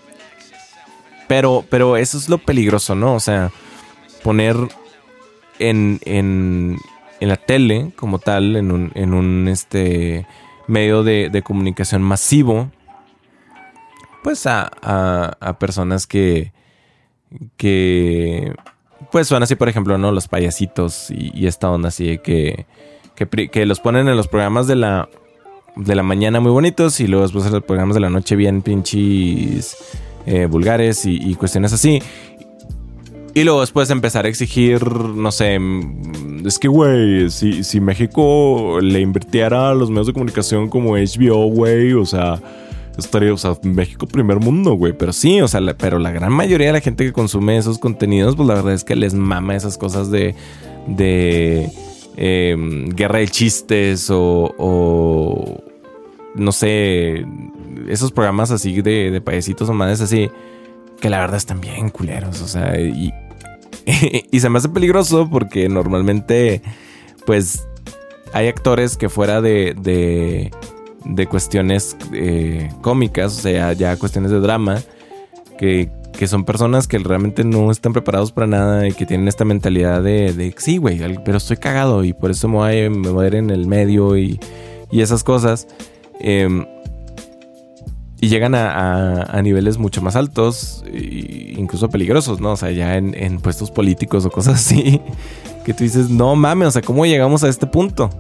Pero, 1.27 1.65
pero 1.69 1.97
eso 1.97 2.17
es 2.17 2.29
lo 2.29 2.38
peligroso, 2.38 2.95
¿no? 2.95 3.15
O 3.15 3.19
sea, 3.19 3.51
poner 4.23 4.55
en, 5.59 5.99
en, 6.05 6.77
en 7.19 7.27
la 7.27 7.38
tele 7.38 7.91
como 7.95 8.19
tal, 8.19 8.55
en 8.55 8.71
un, 8.71 8.91
en 8.95 9.13
un 9.13 9.47
este, 9.47 10.25
medio 10.67 11.03
de 11.03 11.41
comunicación 11.43 12.01
masivo, 12.01 12.69
pues 14.24 14.45
a, 14.45 14.72
a, 15.39 15.59
personas 15.59 16.07
que, 16.07 16.51
que, 17.57 18.53
pues 19.11 19.28
son 19.28 19.43
así, 19.43 19.55
por 19.55 19.69
ejemplo, 19.69 19.97
¿no? 19.97 20.11
Los 20.11 20.28
payasitos 20.28 21.09
y, 21.11 21.47
esta 21.47 21.69
onda 21.69 21.89
así 21.89 22.19
que, 22.19 22.65
que, 23.15 23.49
que, 23.49 23.65
los 23.65 23.80
ponen 23.80 24.07
en 24.07 24.15
los 24.15 24.28
programas 24.28 24.67
de 24.67 24.76
la, 24.76 25.09
de 25.76 25.95
la 25.95 26.03
mañana 26.03 26.39
muy 26.39 26.51
bonitos 26.51 26.99
y 26.99 27.07
luego 27.07 27.24
después 27.24 27.45
en 27.45 27.53
los 27.53 27.63
programas 27.63 27.95
de 27.95 28.01
la 28.01 28.09
noche 28.09 28.36
bien 28.36 28.61
pinches 28.61 29.78
eh, 30.26 30.45
vulgares 30.45 31.05
y, 31.05 31.34
cuestiones 31.36 31.74
así. 31.74 32.01
Y 33.34 33.45
luego 33.45 33.61
después 33.61 33.89
empezar 33.89 34.26
a 34.26 34.30
exigir, 34.30 34.86
no 34.91 35.32
sé, 35.32 35.57
mm, 35.57 36.45
es 36.45 36.59
que, 36.59 36.67
güey, 36.67 37.30
si, 37.30 37.63
si 37.63 37.80
México 37.80 38.80
le 38.82 38.99
invirtiera 38.99 39.69
a 39.69 39.74
los 39.74 39.89
medios 39.89 40.07
de 40.07 40.13
comunicación 40.13 40.69
como 40.69 40.97
HBO, 40.97 41.45
güey, 41.47 41.93
o 41.93 42.05
sea, 42.05 42.41
estaría, 43.05 43.33
o 43.33 43.37
sea, 43.37 43.57
México 43.63 44.07
primer 44.07 44.39
mundo, 44.39 44.73
güey. 44.73 44.93
Pero 44.93 45.13
sí, 45.13 45.41
o 45.41 45.47
sea, 45.47 45.61
pero 45.77 45.99
la 45.99 46.11
gran 46.11 46.31
mayoría 46.31 46.67
de 46.67 46.73
la 46.73 46.81
gente 46.81 47.05
que 47.05 47.13
consume 47.13 47.57
esos 47.57 47.79
contenidos, 47.79 48.35
pues 48.35 48.47
la 48.47 48.55
verdad 48.55 48.73
es 48.73 48.83
que 48.83 48.95
les 48.95 49.13
mama 49.13 49.55
esas 49.55 49.77
cosas 49.77 50.09
de, 50.11 50.35
de 50.87 51.69
em, 52.17 52.89
guerra 52.89 53.19
de 53.19 53.27
chistes 53.27 54.09
o, 54.09 54.53
o, 54.57 55.63
no 56.35 56.51
sé, 56.51 57.25
esos 57.87 58.11
programas 58.11 58.51
así 58.51 58.81
de, 58.81 59.11
de 59.11 59.21
payasitos 59.21 59.69
o 59.69 59.73
madres 59.73 60.01
así, 60.01 60.29
que 60.99 61.09
la 61.09 61.19
verdad 61.19 61.37
están 61.37 61.61
bien 61.61 61.89
culeros, 61.89 62.41
o 62.41 62.47
sea, 62.47 62.79
y, 62.79 63.11
se 64.39 64.49
me 64.49 64.59
hace 64.59 64.69
peligroso 64.69 65.29
porque 65.29 65.67
normalmente, 65.67 66.61
pues, 67.25 67.67
hay 68.33 68.47
actores 68.47 68.95
que 68.97 69.09
fuera 69.09 69.41
de 69.41 70.51
de 71.05 71.27
cuestiones 71.27 71.95
eh, 72.13 72.69
cómicas, 72.81 73.37
o 73.37 73.41
sea, 73.41 73.73
ya 73.73 73.95
cuestiones 73.97 74.31
de 74.31 74.39
drama, 74.39 74.81
que, 75.57 75.89
que, 76.13 76.27
son 76.27 76.45
personas 76.45 76.87
que 76.87 76.97
realmente 76.99 77.43
no 77.43 77.71
están 77.71 77.93
preparados 77.93 78.31
para 78.31 78.47
nada 78.47 78.87
y 78.87 78.93
que 78.93 79.05
tienen 79.05 79.27
esta 79.27 79.45
mentalidad 79.45 80.01
de, 80.01 80.33
de 80.33 80.53
sí, 80.57 80.77
güey, 80.77 80.99
pero 81.23 81.37
estoy 81.37 81.57
cagado 81.57 82.03
y 82.03 82.13
por 82.13 82.31
eso 82.31 82.47
me 82.47 82.55
voy, 82.55 82.89
me 82.89 83.09
voy 83.09 83.25
a 83.25 83.27
ir 83.27 83.35
en 83.35 83.49
el 83.49 83.67
medio 83.67 84.17
y, 84.17 84.39
y 84.91 85.01
esas 85.01 85.23
cosas. 85.23 85.67
Em, 86.19 86.65
y 88.23 88.29
llegan 88.29 88.53
a, 88.53 89.23
a, 89.23 89.41
niveles 89.41 89.79
mucho 89.79 90.03
más 90.03 90.15
altos, 90.15 90.83
e 90.85 91.55
incluso 91.57 91.89
peligrosos, 91.89 92.39
¿no? 92.39 92.51
O 92.51 92.55
sea, 92.55 92.69
ya 92.69 92.95
en, 92.95 93.15
en 93.15 93.39
puestos 93.39 93.71
políticos 93.71 94.23
o 94.25 94.29
cosas 94.29 94.55
así, 94.55 95.01
que 95.65 95.73
tú 95.73 95.83
dices, 95.83 96.11
no 96.11 96.35
mames, 96.35 96.67
o 96.67 96.71
sea, 96.71 96.83
¿cómo 96.83 97.07
llegamos 97.07 97.43
a 97.43 97.49
este 97.49 97.65
punto? 97.65 98.11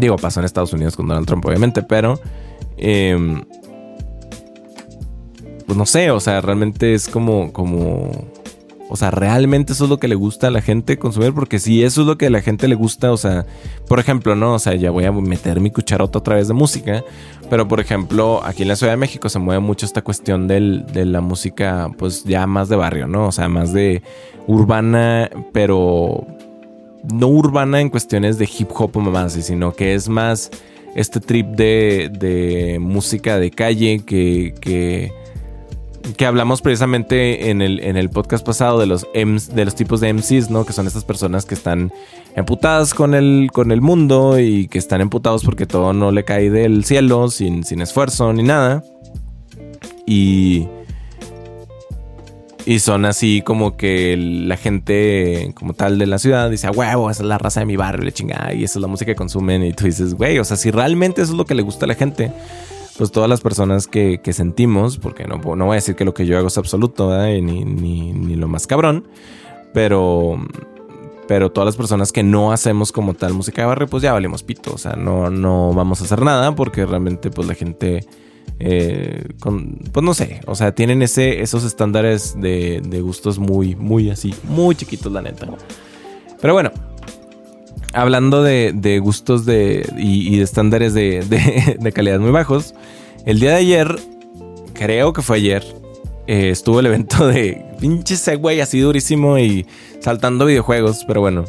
Digo, 0.00 0.16
pasó 0.16 0.40
en 0.40 0.46
Estados 0.46 0.72
Unidos 0.72 0.96
con 0.96 1.06
Donald 1.06 1.26
Trump, 1.26 1.44
obviamente, 1.44 1.82
pero. 1.82 2.18
Em, 2.76 3.44
pues 5.66 5.76
no 5.78 5.86
sé, 5.86 6.10
o 6.10 6.18
sea, 6.18 6.40
realmente 6.40 6.94
es 6.94 7.08
como. 7.08 7.52
como 7.52 8.10
o 8.92 8.96
sea, 8.96 9.12
realmente 9.12 9.72
eso 9.72 9.84
es 9.84 9.90
lo 9.90 10.00
que 10.00 10.08
le 10.08 10.16
gusta 10.16 10.48
a 10.48 10.50
la 10.50 10.62
gente 10.62 10.98
consumir, 10.98 11.32
porque 11.32 11.60
si 11.60 11.84
eso 11.84 12.00
es 12.00 12.08
lo 12.08 12.18
que 12.18 12.26
a 12.26 12.30
la 12.30 12.42
gente 12.42 12.66
le 12.66 12.74
gusta, 12.74 13.12
o 13.12 13.16
sea, 13.16 13.46
por 13.86 14.00
ejemplo, 14.00 14.34
¿no? 14.34 14.54
O 14.54 14.58
sea, 14.58 14.74
ya 14.74 14.90
voy 14.90 15.04
a 15.04 15.12
meter 15.12 15.60
mi 15.60 15.70
cucharota 15.70 16.18
otra 16.18 16.34
vez 16.34 16.48
de 16.48 16.54
música, 16.54 17.04
pero 17.48 17.68
por 17.68 17.78
ejemplo, 17.78 18.40
aquí 18.44 18.62
en 18.62 18.68
la 18.68 18.74
Ciudad 18.74 18.94
de 18.94 18.96
México 18.96 19.28
se 19.28 19.38
mueve 19.38 19.60
mucho 19.60 19.86
esta 19.86 20.02
cuestión 20.02 20.48
del, 20.48 20.86
de 20.92 21.04
la 21.04 21.20
música, 21.20 21.88
pues 21.98 22.24
ya 22.24 22.48
más 22.48 22.68
de 22.68 22.74
barrio, 22.74 23.06
¿no? 23.06 23.28
O 23.28 23.32
sea, 23.32 23.48
más 23.48 23.72
de 23.72 24.02
urbana, 24.48 25.30
pero 25.52 26.26
no 27.04 27.28
urbana 27.28 27.80
en 27.80 27.88
cuestiones 27.88 28.38
de 28.38 28.48
hip 28.58 28.70
hop 28.74 28.96
o 28.96 29.00
más, 29.00 29.32
sino 29.32 29.72
que 29.72 29.94
es 29.94 30.08
más 30.08 30.50
este 30.94 31.20
trip 31.20 31.46
de, 31.48 32.10
de 32.12 32.78
música 32.80 33.38
de 33.38 33.50
calle 33.50 34.02
que, 34.04 34.54
que, 34.60 35.12
que, 36.16 36.26
hablamos 36.26 36.62
precisamente 36.62 37.50
en 37.50 37.62
el, 37.62 37.80
en 37.80 37.96
el 37.96 38.10
podcast 38.10 38.44
pasado 38.44 38.78
de 38.78 38.86
los, 38.86 39.06
de 39.12 39.64
los 39.64 39.74
tipos 39.74 40.00
de 40.00 40.12
MCs, 40.12 40.50
¿no? 40.50 40.64
Que 40.64 40.72
son 40.72 40.86
estas 40.86 41.04
personas 41.04 41.46
que 41.46 41.54
están 41.54 41.92
emputadas 42.34 42.94
con 42.94 43.14
el, 43.14 43.50
con 43.52 43.70
el 43.70 43.80
mundo 43.80 44.38
y 44.38 44.68
que 44.68 44.78
están 44.78 45.00
emputados 45.00 45.44
porque 45.44 45.66
todo 45.66 45.92
no 45.92 46.10
le 46.10 46.24
cae 46.24 46.50
del 46.50 46.84
cielo 46.84 47.30
sin, 47.30 47.64
sin 47.64 47.80
esfuerzo 47.80 48.32
ni 48.32 48.42
nada. 48.42 48.82
Y 50.06 50.66
y 52.66 52.78
son 52.78 53.04
así 53.04 53.42
como 53.42 53.76
que 53.76 54.16
la 54.16 54.56
gente 54.56 55.52
como 55.54 55.72
tal 55.72 55.98
de 55.98 56.06
la 56.06 56.18
ciudad 56.18 56.50
dice, 56.50 56.66
a 56.66 56.70
huevo, 56.70 57.10
esa 57.10 57.22
es 57.22 57.28
la 57.28 57.38
raza 57.38 57.60
de 57.60 57.66
mi 57.66 57.76
barrio, 57.76 58.04
le 58.04 58.12
chingada, 58.12 58.52
y 58.52 58.64
esa 58.64 58.78
es 58.78 58.82
la 58.82 58.88
música 58.88 59.12
que 59.12 59.16
consumen. 59.16 59.64
Y 59.64 59.72
tú 59.72 59.84
dices, 59.84 60.14
güey, 60.14 60.38
o 60.38 60.44
sea, 60.44 60.56
si 60.56 60.70
realmente 60.70 61.22
eso 61.22 61.32
es 61.32 61.38
lo 61.38 61.44
que 61.44 61.54
le 61.54 61.62
gusta 61.62 61.86
a 61.86 61.88
la 61.88 61.94
gente, 61.94 62.32
pues 62.98 63.10
todas 63.12 63.28
las 63.28 63.40
personas 63.40 63.86
que, 63.86 64.20
sentimos, 64.32 64.98
porque 64.98 65.24
no, 65.24 65.38
no 65.38 65.66
voy 65.66 65.72
a 65.72 65.76
decir 65.76 65.96
que 65.96 66.04
lo 66.04 66.14
que 66.14 66.26
yo 66.26 66.36
hago 66.36 66.48
es 66.48 66.58
absoluto, 66.58 67.10
ni, 67.26 67.40
ni, 67.40 68.12
ni, 68.12 68.36
lo 68.36 68.46
más 68.46 68.66
cabrón, 68.66 69.08
pero, 69.72 70.38
pero 71.26 71.50
todas 71.50 71.66
las 71.66 71.76
personas 71.76 72.12
que 72.12 72.22
no 72.22 72.52
hacemos 72.52 72.92
como 72.92 73.14
tal 73.14 73.32
música 73.32 73.62
de 73.62 73.68
barrio, 73.68 73.88
pues 73.88 74.02
ya 74.02 74.12
valemos 74.12 74.42
pito, 74.42 74.74
o 74.74 74.78
sea, 74.78 74.96
no, 74.96 75.30
no 75.30 75.72
vamos 75.72 76.02
a 76.02 76.04
hacer 76.04 76.20
nada 76.22 76.54
porque 76.54 76.84
realmente 76.84 77.30
pues 77.30 77.48
la 77.48 77.54
gente 77.54 78.06
eh, 78.62 79.24
pues 79.40 80.04
no 80.04 80.12
sé, 80.12 80.42
o 80.46 80.54
sea, 80.54 80.74
tienen 80.74 81.00
ese, 81.00 81.40
esos 81.40 81.64
estándares 81.64 82.38
de, 82.38 83.00
gustos 83.02 83.38
muy, 83.38 83.74
muy 83.74 84.10
así, 84.10 84.34
muy 84.44 84.74
chiquitos, 84.74 85.10
la 85.10 85.22
neta. 85.22 85.48
Pero 86.42 86.52
bueno, 86.52 86.70
hablando 87.94 88.42
de, 88.42 89.00
gustos 89.02 89.46
de, 89.46 89.90
y, 89.96 90.36
de 90.36 90.42
estándares 90.42 90.92
de, 90.94 91.92
calidad 91.94 92.20
muy 92.20 92.32
bajos, 92.32 92.74
el 93.24 93.40
día 93.40 93.52
de 93.52 93.56
ayer, 93.56 93.98
creo 94.74 95.14
que 95.14 95.22
fue 95.22 95.38
ayer, 95.38 95.64
eh, 96.26 96.50
estuvo 96.50 96.80
el 96.80 96.86
evento 96.86 97.26
de 97.28 97.64
pinche 97.80 98.16
Segway 98.16 98.60
así 98.60 98.78
durísimo 98.80 99.38
y 99.38 99.66
saltando 100.00 100.44
videojuegos, 100.44 101.04
pero 101.06 101.22
bueno. 101.22 101.46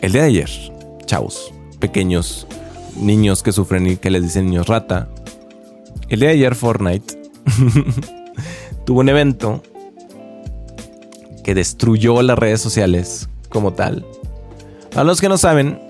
El 0.00 0.12
día 0.12 0.22
de 0.22 0.28
ayer, 0.28 0.50
chavos, 1.04 1.52
pequeños, 1.78 2.46
niños 2.96 3.42
que 3.42 3.52
sufren 3.52 3.86
y 3.86 3.96
que 3.96 4.10
les 4.10 4.22
dicen 4.22 4.46
niños 4.46 4.66
rata. 4.66 5.08
El 6.08 6.20
día 6.20 6.30
de 6.30 6.34
ayer 6.34 6.54
Fortnite 6.54 7.20
tuvo 8.84 9.00
un 9.00 9.08
evento 9.08 9.62
que 11.44 11.54
destruyó 11.54 12.22
las 12.22 12.38
redes 12.38 12.60
sociales 12.60 13.28
como 13.48 13.72
tal. 13.72 14.06
A 14.94 15.04
los 15.04 15.20
que 15.20 15.28
no 15.28 15.38
saben, 15.38 15.80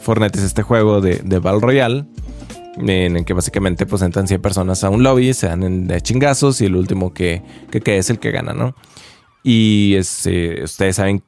Fortnite 0.00 0.38
es 0.38 0.44
este 0.44 0.62
juego 0.62 1.00
de, 1.00 1.16
de 1.24 1.38
Battle 1.38 1.60
Royale 1.60 2.06
en 2.78 3.16
el 3.16 3.24
que 3.24 3.32
básicamente 3.32 3.86
pues 3.86 4.02
entran 4.02 4.28
100 4.28 4.42
personas 4.42 4.84
a 4.84 4.90
un 4.90 5.02
lobby, 5.02 5.32
se 5.34 5.46
dan 5.46 5.86
de 5.86 6.00
chingazos 6.00 6.60
y 6.60 6.66
el 6.66 6.76
último 6.76 7.12
que, 7.12 7.42
que 7.70 7.98
es 7.98 8.10
el 8.10 8.18
que 8.18 8.30
gana, 8.30 8.52
¿no? 8.52 8.74
Y 9.42 9.94
este, 9.94 10.64
ustedes 10.64 10.96
saben 10.96 11.22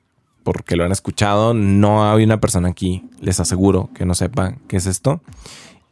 porque 0.49 0.77
lo 0.77 0.85
han 0.87 0.93
escuchado. 0.93 1.53
No 1.53 2.11
hay 2.11 2.25
una 2.25 2.41
persona 2.41 2.71
aquí, 2.71 3.05
les 3.21 3.39
aseguro, 3.39 3.91
que 3.95 4.07
no 4.07 4.15
sepa 4.15 4.55
qué 4.67 4.79
es 4.79 4.87
esto. 4.87 5.21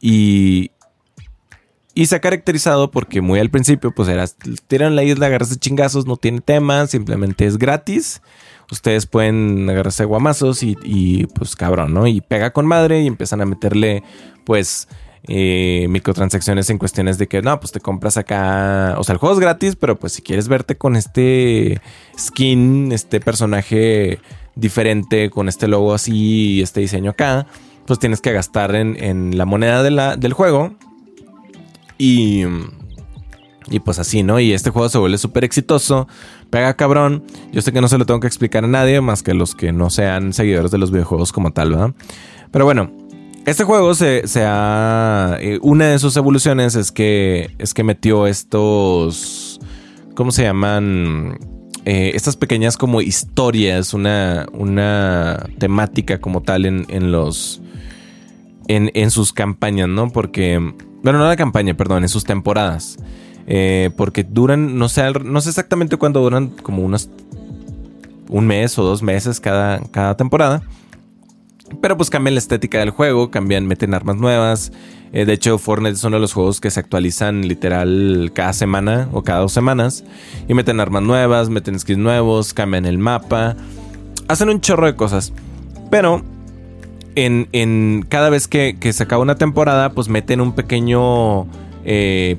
Y, 0.01 0.71
y 1.93 2.07
se 2.07 2.15
ha 2.15 2.21
caracterizado 2.21 2.89
porque 2.89 3.21
muy 3.21 3.39
al 3.39 3.51
principio, 3.51 3.93
pues 3.93 4.09
era, 4.09 4.25
tiran 4.67 4.95
la 4.95 5.03
isla, 5.03 5.27
agarrarse 5.27 5.57
chingazos, 5.57 6.07
no 6.07 6.17
tiene 6.17 6.41
tema, 6.41 6.87
simplemente 6.87 7.45
es 7.45 7.59
gratis. 7.59 8.23
Ustedes 8.71 9.05
pueden 9.05 9.69
agarrarse 9.69 10.05
guamazos 10.05 10.63
y, 10.63 10.75
y 10.83 11.27
pues 11.27 11.55
cabrón, 11.55 11.93
¿no? 11.93 12.07
Y 12.07 12.21
pega 12.21 12.49
con 12.49 12.65
madre 12.65 13.03
y 13.03 13.05
empiezan 13.05 13.41
a 13.41 13.45
meterle, 13.45 14.01
pues, 14.43 14.87
eh, 15.27 15.85
microtransacciones 15.89 16.69
en 16.69 16.77
cuestiones 16.79 17.17
de 17.17 17.27
que 17.27 17.41
no, 17.41 17.59
pues 17.59 17.73
te 17.73 17.79
compras 17.79 18.17
acá, 18.17 18.95
o 18.97 19.03
sea, 19.03 19.13
el 19.13 19.19
juego 19.19 19.35
es 19.35 19.39
gratis, 19.39 19.75
pero 19.75 19.99
pues 19.99 20.13
si 20.13 20.21
quieres 20.21 20.47
verte 20.47 20.77
con 20.77 20.95
este 20.95 21.81
skin, 22.17 22.93
este 22.93 23.19
personaje 23.19 24.19
diferente 24.57 25.29
con 25.29 25.47
este 25.47 25.67
logo 25.67 25.93
así 25.93 26.57
y 26.57 26.61
este 26.61 26.81
diseño 26.81 27.11
acá, 27.11 27.47
pues 27.85 27.99
tienes 27.99 28.21
que 28.21 28.33
gastar 28.33 28.75
en, 28.75 29.37
la 29.37 29.45
moneda 29.45 29.83
del 30.17 30.33
juego. 30.33 30.75
Y, 31.97 32.43
Y 33.69 33.79
pues 33.79 33.99
así, 33.99 34.23
¿no? 34.23 34.39
Y 34.39 34.53
este 34.53 34.69
juego 34.69 34.87
se 34.89 34.97
vuelve 34.97 35.17
súper 35.17 35.43
exitoso, 35.43 36.07
pega 36.49 36.75
cabrón. 36.75 37.23
Yo 37.51 37.61
sé 37.61 37.71
que 37.71 37.81
no 37.81 37.87
se 37.87 37.97
lo 37.97 38.05
tengo 38.05 38.19
que 38.19 38.27
explicar 38.27 38.63
a 38.63 38.67
nadie 38.67 39.01
más 39.01 39.23
que 39.23 39.33
los 39.33 39.55
que 39.55 39.71
no 39.71 39.89
sean 39.89 40.33
seguidores 40.33 40.71
de 40.71 40.77
los 40.77 40.91
videojuegos 40.91 41.31
como 41.31 41.51
tal, 41.51 41.71
¿verdad? 41.71 41.93
Pero 42.51 42.65
bueno, 42.65 42.91
este 43.45 43.63
juego 43.63 43.93
se, 43.95 44.23
ha... 44.45 45.37
Eh, 45.39 45.59
una 45.61 45.87
de 45.87 45.99
sus 45.99 46.15
evoluciones 46.17 46.75
es 46.75 46.91
que, 46.91 47.51
es 47.57 47.73
que 47.73 47.83
metió 47.83 48.27
estos... 48.27 49.59
¿Cómo 50.15 50.31
se 50.31 50.43
llaman? 50.43 51.37
Eh, 51.89 52.11
estas 52.15 52.35
pequeñas 52.35 52.75
como 52.75 52.99
historias, 52.99 53.93
una, 53.93 54.45
una 54.51 55.47
temática 55.57 56.19
como 56.19 56.41
tal 56.41 56.65
en, 56.65 56.85
en 56.89 57.13
los... 57.13 57.61
En, 58.67 58.91
en 58.93 59.09
sus 59.09 59.31
campañas, 59.31 59.87
¿no? 59.87 60.09
Porque... 60.09 60.59
Bueno, 61.01 61.17
no 61.17 61.25
la 61.25 61.37
campaña, 61.37 61.75
perdón, 61.75 62.03
en 62.03 62.09
sus 62.09 62.25
temporadas. 62.25 62.97
Eh, 63.47 63.91
porque 63.95 64.25
duran, 64.25 64.77
no 64.77 64.89
sé, 64.89 65.01
no 65.23 65.39
sé 65.39 65.47
exactamente 65.47 65.95
cuánto 65.95 66.19
duran, 66.19 66.49
como 66.49 66.83
unos 66.83 67.09
un 68.27 68.45
mes 68.45 68.77
o 68.77 68.83
dos 68.83 69.01
meses 69.01 69.39
cada, 69.39 69.79
cada 69.91 70.17
temporada. 70.17 70.63
Pero 71.81 71.95
pues 71.95 72.09
cambian 72.09 72.35
la 72.35 72.39
estética 72.39 72.79
del 72.79 72.89
juego, 72.89 73.31
cambian, 73.31 73.65
meten 73.65 73.93
armas 73.93 74.17
nuevas. 74.17 74.73
Eh, 75.13 75.25
de 75.25 75.33
hecho, 75.33 75.57
Fortnite 75.57 75.95
es 75.95 76.03
uno 76.03 76.17
de 76.17 76.21
los 76.21 76.33
juegos 76.33 76.59
que 76.61 76.71
se 76.71 76.79
actualizan 76.79 77.47
literal 77.47 78.31
cada 78.33 78.53
semana 78.53 79.09
o 79.11 79.23
cada 79.23 79.39
dos 79.39 79.51
semanas. 79.51 80.03
Y 80.47 80.53
meten 80.53 80.79
armas 80.79 81.03
nuevas, 81.03 81.49
meten 81.49 81.79
skins 81.79 81.99
nuevos, 81.99 82.53
cambian 82.53 82.85
el 82.85 82.97
mapa. 82.97 83.55
Hacen 84.27 84.49
un 84.49 84.61
chorro 84.61 84.85
de 84.85 84.95
cosas. 84.95 85.33
Pero 85.89 86.23
en, 87.15 88.05
cada 88.09 88.29
vez 88.29 88.47
que, 88.47 88.77
se 88.91 89.03
acaba 89.03 89.21
una 89.21 89.35
temporada, 89.35 89.91
pues 89.91 90.09
meten 90.09 90.41
un 90.41 90.53
pequeño 90.53 91.47
eh, 91.83 92.37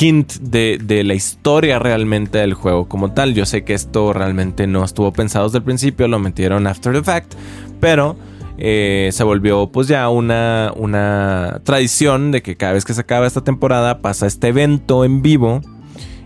hint 0.00 0.34
de, 0.34 1.02
la 1.04 1.14
historia 1.14 1.78
realmente 1.78 2.38
del 2.38 2.54
juego 2.54 2.88
como 2.88 3.12
tal. 3.12 3.34
Yo 3.34 3.46
sé 3.46 3.64
que 3.64 3.74
esto 3.74 4.12
realmente 4.12 4.66
no 4.66 4.84
estuvo 4.84 5.12
pensado 5.12 5.46
desde 5.46 5.58
el 5.58 5.64
principio, 5.64 6.08
lo 6.08 6.18
metieron 6.18 6.66
after 6.66 6.92
the 6.92 7.02
fact, 7.02 7.34
pero 7.80 8.16
eh, 8.64 9.08
se 9.10 9.24
volvió 9.24 9.72
pues 9.72 9.88
ya 9.88 10.08
una, 10.08 10.72
una 10.76 11.60
tradición 11.64 12.30
de 12.30 12.42
que 12.42 12.56
cada 12.56 12.74
vez 12.74 12.84
que 12.84 12.94
se 12.94 13.00
acaba 13.00 13.26
esta 13.26 13.42
temporada 13.42 13.98
pasa 13.98 14.28
este 14.28 14.46
evento 14.46 15.04
en 15.04 15.20
vivo 15.20 15.60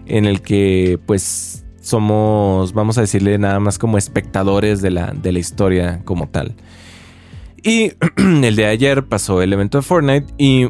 en 0.04 0.26
el 0.26 0.42
que 0.42 0.98
pues 1.06 1.64
somos, 1.80 2.74
vamos 2.74 2.98
a 2.98 3.00
decirle 3.00 3.38
nada 3.38 3.58
más 3.58 3.78
como 3.78 3.96
espectadores 3.96 4.82
de 4.82 4.90
la, 4.90 5.12
de 5.12 5.32
la 5.32 5.38
historia 5.38 6.02
como 6.04 6.28
tal. 6.28 6.54
Y 7.62 7.92
el 8.18 8.54
de 8.54 8.66
ayer 8.66 9.06
pasó 9.06 9.40
el 9.40 9.54
evento 9.54 9.78
de 9.78 9.82
Fortnite 9.82 10.26
y 10.36 10.68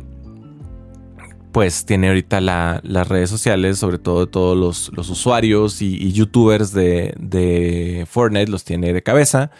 pues 1.51 1.85
tiene 1.85 2.07
ahorita 2.09 2.41
las 2.41 3.09
redes 3.09 3.29
sociales, 3.29 3.79
sobre 3.79 3.99
todo 3.99 4.29
todos 4.29 4.57
los, 4.57 5.11
usuarios 5.11 5.83
y, 5.83 6.13
youtubers 6.13 6.73
de, 6.73 8.07
Fortnite 8.09 8.53
los 8.53 8.63
tiene 8.63 8.93
de 8.93 9.03
cabeza. 9.03 9.51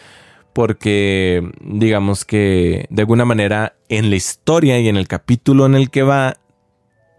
Porque 0.57 1.47
digamos 1.61 2.25
que 2.25 2.87
de 2.89 3.03
alguna 3.03 3.27
manera 3.27 3.77
en 3.91 4.09
la 4.09 4.17
historia 4.17 4.81
y 4.81 4.89
en 4.89 4.97
el 4.97 5.07
capítulo 5.07 5.67
en 5.67 5.75
el 5.75 5.91
que 5.91 6.03
va, 6.03 6.39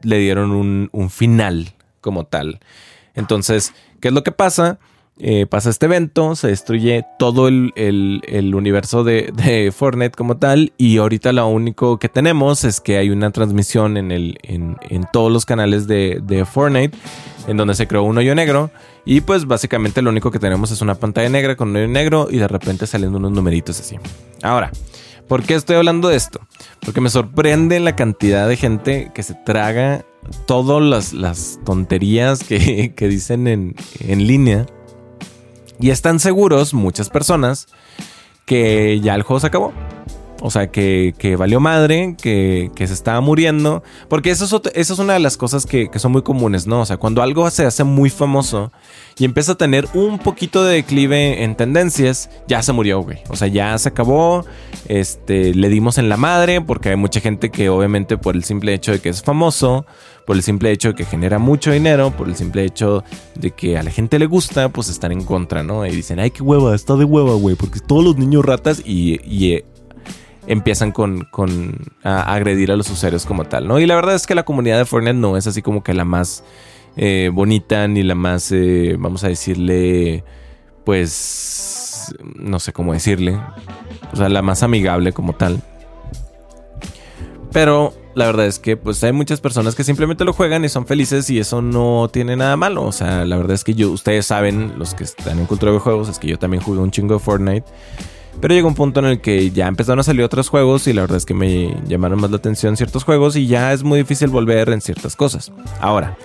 le 0.01 0.17
dieron 0.17 0.49
un, 0.91 1.09
final 1.11 1.75
como 2.01 2.25
tal. 2.25 2.59
Entonces, 3.13 3.75
¿qué 4.01 4.07
es 4.07 4.13
lo 4.15 4.23
que 4.23 4.31
pasa? 4.31 4.79
Eh, 5.19 5.45
pasa 5.45 5.69
este 5.69 5.85
evento, 5.85 6.35
se 6.35 6.47
destruye 6.47 7.05
todo 7.19 7.47
el, 7.47 7.71
universo 8.55 9.03
de, 9.03 9.71
Fortnite 9.71 10.17
como 10.17 10.37
tal 10.37 10.73
y 10.79 10.97
ahorita 10.97 11.31
lo 11.31 11.47
único 11.47 11.99
que 11.99 12.09
tenemos 12.09 12.63
es 12.63 12.81
que 12.81 12.97
hay 12.97 13.11
una 13.11 13.29
transmisión 13.29 13.97
en, 13.97 15.05
todos 15.13 15.31
los 15.31 15.45
canales 15.45 15.85
de, 15.85 16.21
de, 16.23 16.43
Fortnite 16.43 16.97
en 17.47 17.55
donde 17.55 17.75
se 17.75 17.87
creó 17.87 18.01
un 18.01 18.17
hoyo 18.17 18.33
negro 18.33 18.71
y 19.07 19.21
pues 19.21 19.45
básicamente 19.45 20.01
lo 20.01 20.09
único 20.09 20.31
que 20.31 20.37
tenemos 20.37 20.69
es 20.69 20.81
una 20.81 20.95
pantalla 20.95 21.29
negra 21.29 21.55
con 21.55 21.73
un 21.73 21.93
negro 21.93 22.27
y 22.29 22.39
de 22.39 22.47
repente 22.49 22.85
salen 22.85 23.15
unos 23.15 23.31
numeritos 23.31 23.79
así. 23.79 23.95
Ahora, 24.43 24.69
¿por 25.29 25.43
qué 25.43 25.55
estoy 25.55 25.77
hablando 25.77 26.09
de 26.09 26.17
esto? 26.17 26.41
Porque 26.81 26.99
me 26.99 27.09
sorprende 27.09 27.79
la 27.79 27.95
cantidad 27.95 28.49
de 28.49 28.57
gente 28.57 29.11
que 29.15 29.23
se 29.23 29.33
traga 29.33 30.03
todas 30.45 31.13
las, 31.13 31.57
tonterías 31.63 32.43
que, 32.43 32.93
dicen 32.99 33.47
en, 33.47 33.75
en 34.01 34.27
línea 34.27 34.65
y 35.79 35.91
están 35.91 36.19
seguros 36.19 36.73
muchas 36.73 37.09
personas 37.09 37.67
que 38.45 38.99
ya 38.99 39.15
el 39.15 39.21
juego 39.21 39.39
se 39.39 39.47
acabó. 39.47 39.71
O 40.41 40.51
sea, 40.51 40.67
que, 40.67 41.35
valió 41.37 41.59
madre, 41.59 42.15
que, 42.21 42.71
se 42.75 42.93
estaba 42.93 43.21
muriendo. 43.21 43.83
Porque 44.07 44.29
eso 44.29 44.45
es, 44.45 44.53
eso 44.75 44.93
es 44.93 44.99
una 44.99 45.13
de 45.13 45.19
las 45.19 45.37
cosas 45.37 45.65
que, 45.65 45.89
son 45.95 46.11
muy 46.11 46.21
comunes, 46.21 46.67
¿no? 46.67 46.81
O 46.81 46.85
sea, 46.85 46.97
cuando 46.97 47.21
algo 47.21 47.49
se 47.49 47.65
hace 47.65 47.83
muy 47.83 48.09
famoso 48.09 48.71
y 49.17 49.25
empieza 49.25 49.53
a 49.53 49.55
tener 49.55 49.87
un 49.93 50.19
poquito 50.19 50.63
de 50.63 50.75
declive 50.75 51.43
en 51.43 51.55
tendencias, 51.55 52.29
ya 52.47 52.61
se 52.61 52.71
murió, 52.71 53.01
güey. 53.01 53.19
O 53.29 53.35
sea, 53.35 53.47
ya 53.47 53.77
se 53.77 53.89
acabó. 53.89 54.45
Este, 54.87 55.53
le 55.53 55.69
dimos 55.69 55.97
en 55.97 56.09
la 56.09 56.17
madre 56.17 56.61
porque 56.61 56.89
hay 56.89 56.95
mucha 56.95 57.19
gente 57.19 57.49
que 57.49 57.69
obviamente 57.69 58.17
por 58.17 58.35
el 58.35 58.43
simple 58.43 58.73
hecho 58.73 58.91
de 58.91 58.99
que 58.99 59.09
es 59.09 59.21
famoso, 59.21 59.85
por 60.25 60.35
el 60.35 60.43
simple 60.43 60.71
hecho 60.71 60.89
de 60.89 60.95
que 60.95 61.05
genera 61.05 61.39
mucho 61.39 61.71
dinero, 61.71 62.11
por 62.11 62.27
el 62.27 62.35
simple 62.35 62.63
hecho 62.63 63.03
de 63.35 63.51
que 63.51 63.77
a 63.77 63.83
la 63.83 63.91
gente 63.91 64.19
le 64.19 64.25
gusta, 64.25 64.69
pues 64.69 64.89
están 64.89 65.11
en 65.11 65.23
contra, 65.23 65.63
¿no? 65.63 65.85
Y 65.85 65.91
dicen, 65.91 66.19
ay, 66.19 66.31
qué 66.31 66.43
hueva, 66.43 66.75
está 66.75 66.95
de 66.95 67.05
hueva, 67.05 67.33
güey, 67.35 67.55
porque 67.55 67.79
todos 67.79 68.03
los 68.03 68.17
niños 68.17 68.45
ratas 68.45 68.81
y, 68.85 69.21
y 69.25 69.63
empiezan 70.47 70.91
con, 70.91 71.25
con 71.25 71.75
a 72.03 72.33
agredir 72.33 72.71
a 72.71 72.75
los 72.75 72.89
usuarios 72.89 73.25
como 73.25 73.45
tal, 73.45 73.67
¿no? 73.67 73.79
Y 73.79 73.85
la 73.85 73.95
verdad 73.95 74.15
es 74.15 74.25
que 74.25 74.35
la 74.35 74.43
comunidad 74.43 74.77
de 74.77 74.85
Fortnite 74.85 75.13
no 75.13 75.37
es 75.37 75.45
así 75.45 75.61
como 75.61 75.83
que 75.83 75.93
la 75.93 76.05
más 76.05 76.43
eh, 76.95 77.29
bonita 77.31 77.87
ni 77.87 78.01
la 78.01 78.15
más, 78.15 78.51
eh, 78.51 78.95
vamos 78.97 79.23
a 79.23 79.27
decirle, 79.27 80.23
pues, 80.83 82.15
no 82.35 82.59
sé 82.59 82.73
cómo 82.73 82.93
decirle, 82.93 83.37
o 84.11 84.15
sea, 84.15 84.29
la 84.29 84.41
más 84.41 84.63
amigable 84.63 85.11
como 85.13 85.33
tal. 85.33 85.61
Pero 87.51 87.93
la 88.17 88.25
verdad 88.25 88.47
es 88.47 88.57
que 88.59 88.77
pues 88.77 89.03
hay 89.03 89.11
muchas 89.11 89.41
personas 89.41 89.75
que 89.75 89.83
simplemente 89.83 90.25
lo 90.25 90.33
juegan 90.33 90.65
y 90.65 90.69
son 90.69 90.87
felices 90.87 91.29
y 91.29 91.39
eso 91.39 91.61
no 91.61 92.09
tiene 92.11 92.35
nada 92.35 92.57
malo. 92.57 92.83
O 92.83 92.91
sea, 92.91 93.25
la 93.25 93.37
verdad 93.37 93.53
es 93.53 93.63
que 93.63 93.75
yo, 93.75 93.91
ustedes 93.91 94.25
saben, 94.25 94.73
los 94.77 94.95
que 94.95 95.03
están 95.03 95.39
en 95.39 95.45
cultura 95.45 95.71
de 95.71 95.79
juegos, 95.79 96.09
es 96.09 96.17
que 96.17 96.27
yo 96.27 96.39
también 96.39 96.63
jugué 96.63 96.79
un 96.79 96.91
chingo 96.91 97.13
de 97.13 97.19
Fortnite. 97.19 97.65
Pero 98.39 98.53
llegó 98.53 98.67
un 98.67 98.75
punto 98.75 98.99
en 98.99 99.07
el 99.07 99.21
que 99.21 99.49
ya 99.51 99.67
empezaron 99.67 99.99
a 99.99 100.03
salir 100.03 100.23
otros 100.23 100.49
juegos 100.49 100.87
y 100.87 100.93
la 100.93 101.01
verdad 101.01 101.17
es 101.17 101.25
que 101.25 101.33
me 101.33 101.75
llamaron 101.87 102.21
más 102.21 102.29
la 102.29 102.37
atención 102.37 102.77
ciertos 102.77 103.03
juegos 103.03 103.35
y 103.35 103.47
ya 103.47 103.73
es 103.73 103.83
muy 103.83 103.99
difícil 103.99 104.29
volver 104.29 104.69
en 104.69 104.81
ciertas 104.81 105.15
cosas. 105.15 105.51
Ahora, 105.81 106.17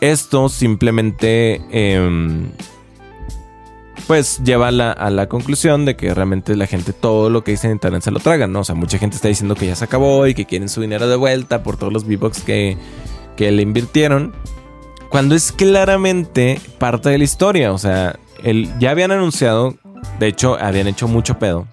esto 0.00 0.48
simplemente 0.48 1.60
em, 1.70 2.50
pues 4.08 4.42
lleva 4.42 4.68
a 4.68 5.10
la, 5.10 5.28
conclusión 5.28 5.84
de 5.84 5.94
que 5.94 6.12
realmente 6.12 6.56
la 6.56 6.66
gente 6.66 6.92
todo 6.92 7.30
lo 7.30 7.44
que 7.44 7.52
dice 7.52 7.68
en 7.68 7.74
internet 7.74 8.02
se 8.02 8.10
lo 8.10 8.18
traga, 8.18 8.48
¿no? 8.48 8.60
O 8.60 8.64
sea, 8.64 8.74
mucha 8.74 8.98
gente 8.98 9.16
está 9.16 9.28
diciendo 9.28 9.54
que 9.54 9.66
ya 9.66 9.76
se 9.76 9.84
acabó 9.84 10.26
y 10.26 10.34
que 10.34 10.44
quieren 10.44 10.68
su 10.68 10.80
dinero 10.80 11.06
de 11.06 11.16
vuelta 11.16 11.62
por 11.62 11.76
todos 11.76 11.92
los 11.92 12.04
V-Bucks 12.04 12.42
que, 12.42 12.76
que 13.36 13.52
le 13.52 13.62
invirtieron. 13.62 14.32
Cuando 15.08 15.34
es 15.34 15.52
claramente 15.52 16.60
parte 16.78 17.10
de 17.10 17.18
la 17.18 17.24
historia. 17.24 17.72
O 17.72 17.78
sea, 17.78 18.16
el, 18.42 18.76
ya 18.78 18.90
habían 18.90 19.12
anunciado 19.12 19.76
de 20.18 20.26
hecho, 20.26 20.56
habían 20.58 20.86
hecho 20.86 21.08
mucho 21.08 21.38
pedo 21.38 21.66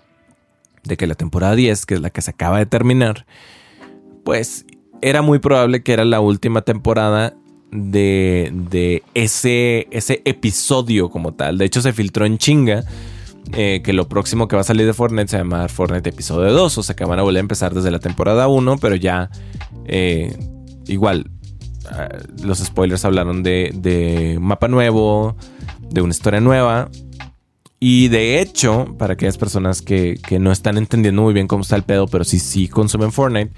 de 0.84 0.98
que 0.98 1.08
la 1.08 1.16
temporada 1.16 1.56
10, 1.56 1.86
que 1.86 1.96
es 1.96 2.02
la 2.02 2.10
que 2.10 2.22
se 2.22 2.32
acaba 2.32 2.58
de 2.58 2.66
terminar, 2.66 3.26
pues 4.24 4.66
era 5.02 5.22
muy 5.22 5.40
probable 5.40 5.84
que 5.84 5.94
era 5.94 6.06
la 6.06 6.20
última 6.20 6.62
temporada 6.62 7.34
de, 7.72 9.04
ese, 9.14 9.88
ese 9.92 10.22
episodio 10.26 11.10
como 11.10 11.34
tal. 11.34 11.58
De 11.58 11.66
hecho, 11.66 11.82
se 11.82 11.94
filtró 11.94 12.26
en 12.26 12.38
chinga. 12.38 12.84
Eh, 13.54 13.82
que 13.84 13.94
lo 13.94 14.08
próximo 14.08 14.48
que 14.48 14.56
va 14.56 14.62
a 14.62 14.66
salir 14.66 14.86
de 14.86 14.94
Fortnite 14.94 15.30
se 15.30 15.38
llama 15.38 15.68
Fortnite 15.68 16.10
Episodio 16.10 16.54
2. 16.54 16.78
O 16.78 16.84
sea 16.84 16.96
que 16.96 17.04
van 17.04 17.18
a 17.18 17.24
volver 17.24 17.38
a 17.38 17.42
empezar 17.42 17.74
desde 17.74 17.90
la 17.90 17.98
temporada 17.98 18.48
1, 18.48 18.78
pero 18.78 18.96
ya 18.96 19.32
eh, 19.86 20.38
igual 20.86 21.32
ah, 21.90 22.10
los 22.44 22.60
spoilers 22.60 23.06
hablaron 23.06 23.42
de, 23.42 23.72
de 23.74 24.38
mapa 24.40 24.68
nuevo, 24.68 25.36
de 25.90 26.02
una 26.02 26.12
historia 26.12 26.42
nueva. 26.42 26.90
Y 27.80 28.10
de 28.10 28.42
hecho, 28.42 28.96
para 28.98 29.14
aquellas 29.14 29.38
personas 29.38 29.82
que, 29.82 30.20
no 30.40 30.52
están 30.52 30.78
entendiendo 30.78 31.22
muy 31.22 31.34
bien 31.34 31.48
cómo 31.48 31.62
está 31.62 31.78
el 31.78 31.84
pedo, 31.84 32.08
pero 32.08 32.26
sí, 32.26 32.40
sí 32.40 32.68
consumen 32.68 33.14
Fortnite, 33.14 33.54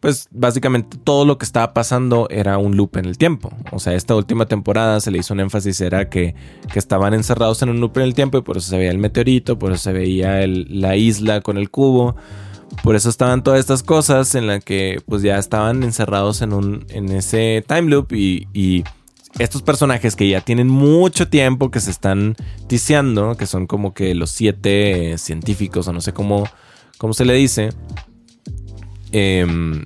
pues 0.00 0.26
básicamente 0.32 0.98
todo 0.98 1.24
lo 1.24 1.38
que 1.38 1.44
estaba 1.44 1.72
pasando 1.72 2.26
era 2.28 2.58
un 2.58 2.76
loop 2.76 2.96
en 2.96 3.04
el 3.04 3.18
tiempo. 3.18 3.52
O 3.70 3.78
sea, 3.78 3.94
esta 3.94 4.16
última 4.16 4.46
temporada 4.46 4.98
se 4.98 5.12
le 5.12 5.18
hizo 5.18 5.32
un 5.32 5.38
énfasis, 5.38 5.80
era 5.80 6.08
que, 6.08 6.34
estaban 6.74 7.14
encerrados 7.14 7.62
en 7.62 7.68
un 7.68 7.78
loop 7.78 7.98
en 7.98 8.02
el 8.02 8.14
tiempo 8.14 8.36
y 8.38 8.42
por 8.42 8.56
eso 8.56 8.70
se 8.70 8.78
veía 8.78 8.90
el 8.90 8.98
meteorito, 8.98 9.58
por 9.60 9.70
eso 9.70 9.84
se 9.84 9.92
veía 9.92 10.44
la 10.46 10.96
isla 10.96 11.40
con 11.40 11.56
el 11.56 11.70
cubo. 11.70 12.16
Por 12.82 12.96
eso 12.96 13.10
estaban 13.10 13.44
todas 13.44 13.60
estas 13.60 13.82
cosas 13.82 14.34
en 14.34 14.46
las 14.46 14.64
que 14.64 15.00
pues 15.06 15.22
ya 15.22 15.38
estaban 15.38 15.84
encerrados 15.84 16.42
en, 16.42 16.52
un, 16.52 16.86
en 16.88 17.10
ese 17.10 17.62
time 17.68 17.82
loop 17.82 18.12
y 18.12 18.82
estos 19.38 19.62
personajes 19.62 20.16
que 20.16 20.28
ya 20.28 20.40
tienen 20.40 20.68
mucho 20.68 21.28
tiempo 21.28 21.70
que 21.70 21.80
se 21.80 21.90
están 21.90 22.36
tiseando, 22.66 23.36
que 23.36 23.46
son 23.46 23.66
como 23.66 23.94
que 23.94 24.14
los 24.14 24.30
siete 24.30 25.16
científicos, 25.18 25.88
o 25.88 25.92
no 25.92 26.00
sé 26.00 26.12
cómo, 26.12 26.48
cómo 26.98 27.14
se 27.14 27.24
le 27.24 27.34
dice, 27.34 27.70
em, 29.10 29.84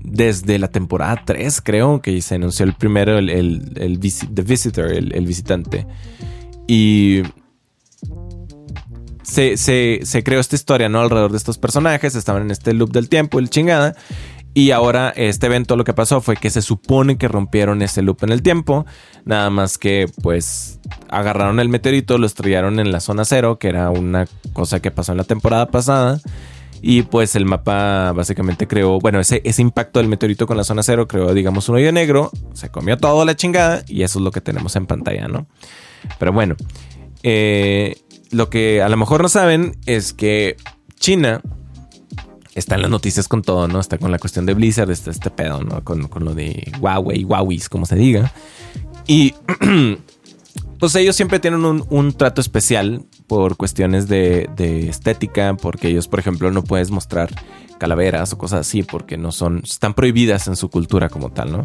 desde 0.00 0.58
la 0.58 0.68
temporada 0.68 1.22
3, 1.24 1.60
creo, 1.60 2.00
que 2.00 2.20
se 2.22 2.36
anunció 2.36 2.64
el 2.64 2.74
primero, 2.74 3.18
el, 3.18 3.28
el, 3.28 3.98
The 4.00 4.42
Visitor, 4.42 4.92
el, 4.92 5.26
visitante. 5.26 5.86
Y 6.68 7.22
se, 9.22 9.56
se, 9.56 10.22
creó 10.22 10.40
esta 10.40 10.54
historia, 10.54 10.88
¿no? 10.88 11.00
Alrededor 11.00 11.32
de 11.32 11.38
estos 11.38 11.58
personajes, 11.58 12.14
estaban 12.14 12.42
en 12.42 12.50
este 12.50 12.72
loop 12.72 12.92
del 12.92 13.08
tiempo, 13.08 13.38
el 13.38 13.50
chingada. 13.50 13.96
Y 14.56 14.70
ahora 14.70 15.12
este 15.14 15.48
evento 15.48 15.76
lo 15.76 15.84
que 15.84 15.92
pasó 15.92 16.22
fue 16.22 16.34
que 16.34 16.48
se 16.48 16.62
supone 16.62 17.18
que 17.18 17.28
rompieron 17.28 17.82
ese 17.82 18.00
loop 18.00 18.24
en 18.24 18.32
el 18.32 18.40
tiempo. 18.40 18.86
Nada 19.26 19.50
más 19.50 19.76
que 19.76 20.06
pues 20.22 20.80
agarraron 21.10 21.60
el 21.60 21.68
meteorito, 21.68 22.16
lo 22.16 22.26
estrellaron 22.26 22.80
en 22.80 22.90
la 22.90 23.00
zona 23.00 23.26
cero, 23.26 23.58
que 23.58 23.68
era 23.68 23.90
una 23.90 24.24
cosa 24.54 24.80
que 24.80 24.90
pasó 24.90 25.12
en 25.12 25.18
la 25.18 25.24
temporada 25.24 25.66
pasada. 25.66 26.22
Y 26.80 27.02
pues 27.02 27.36
el 27.36 27.44
mapa 27.44 28.12
básicamente 28.12 28.66
creó, 28.66 28.98
bueno, 28.98 29.20
ese, 29.20 29.42
ese 29.44 29.60
impacto 29.60 29.98
del 29.98 30.08
meteorito 30.08 30.46
con 30.46 30.56
la 30.56 30.64
zona 30.64 30.82
cero 30.82 31.06
creó, 31.06 31.34
digamos, 31.34 31.68
un 31.68 31.76
hoyo 31.76 31.92
negro, 31.92 32.30
se 32.54 32.70
comió 32.70 32.96
todo 32.96 33.26
la 33.26 33.36
chingada 33.36 33.84
y 33.86 34.04
eso 34.04 34.20
es 34.20 34.24
lo 34.24 34.30
que 34.30 34.40
tenemos 34.40 34.74
en 34.74 34.86
pantalla, 34.86 35.28
¿no? 35.28 35.46
Pero 36.18 36.32
bueno, 36.32 36.56
eh, 37.22 37.96
lo 38.30 38.48
que 38.48 38.80
a 38.80 38.88
lo 38.88 38.96
mejor 38.96 39.20
no 39.20 39.28
saben 39.28 39.76
es 39.84 40.14
que 40.14 40.56
China 40.98 41.42
está 42.56 42.74
en 42.74 42.82
las 42.82 42.90
noticias 42.90 43.28
con 43.28 43.42
todo, 43.42 43.68
¿no? 43.68 43.78
Está 43.78 43.98
con 43.98 44.10
la 44.10 44.18
cuestión 44.18 44.46
de 44.46 44.54
Blizzard, 44.54 44.90
está 44.90 45.10
este 45.10 45.30
pedo, 45.30 45.62
¿no? 45.62 45.84
Con, 45.84 46.08
lo 46.20 46.34
de 46.34 46.72
Huawei, 46.80 47.22
Huawei, 47.22 47.60
como 47.70 47.86
se 47.86 47.96
diga. 47.96 48.32
Y 49.06 49.34
pues 50.80 50.94
ellos 50.96 51.14
siempre 51.14 51.38
tienen 51.38 51.64
un 51.64 52.12
trato 52.14 52.40
especial 52.40 53.04
por 53.26 53.56
cuestiones 53.56 54.08
de, 54.08 54.48
estética, 54.88 55.54
porque 55.54 55.88
ellos, 55.88 56.08
por 56.08 56.18
ejemplo, 56.18 56.50
no 56.50 56.64
puedes 56.64 56.90
mostrar 56.90 57.30
calaveras 57.78 58.32
o 58.32 58.38
cosas 58.38 58.60
así, 58.60 58.82
porque 58.82 59.18
no 59.18 59.32
son, 59.32 59.60
están 59.62 59.92
prohibidas 59.94 60.46
en 60.48 60.56
su 60.56 60.70
cultura 60.70 61.10
como 61.10 61.30
tal, 61.30 61.52
¿no? 61.52 61.64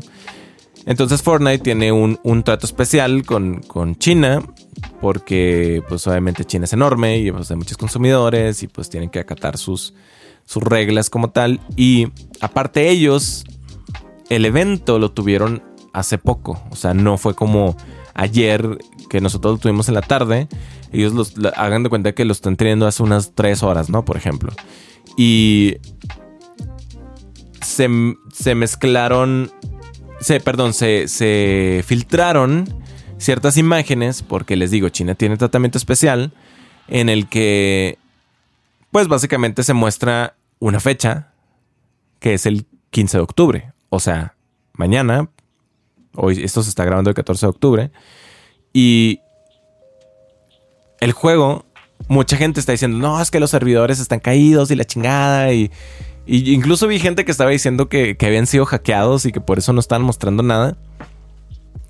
Entonces 0.86 1.22
Fortnite 1.22 1.60
tiene 1.60 1.92
un, 1.92 2.44
trato 2.44 2.66
especial 2.66 3.24
con, 3.24 3.96
China, 3.98 4.42
porque 5.00 5.82
pues 5.88 6.06
obviamente 6.08 6.44
China 6.44 6.66
es 6.66 6.74
enorme 6.74 7.20
y 7.20 7.32
pues, 7.32 7.50
hay 7.52 7.58
muchos 7.58 7.78
consumidores 7.78 8.64
y 8.64 8.68
pues 8.68 8.89
tienen 8.89 9.10
que 9.10 9.20
acatar 9.20 9.58
sus, 9.58 9.94
sus 10.52 10.62
reglas 10.64 11.10
como 11.10 11.30
tal. 11.30 11.62
Y 11.78 12.10
aparte 12.41 12.89
ellos, 12.89 13.45
el 14.30 14.43
evento 14.43 14.99
lo 14.99 15.12
tuvieron 15.12 15.64
hace 15.93 16.18
poco, 16.18 16.62
o 16.70 16.76
sea, 16.76 16.93
no 16.93 17.18
fue 17.18 17.36
como 17.36 17.78
ayer 18.16 18.78
que 19.10 19.22
nosotros 19.22 19.54
lo 19.54 19.58
tuvimos 19.60 19.88
en 19.88 19.93
la 19.93 20.02
tarde, 20.02 20.49
ellos 20.91 21.14
los 21.14 21.36
hagan 21.56 21.84
de 21.84 21.89
cuenta 21.89 22.12
que 22.12 22.26
lo 22.26 22.34
están 22.34 22.58
teniendo 22.58 22.86
hace 22.86 23.02
unas 23.02 23.32
tres 23.34 23.64
horas, 23.64 23.89
¿no? 23.89 24.04
Por 24.04 24.18
ejemplo. 24.18 24.52
Y 25.16 25.78
se, 27.62 27.88
mezclaron, 28.54 29.52
se, 30.20 30.41
perdón, 30.41 30.74
se, 30.74 31.08
se 31.08 31.82
filtraron 31.88 32.68
ciertas 33.18 33.56
imágenes, 33.56 34.22
porque 34.22 34.58
les 34.58 34.70
digo, 34.70 34.89
China 34.89 35.16
tiene 35.16 35.38
tratamiento 35.38 35.78
especial, 35.78 36.34
en 36.89 37.08
el 37.08 37.30
que, 37.30 37.97
pues 38.91 39.08
básicamente 39.08 39.64
se 39.64 39.74
muestra 39.74 40.36
una 40.62 40.80
fecha, 40.80 41.34
que 42.20 42.36
es 42.36 42.45
el 42.45 42.66
15 42.91 43.18
de 43.18 43.24
octubre. 43.24 43.74
O 43.89 43.99
sea, 43.99 44.36
mañana, 44.74 45.30
hoy 46.16 46.41
esto 46.43 46.64
se 46.64 46.70
está 46.70 46.86
grabando 46.86 47.09
el 47.09 47.16
14 47.16 47.45
de 47.45 47.49
octubre, 47.49 47.91
y 48.72 49.20
el 51.01 51.12
juego, 51.12 51.66
mucha 52.07 52.38
gente 52.38 52.59
está 52.59 52.72
diciendo, 52.72 52.99
no, 52.99 53.20
es 53.22 53.32
que 53.32 53.39
los 53.39 53.49
servidores 53.49 53.99
están 53.99 54.20
caídos 54.20 54.70
y 54.72 54.76
la 54.76 54.86
chingada. 54.86 55.51
Y, 55.51 55.72
incluso 56.28 56.88
vi 56.88 56.99
gente 56.99 57.26
que 57.26 57.32
estaba 57.32 57.49
diciendo 57.49 57.89
que, 57.89 58.16
que, 58.16 58.28
habían 58.28 58.45
sido 58.45 58.66
hackeados 58.66 59.26
y 59.26 59.32
que 59.32 59.41
por 59.41 59.57
eso 59.57 59.74
no 59.74 59.80
estaban 59.80 60.03
mostrando 60.03 60.43
nada. 60.43 60.78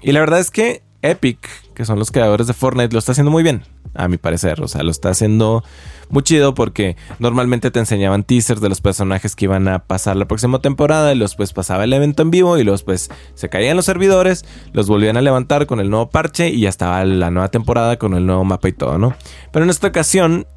Y 0.02 0.14
la 0.14 0.22
verdad 0.22 0.40
es 0.40 0.50
que 0.50 0.82
Epic, 1.02 1.50
que 1.74 1.86
son 1.86 2.00
los 2.00 2.12
creadores 2.12 2.48
de 2.48 2.54
Fortnite, 2.54 2.94
lo 2.94 3.00
está 3.00 3.12
haciendo 3.14 3.32
muy 3.32 3.44
bien 3.44 3.64
a 3.94 4.08
mi 4.08 4.18
parecer. 4.18 4.62
O 4.62 4.68
sea, 4.68 4.84
lo 4.84 4.92
está 4.92 5.10
haciendo 5.10 5.64
muy 6.10 6.24
chido 6.24 6.54
porque 6.54 6.98
normalmente 7.20 7.72
te 7.72 7.80
enseñaban 7.80 8.24
teasers 8.24 8.62
de 8.62 8.70
los 8.70 8.82
personajes 8.82 9.36
que 9.36 9.46
iban 9.46 9.68
a 9.68 9.80
pasar 9.80 10.16
la 10.18 10.28
próxima 10.28 10.60
temporada 10.60 11.14
y 11.14 11.16
los 11.16 11.36
pues 11.36 11.54
pasaba 11.54 11.84
el 11.84 11.94
evento 11.94 12.22
en 12.22 12.32
vivo 12.32 12.58
y 12.58 12.64
los 12.64 12.84
pues 12.84 13.10
se 13.34 13.50
caían 13.50 13.78
los 13.78 13.86
servidores, 13.86 14.46
los 14.74 14.88
volvían 14.88 15.18
a 15.18 15.22
levantar 15.22 15.68
con 15.68 15.80
el 15.80 15.90
nuevo 15.90 16.10
parche 16.10 16.50
y 16.50 16.62
ya 16.62 16.70
estaba 16.70 17.04
la 17.06 17.32
nueva 17.32 17.50
temporada 17.50 17.98
con 17.98 18.14
el 18.14 18.26
nuevo 18.26 18.44
mapa 18.44 18.70
y 18.70 18.74
todo, 18.74 18.98
¿no? 18.98 19.16
Pero 19.52 19.64
en 19.64 19.70
esta 19.70 19.88
ocasión, 19.88 20.48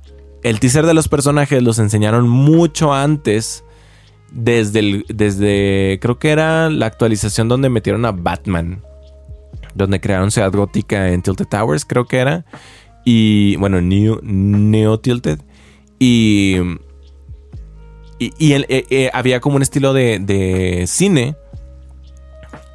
el 0.43 0.61
teaser 0.61 0.87
de 0.87 0.95
los 0.95 1.09
personajes 1.09 1.63
los 1.63 1.79
enseñaron 1.79 2.29
mucho 2.29 2.93
antes. 2.93 3.65
Desde, 4.37 4.81
el, 4.81 5.05
desde 5.09 6.01
creo 6.03 6.19
que 6.19 6.31
era 6.31 6.69
la 6.69 6.87
actualización 6.87 7.49
donde 7.49 7.69
metieron 7.69 8.05
a 8.05 8.11
Batman 8.11 8.83
donde 9.75 10.01
crearon 10.01 10.31
Ciudad 10.31 10.53
Gótica 10.53 11.11
en 11.11 11.23
Tilted 11.23 11.47
Towers, 11.47 11.85
creo 11.85 12.07
que 12.07 12.19
era. 12.19 12.45
Y 13.05 13.57
bueno, 13.57 13.81
Neo, 13.81 14.21
Neo 14.23 14.99
Tilted. 14.99 15.41
Y, 15.99 16.57
y, 18.19 18.53
eh, 18.53 18.67
eh, 18.69 19.11
había 19.13 19.41
como 19.41 19.57
un 19.57 19.63
estilo 19.63 19.93
de, 19.93 20.85
cine. 20.87 21.37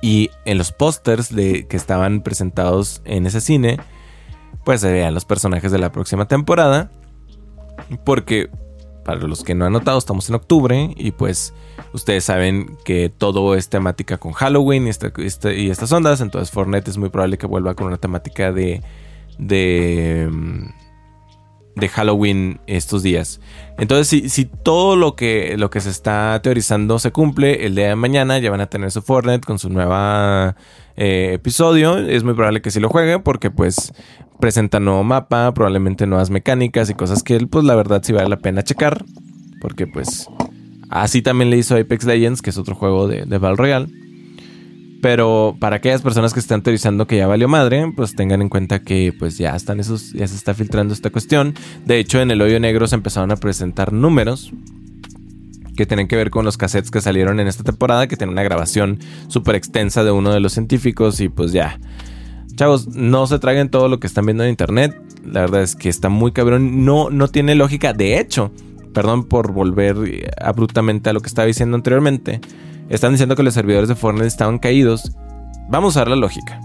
Y 0.01 0.29
en 0.45 0.57
los 0.57 0.71
pósters 0.71 1.29
que 1.29 1.67
estaban 1.71 2.21
presentados 2.21 3.01
en 3.03 3.25
ese 3.25 3.41
cine, 3.41 3.79
pues 4.63 4.81
se 4.81 4.91
veían 4.91 5.13
los 5.13 5.25
personajes 5.25 5.71
de 5.71 5.79
la 5.79 5.91
próxima 5.91 6.27
temporada. 6.27 6.91
Porque, 8.05 8.49
para 9.03 9.19
los 9.19 9.43
que 9.43 9.55
no 9.55 9.65
han 9.65 9.73
notado, 9.73 9.97
estamos 9.97 10.29
en 10.29 10.35
octubre 10.35 10.93
y 10.95 11.11
pues 11.11 11.53
ustedes 11.93 12.23
saben 12.23 12.77
que 12.85 13.09
todo 13.09 13.55
es 13.55 13.69
temática 13.69 14.17
con 14.17 14.33
Halloween 14.33 14.87
y, 14.87 15.69
estas 15.69 15.91
ondas. 15.91 16.21
Entonces 16.21 16.51
Fortnite 16.51 16.89
es 16.89 16.97
muy 16.97 17.09
probable 17.09 17.37
que 17.37 17.47
vuelva 17.47 17.75
con 17.75 17.87
una 17.87 17.97
temática 17.97 18.51
de 18.51 18.81
de, 19.39 20.29
de 21.75 21.89
Halloween 21.89 22.59
estos 22.67 23.01
días. 23.01 23.39
Entonces, 23.77 24.31
si, 24.31 24.45
todo 24.45 24.95
lo 24.95 25.15
que, 25.15 25.55
lo 25.57 25.69
que 25.69 25.79
se 25.81 25.89
está 25.89 26.39
teorizando 26.43 26.99
se 26.99 27.11
cumple, 27.11 27.65
el 27.65 27.75
día 27.75 27.87
de 27.87 27.95
mañana 27.95 28.37
ya 28.37 28.51
van 28.51 28.61
a 28.61 28.69
tener 28.69 28.91
su 28.91 29.01
Fortnite 29.01 29.47
con 29.47 29.57
su 29.57 29.69
nueva 29.69 30.55
eh, 30.97 31.31
episodio. 31.33 31.97
Es 31.97 32.23
muy 32.23 32.33
probable 32.33 32.61
que 32.61 32.71
sí 32.71 32.79
lo 32.79 32.89
juegue 32.89 33.19
porque 33.19 33.49
pues 33.49 33.93
presenta 34.39 34.79
nuevo 34.79 35.03
mapa, 35.03 35.53
probablemente 35.53 36.05
nuevas 36.05 36.29
mecánicas 36.29 36.89
y 36.89 36.93
cosas 36.93 37.23
que 37.23 37.39
pues 37.47 37.65
la 37.65 37.75
verdad 37.75 38.01
sí 38.03 38.13
vale 38.13 38.29
la 38.29 38.37
pena 38.37 38.63
checar. 38.63 39.03
Porque 39.61 39.87
pues 39.87 40.29
así 40.89 41.21
también 41.21 41.49
le 41.49 41.57
hizo 41.57 41.75
Apex 41.75 42.05
Legends, 42.05 42.41
que 42.41 42.49
es 42.49 42.57
otro 42.57 42.75
juego 42.75 43.07
de, 43.07 43.25
de 43.25 43.37
Battle 43.37 43.57
Royale. 43.57 43.87
Pero 45.01 45.55
para 45.59 45.77
aquellas 45.77 46.01
personas 46.01 46.33
que 46.33 46.39
están 46.39 46.61
teorizando 46.61 47.07
que 47.07 47.17
ya 47.17 47.27
valió 47.27 47.47
madre, 47.47 47.91
pues 47.95 48.15
tengan 48.15 48.41
en 48.41 48.49
cuenta 48.49 48.79
que 48.79 49.13
pues 49.17 49.37
ya 49.37 49.55
están 49.55 49.79
esos, 49.79 50.11
ya 50.11 50.27
se 50.27 50.35
está 50.35 50.53
filtrando 50.53 50.93
esta 50.93 51.09
cuestión. 51.09 51.53
De 51.85 51.99
hecho, 51.99 52.19
en 52.19 52.31
el 52.31 52.41
hoyo 52.41 52.59
negro 52.59 52.85
se 52.87 52.95
empezaron 52.95 53.31
a 53.31 53.37
presentar 53.37 53.93
números 53.93 54.51
que 55.77 55.85
tienen 55.85 56.09
que 56.09 56.17
ver 56.17 56.29
con 56.29 56.43
los 56.43 56.57
cassettes 56.57 56.91
que 56.91 56.99
salieron 56.99 57.39
en 57.39 57.47
esta 57.47 57.63
temporada, 57.63 58.07
que 58.07 58.17
tienen 58.17 58.33
una 58.33 58.43
grabación 58.43 58.99
súper 59.29 59.55
extensa 59.55 60.03
de 60.03 60.11
uno 60.11 60.33
de 60.33 60.41
los 60.41 60.51
científicos 60.51 61.21
y 61.21 61.29
pues 61.29 61.53
ya. 61.53 61.79
Chavos, 62.55 62.87
no 62.87 63.25
se 63.27 63.39
traguen 63.39 63.69
todo 63.69 63.87
lo 63.87 64.01
que 64.01 64.07
están 64.07 64.25
viendo 64.25 64.43
en 64.43 64.49
internet. 64.49 64.93
La 65.25 65.39
verdad 65.39 65.61
es 65.61 65.77
que 65.77 65.87
está 65.87 66.09
muy 66.09 66.33
cabrón. 66.33 66.83
No, 66.83 67.09
no 67.09 67.29
tiene 67.29 67.55
lógica. 67.55 67.93
De 67.93 68.19
hecho, 68.19 68.51
perdón 68.93 69.23
por 69.25 69.51
volver 69.51 70.31
abruptamente 70.41 71.09
a 71.09 71.13
lo 71.13 71.21
que 71.21 71.27
estaba 71.27 71.45
diciendo 71.45 71.75
anteriormente 71.75 72.41
están 72.89 73.11
diciendo 73.11 73.35
que 73.35 73.43
los 73.43 73.53
servidores 73.53 73.87
de 73.87 73.95
Fortnite 73.95 74.27
estaban 74.27 74.57
caídos. 74.57 75.11
Vamos 75.69 75.95
a 75.95 76.01
ver 76.01 76.09
la 76.09 76.15
lógica. 76.15 76.59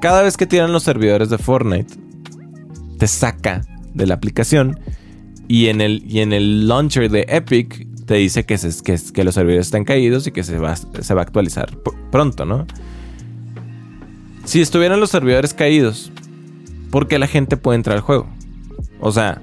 Cada 0.00 0.22
vez 0.22 0.36
que 0.36 0.46
tiran 0.46 0.72
los 0.72 0.82
servidores 0.82 1.28
de 1.28 1.38
Fortnite, 1.38 1.94
te 2.98 3.06
saca 3.06 3.62
de 3.94 4.06
la 4.06 4.14
aplicación 4.14 4.80
y 5.48 5.66
en 5.66 5.80
el, 5.80 6.02
y 6.06 6.20
en 6.20 6.32
el 6.32 6.66
launcher 6.66 7.10
de 7.10 7.26
Epic 7.28 7.86
te 8.06 8.14
dice 8.14 8.44
que, 8.44 8.58
que, 9.12 9.24
los 9.24 9.34
servidores 9.34 9.66
están 9.66 9.84
caídos 9.84 10.26
y 10.26 10.32
que 10.32 10.44
se 10.44 10.58
va, 10.58 10.76
se 10.76 11.14
va 11.14 11.20
a 11.20 11.24
actualizar 11.24 11.76
pronto, 12.10 12.44
¿no? 12.46 12.66
Si 14.44 14.60
estuvieran 14.60 15.00
los 15.00 15.10
servidores 15.10 15.52
caídos, 15.54 16.12
¿por 16.90 17.08
qué 17.08 17.18
la 17.18 17.26
gente 17.26 17.56
puede 17.56 17.76
entrar 17.76 17.96
al 17.96 18.02
juego? 18.02 18.28
O 19.00 19.12
sea, 19.12 19.42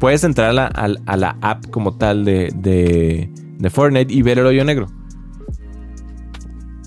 puedes 0.00 0.24
entrar 0.24 0.58
a 0.58 1.16
la, 1.16 1.36
app 1.42 1.66
como 1.70 1.96
tal 1.96 2.24
de, 2.24 2.50
de, 2.56 3.70
Fortnite 3.70 4.12
y 4.12 4.22
ver 4.22 4.40
el 4.40 4.46
hoyo 4.46 4.64
negro 4.64 4.88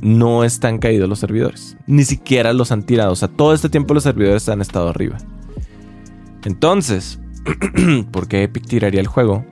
no 0.01 0.43
están 0.43 0.79
caídos 0.79 1.07
los 1.07 1.19
servidores. 1.19 1.77
Ni 1.87 2.03
siquiera 2.03 2.51
los 2.51 2.73
han 2.73 2.83
tirado. 2.83 3.13
O 3.13 3.15
sea, 3.15 3.29
todo 3.29 3.53
este 3.53 3.69
tiempo 3.69 3.93
los 3.93 4.03
servidores 4.03 4.49
han 4.49 4.59
estado 4.59 4.89
arriba. 4.89 5.17
Entonces, 6.43 7.21
¿por 8.11 8.27
qué 8.27 8.43
Epic 8.43 8.67
tiraría 8.67 8.99
el 8.99 9.07
juego 9.07 9.45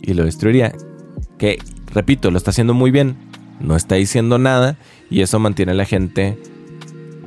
y 0.00 0.14
lo 0.14 0.24
destruiría? 0.24 0.72
Que, 1.36 1.58
repito, 1.92 2.30
lo 2.30 2.38
está 2.38 2.50
haciendo 2.50 2.74
muy 2.74 2.92
bien. 2.92 3.16
No 3.58 3.74
está 3.74 3.96
diciendo 3.96 4.38
nada. 4.38 4.78
Y 5.10 5.22
eso 5.22 5.40
mantiene 5.40 5.72
a 5.72 5.74
la 5.74 5.84
gente 5.84 6.38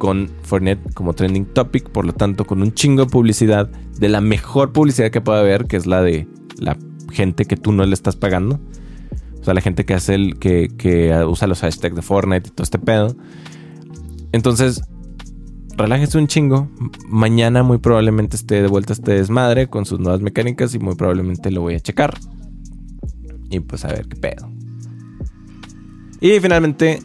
con 0.02 0.32
Fortnite 0.42 0.82
como 0.96 1.14
trending 1.14 1.46
topic. 1.46 1.88
Por 1.92 2.06
lo 2.08 2.14
tanto, 2.14 2.48
con 2.48 2.64
un 2.64 2.74
chingo 2.74 3.06
de 3.06 3.12
publicidad. 3.12 3.70
De 4.00 4.10
la 4.10 4.20
mejor 4.20 4.74
publicidad 4.74 5.12
que 5.12 5.22
pueda 5.22 5.42
haber, 5.42 5.68
que 5.68 5.78
es 5.78 5.86
la 5.86 6.02
de 6.02 6.28
la 6.58 6.76
gente 7.12 7.46
que 7.46 7.56
tú 7.56 7.72
no 7.72 7.86
le 7.86 7.94
estás 7.94 8.16
pagando. 8.16 8.60
O 9.40 9.44
sea, 9.44 9.54
la 9.54 9.62
gente 9.62 9.86
que 9.86 9.94
hace 9.94 10.16
el, 10.16 10.40
que, 10.40 11.14
usa 11.28 11.48
los 11.48 11.60
hashtags 11.62 11.96
de 11.96 12.02
Fortnite 12.02 12.50
y 12.50 12.52
todo 12.52 12.64
este 12.64 12.80
pedo. 12.80 13.16
Entonces, 14.32 14.82
relájese 15.78 16.18
un 16.18 16.26
chingo. 16.26 16.68
Mañana 17.08 17.62
muy 17.62 17.78
probablemente 17.78 18.38
esté 18.38 18.64
de 18.64 18.68
vuelta 18.68 18.94
este 18.94 19.12
desmadre 19.12 19.68
con 19.68 19.86
sus 19.86 20.00
nuevas 20.00 20.22
mecánicas 20.22 20.74
y 20.74 20.80
muy 20.80 20.96
probablemente 20.96 21.52
lo 21.52 21.62
voy 21.62 21.76
a 21.76 21.80
checar. 21.80 22.18
Y 23.52 23.60
pues 23.60 23.86
a 23.86 23.90
ver 23.90 24.08
qué 24.08 24.16
pedo. 24.16 24.50
Y 26.20 26.40
finalmente, 26.40 27.04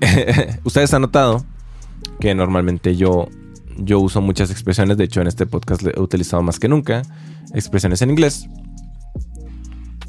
ustedes 0.62 0.94
han 0.94 1.02
notado 1.02 1.44
que 2.22 2.36
normalmente 2.36 2.94
yo, 2.94 3.28
yo 3.78 3.98
uso 3.98 4.20
muchas 4.20 4.52
expresiones. 4.52 4.96
De 4.96 5.02
hecho, 5.02 5.20
en 5.20 5.26
este 5.26 5.44
podcast 5.44 5.84
he 5.84 5.98
utilizado 5.98 6.40
más 6.40 6.60
que 6.60 6.68
nunca 6.68 7.02
expresiones 7.52 8.00
en 8.00 8.10
inglés. 8.10 8.48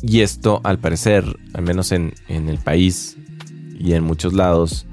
Y 0.03 0.21
esto, 0.21 0.61
al 0.63 0.77
parecer, 0.77 1.25
al 1.55 1.63
menos 1.63 1.91
en, 1.91 2.13
el 2.27 2.59
país 2.59 3.17
y 3.79 3.93
en 3.93 4.03
muchos 4.03 4.33
lados 4.33 4.85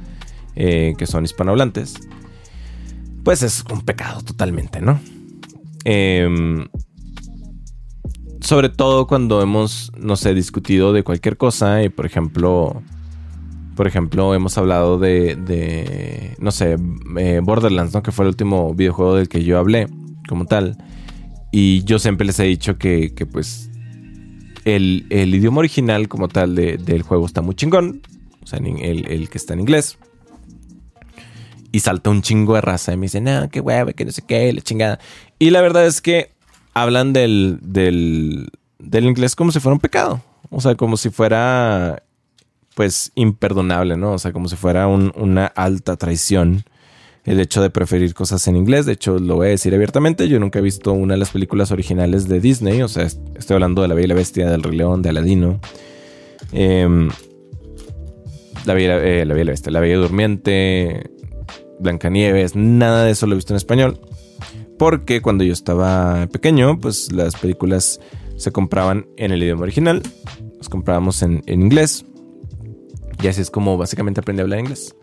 eh, 0.56 0.94
que 0.96 1.06
son 1.06 1.24
hispanohablantes, 1.24 1.92
pues 3.22 3.42
es 3.42 3.64
un 3.70 3.82
pecado 3.82 4.22
totalmente, 4.22 4.80
¿no? 4.80 4.98
Em, 5.84 6.68
sobre 8.40 8.70
todo 8.70 9.06
cuando 9.06 9.42
hemos, 9.42 9.92
no 9.98 10.16
sé, 10.16 10.32
discutido 10.32 10.94
de 10.94 11.02
cualquier 11.02 11.36
cosa 11.36 11.82
y, 11.82 11.90
por 11.90 12.06
ejemplo, 12.06 12.82
por 13.80 13.86
ejemplo, 13.86 14.34
hemos 14.34 14.58
hablado 14.58 14.98
de, 14.98 16.36
no 16.38 16.50
sé, 16.50 16.76
eh, 17.16 17.40
Borderlands, 17.42 17.94
¿no? 17.94 18.02
Que 18.02 18.12
fue 18.12 18.26
el 18.26 18.28
último 18.28 18.74
videojuego 18.74 19.14
del 19.14 19.30
que 19.30 19.42
yo 19.42 19.58
hablé 19.58 19.88
como 20.28 20.44
tal. 20.44 20.76
Y 21.50 21.82
yo 21.84 21.98
siempre 21.98 22.26
les 22.26 22.38
he 22.40 22.42
dicho 22.44 22.76
que, 22.76 23.10
pues, 23.32 23.70
el, 24.66 25.06
idioma 25.10 25.60
original 25.60 26.08
como 26.08 26.28
tal 26.28 26.56
del 26.56 27.00
juego 27.00 27.24
está 27.24 27.40
muy 27.40 27.54
chingón. 27.54 28.02
O 28.42 28.46
sea, 28.46 28.58
el, 28.58 29.30
que 29.30 29.38
está 29.38 29.54
en 29.54 29.60
inglés. 29.60 29.96
Y 31.72 31.80
salta 31.80 32.10
un 32.10 32.20
chingo 32.20 32.56
de 32.56 32.60
raza 32.60 32.92
y 32.92 32.98
me 32.98 33.06
dice, 33.06 33.22
no, 33.22 33.48
qué 33.48 33.60
hueva, 33.60 33.94
que 33.94 34.04
no 34.04 34.12
sé 34.12 34.20
qué, 34.20 34.52
la 34.52 34.60
chingada. 34.60 34.98
Y 35.38 35.48
la 35.48 35.62
verdad 35.62 35.86
es 35.86 36.02
que 36.02 36.32
hablan 36.74 37.14
del, 37.14 37.60
del, 37.62 38.50
del 38.78 39.06
inglés 39.06 39.34
como 39.34 39.52
si 39.52 39.58
fuera 39.58 39.72
un 39.72 39.80
pecado. 39.80 40.20
O 40.50 40.60
sea, 40.60 40.74
como 40.74 40.98
si 40.98 41.08
fuera, 41.08 42.02
pues, 42.74 43.12
imperdonable, 43.14 43.96
¿no? 43.96 44.12
O 44.12 44.18
sea, 44.18 44.32
como 44.32 44.48
si 44.48 44.56
fuera 44.56 44.86
una 44.86 45.46
alta 45.46 45.96
traición 45.96 46.64
el 47.24 47.40
hecho 47.40 47.62
de 47.62 47.70
preferir 47.70 48.14
cosas 48.14 48.46
en 48.48 48.56
inglés. 48.56 48.86
De 48.86 48.92
hecho, 48.92 49.18
lo 49.18 49.36
voy 49.36 49.48
a 49.48 49.50
decir 49.50 49.74
abiertamente, 49.74 50.28
yo 50.28 50.40
nunca 50.40 50.58
he 50.58 50.62
visto 50.62 50.92
una 50.92 51.14
de 51.14 51.18
las 51.18 51.30
películas 51.30 51.70
originales 51.70 52.28
de 52.28 52.40
Disney, 52.40 52.82
o 52.82 52.88
sea, 52.88 53.04
estoy 53.04 53.54
hablando 53.54 53.82
de 53.82 53.88
La 53.88 53.94
Bella 53.94 54.06
y 54.06 54.08
la 54.08 54.14
Bestia, 54.14 54.50
del 54.50 54.62
Rey 54.62 54.76
León, 54.76 55.02
de 55.02 55.10
Aladino. 55.10 55.60
Em, 56.52 57.10
la, 58.64 58.74
Bella, 58.74 58.96
eh, 59.04 59.24
la 59.24 59.34
Bella 59.34 59.42
y 59.42 59.46
la 59.46 59.52
Bestia, 59.52 59.72
La 59.72 59.80
Bella 59.80 59.96
Durmiente, 59.96 61.10
Blancanieves, 61.78 62.56
nada 62.56 63.04
de 63.04 63.12
eso 63.12 63.26
lo 63.26 63.34
he 63.34 63.36
visto 63.36 63.52
en 63.52 63.58
español. 63.58 64.00
Porque 64.78 65.20
cuando 65.20 65.44
yo 65.44 65.52
estaba 65.52 66.26
pequeño, 66.28 66.78
pues 66.80 67.12
las 67.12 67.36
películas 67.36 68.00
se 68.36 68.50
compraban 68.50 69.06
en 69.18 69.30
el 69.30 69.42
idioma 69.42 69.62
original, 69.62 70.02
las 70.56 70.70
comprábamos 70.70 71.22
en, 71.22 71.42
en 71.46 71.60
inglés. 71.60 72.06
Y 73.22 73.26
así 73.28 73.40
es 73.40 73.50
como 73.50 73.76
básicamente 73.76 74.20
aprendí 74.20 74.40
a 74.40 74.44
hablar 74.44 74.60
inglés. 74.60 74.94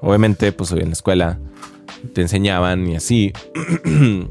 Obviamente, 0.00 0.52
pues 0.52 0.72
hoy 0.72 0.80
en 0.80 0.88
la 0.88 0.92
escuela 0.92 1.38
te 2.14 2.22
enseñaban 2.22 2.88
y 2.88 2.96
así. 2.96 3.32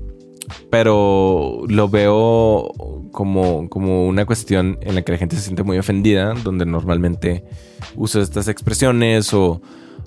Pero 0.72 1.62
lo 1.68 1.90
veo 1.90 2.72
como, 3.12 3.70
como 3.70 4.08
una 4.08 4.26
cuestión 4.26 4.80
en 4.82 4.96
la 4.96 5.04
que 5.04 5.12
la 5.12 5.18
gente 5.18 5.36
se 5.36 5.44
siente 5.44 5.64
muy 5.64 5.78
ofendida, 5.78 6.34
donde 6.34 6.66
normalmente 6.66 7.44
uso 7.96 8.20
estas 8.22 8.48
expresiones 8.48 9.32
o, 9.34 9.62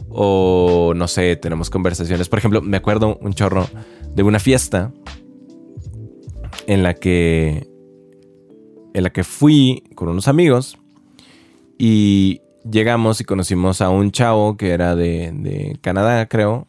o 0.09 0.95
no 0.97 1.07
sé, 1.07 1.37
tenemos 1.37 1.71
conversaciones. 1.71 2.29
Por 2.29 2.41
ejemplo, 2.41 2.61
me 2.61 2.77
acuerdo 2.77 3.19
un 3.21 3.35
chorro 3.35 3.69
de 4.15 4.23
una 4.23 4.41
fiesta 4.41 4.93
en 6.67 6.83
la 6.83 6.95
que 6.95 7.69
en 8.95 9.03
la 9.05 9.11
que 9.11 9.25
fui 9.25 9.85
con 9.95 10.09
unos 10.09 10.29
amigos 10.29 10.77
y 11.79 12.43
llegamos 12.71 13.21
y 13.21 13.25
conocimos 13.25 13.81
a 13.81 13.89
un 13.89 14.11
chavo 14.11 14.57
que 14.57 14.71
era 14.71 14.95
de, 14.95 15.79
Canadá, 15.81 16.27
creo. 16.27 16.67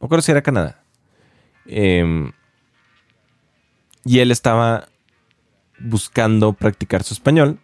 No 0.00 0.08
creo 0.08 0.20
si 0.20 0.32
era 0.32 0.42
Canadá. 0.42 0.82
Em, 1.66 2.32
y 4.04 4.18
él 4.18 4.30
estaba 4.30 4.88
buscando 5.78 6.52
practicar 6.52 7.02
su 7.02 7.14
español. 7.14 7.58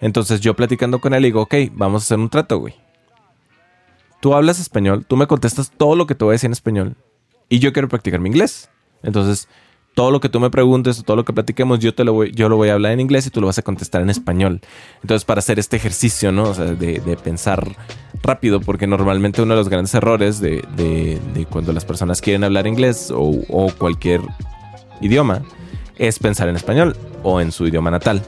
Entonces 0.00 0.40
yo 0.40 0.54
platicando 0.54 1.00
con 1.00 1.14
él 1.14 1.22
digo, 1.24 1.42
ok, 1.42 1.54
vamos 1.72 2.02
a 2.02 2.04
hacer 2.04 2.18
un 2.18 2.30
trato, 2.30 2.58
güey. 2.58 2.74
Tú 4.20 4.34
hablas 4.34 4.60
español, 4.60 5.04
tú 5.06 5.16
me 5.16 5.26
contestas 5.26 5.70
todo 5.70 5.96
lo 5.96 6.06
que 6.06 6.14
te 6.14 6.24
voy 6.24 6.32
a 6.32 6.34
decir 6.34 6.48
en 6.48 6.52
español. 6.52 6.96
Y 7.48 7.58
yo 7.58 7.72
quiero 7.72 7.88
practicar 7.88 8.20
mi 8.20 8.28
inglés. 8.28 8.70
Entonces 9.02 9.48
todo 9.94 10.10
lo 10.10 10.20
que 10.20 10.28
tú 10.28 10.40
me 10.40 10.50
preguntes 10.50 10.98
o 11.00 11.02
todo 11.02 11.16
lo 11.16 11.24
que 11.24 11.32
platiquemos, 11.32 11.78
yo 11.80 11.94
te 11.94 12.04
lo 12.04 12.12
voy, 12.12 12.32
yo 12.32 12.48
lo 12.48 12.56
voy 12.56 12.68
a 12.68 12.74
hablar 12.74 12.92
en 12.92 13.00
inglés 13.00 13.26
y 13.26 13.30
tú 13.30 13.40
lo 13.40 13.48
vas 13.48 13.58
a 13.58 13.62
contestar 13.62 14.02
en 14.02 14.10
español. 14.10 14.60
Entonces, 15.02 15.24
para 15.24 15.40
hacer 15.40 15.58
este 15.58 15.76
ejercicio, 15.76 16.32
¿no? 16.32 16.44
O 16.44 16.54
sea, 16.54 16.66
de, 16.66 17.18
pensar 17.22 17.76
rápido, 18.22 18.60
porque 18.60 18.86
normalmente 18.86 19.42
uno 19.42 19.54
de 19.54 19.58
los 19.58 19.68
grandes 19.68 19.94
errores 19.94 20.40
de, 20.40 21.46
cuando 21.50 21.72
las 21.72 21.84
personas 21.84 22.20
quieren 22.20 22.44
hablar 22.44 22.66
inglés 22.66 23.12
o, 23.14 23.70
cualquier 23.78 24.20
idioma 25.00 25.42
es 25.96 26.18
pensar 26.18 26.48
en 26.48 26.56
español 26.56 26.96
o 27.22 27.40
en 27.40 27.52
su 27.52 27.66
idioma 27.66 27.90
natal. 27.90 28.22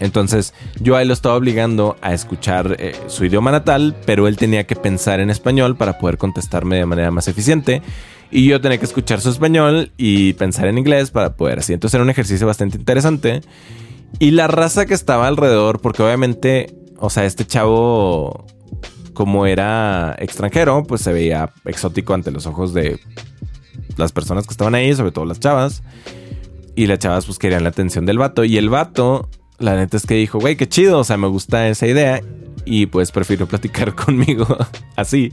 Entonces 0.00 0.54
yo 0.80 0.96
a 0.96 1.02
él 1.02 1.08
lo 1.08 1.14
estaba 1.14 1.34
obligando 1.34 1.96
a 2.00 2.14
escuchar 2.14 2.76
eh, 2.78 2.94
su 3.06 3.24
idioma 3.24 3.50
natal, 3.50 3.96
pero 4.06 4.28
él 4.28 4.36
tenía 4.36 4.66
que 4.66 4.76
pensar 4.76 5.20
en 5.20 5.30
español 5.30 5.76
para 5.76 5.98
poder 5.98 6.18
contestarme 6.18 6.76
de 6.76 6.86
manera 6.86 7.10
más 7.10 7.28
eficiente. 7.28 7.82
Y 8.30 8.46
yo 8.46 8.60
tenía 8.60 8.78
que 8.78 8.84
escuchar 8.84 9.20
su 9.20 9.30
español 9.30 9.92
y 9.96 10.34
pensar 10.34 10.66
en 10.66 10.78
inglés 10.78 11.10
para 11.10 11.34
poder 11.34 11.60
así. 11.60 11.72
Entonces 11.72 11.94
era 11.94 12.04
un 12.04 12.10
ejercicio 12.10 12.46
bastante 12.46 12.76
interesante. 12.76 13.40
Y 14.18 14.32
la 14.32 14.48
raza 14.48 14.86
que 14.86 14.94
estaba 14.94 15.28
alrededor, 15.28 15.80
porque 15.80 16.02
obviamente, 16.02 16.74
o 16.98 17.10
sea, 17.10 17.24
este 17.24 17.46
chavo, 17.46 18.46
como 19.14 19.46
era 19.46 20.14
extranjero, 20.18 20.82
pues 20.84 21.00
se 21.00 21.12
veía 21.12 21.52
exótico 21.64 22.14
ante 22.14 22.30
los 22.30 22.46
ojos 22.46 22.74
de 22.74 23.00
las 23.96 24.12
personas 24.12 24.46
que 24.46 24.52
estaban 24.52 24.74
ahí, 24.74 24.94
sobre 24.94 25.12
todo 25.12 25.24
las 25.24 25.40
chavas. 25.40 25.82
Y 26.74 26.86
las 26.86 26.98
chavas 26.98 27.26
pues 27.26 27.38
querían 27.38 27.62
la 27.62 27.70
atención 27.70 28.06
del 28.06 28.18
vato. 28.18 28.44
Y 28.44 28.58
el 28.58 28.68
vato, 28.68 29.28
la 29.58 29.76
neta 29.76 29.96
es 29.96 30.06
que 30.06 30.14
dijo, 30.14 30.38
güey, 30.38 30.56
qué 30.56 30.68
chido, 30.68 31.00
o 31.00 31.04
sea, 31.04 31.16
me 31.16 31.28
gusta 31.28 31.68
esa 31.68 31.86
idea. 31.86 32.20
Y 32.64 32.86
pues 32.86 33.12
prefiero 33.12 33.46
platicar 33.46 33.94
conmigo 33.96 34.46
así 34.96 35.32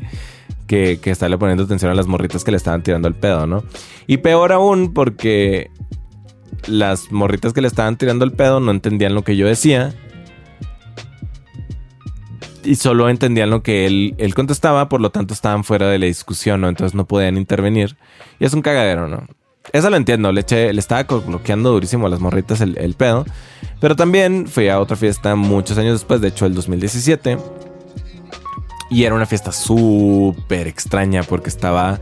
que, 0.67 0.99
que 1.01 1.11
estarle 1.11 1.37
poniendo 1.37 1.63
atención 1.63 1.91
a 1.91 1.95
las 1.95 2.07
morritas 2.07 2.43
que 2.43 2.51
le 2.51 2.57
estaban 2.57 2.81
tirando 2.81 3.07
el 3.07 3.15
pedo, 3.15 3.45
¿no? 3.45 3.63
Y 4.07 4.17
peor 4.17 4.51
aún 4.51 4.93
porque 4.93 5.69
las 6.67 7.11
morritas 7.11 7.53
que 7.53 7.61
le 7.61 7.67
estaban 7.67 7.97
tirando 7.97 8.25
el 8.25 8.31
pedo 8.31 8.59
no 8.59 8.71
entendían 8.71 9.13
lo 9.13 9.23
que 9.23 9.35
yo 9.35 9.47
decía. 9.47 9.93
Y 12.63 12.75
solo 12.75 13.09
entendían 13.09 13.51
lo 13.51 13.61
que 13.61 13.85
él, 13.85 14.15
él 14.17 14.33
contestaba, 14.33 14.89
por 14.89 14.99
lo 14.99 15.11
tanto 15.11 15.35
estaban 15.35 15.63
fuera 15.63 15.87
de 15.87 15.99
la 15.99 16.07
discusión, 16.07 16.61
¿no? 16.61 16.69
Entonces 16.69 16.95
no 16.95 17.05
podían 17.05 17.37
intervenir. 17.37 17.95
Y 18.39 18.45
es 18.45 18.53
un 18.53 18.63
cagadero, 18.63 19.07
¿no? 19.07 19.27
Eso 19.73 19.89
lo 19.89 19.97
entiendo, 19.97 20.31
le, 20.31 20.41
eché, 20.41 20.71
le 20.71 20.79
estaba 20.79 21.03
bloqueando 21.03 21.71
durísimo 21.71 22.07
a 22.07 22.09
las 22.09 22.19
morritas 22.19 22.61
el, 22.61 22.77
el 22.77 22.93
pedo. 22.93 23.25
Pero 23.79 23.95
también 23.95 24.47
fui 24.47 24.69
a 24.69 24.79
otra 24.79 24.95
fiesta 24.95 25.35
muchos 25.35 25.77
años 25.77 25.93
después, 25.93 26.21
de 26.21 26.29
hecho 26.29 26.45
el 26.45 26.53
2017 26.55 27.37
y 28.89 29.03
era 29.03 29.15
una 29.15 29.25
fiesta 29.25 29.51
súper 29.51 30.67
extraña 30.67 31.23
porque 31.23 31.49
estaba 31.49 31.99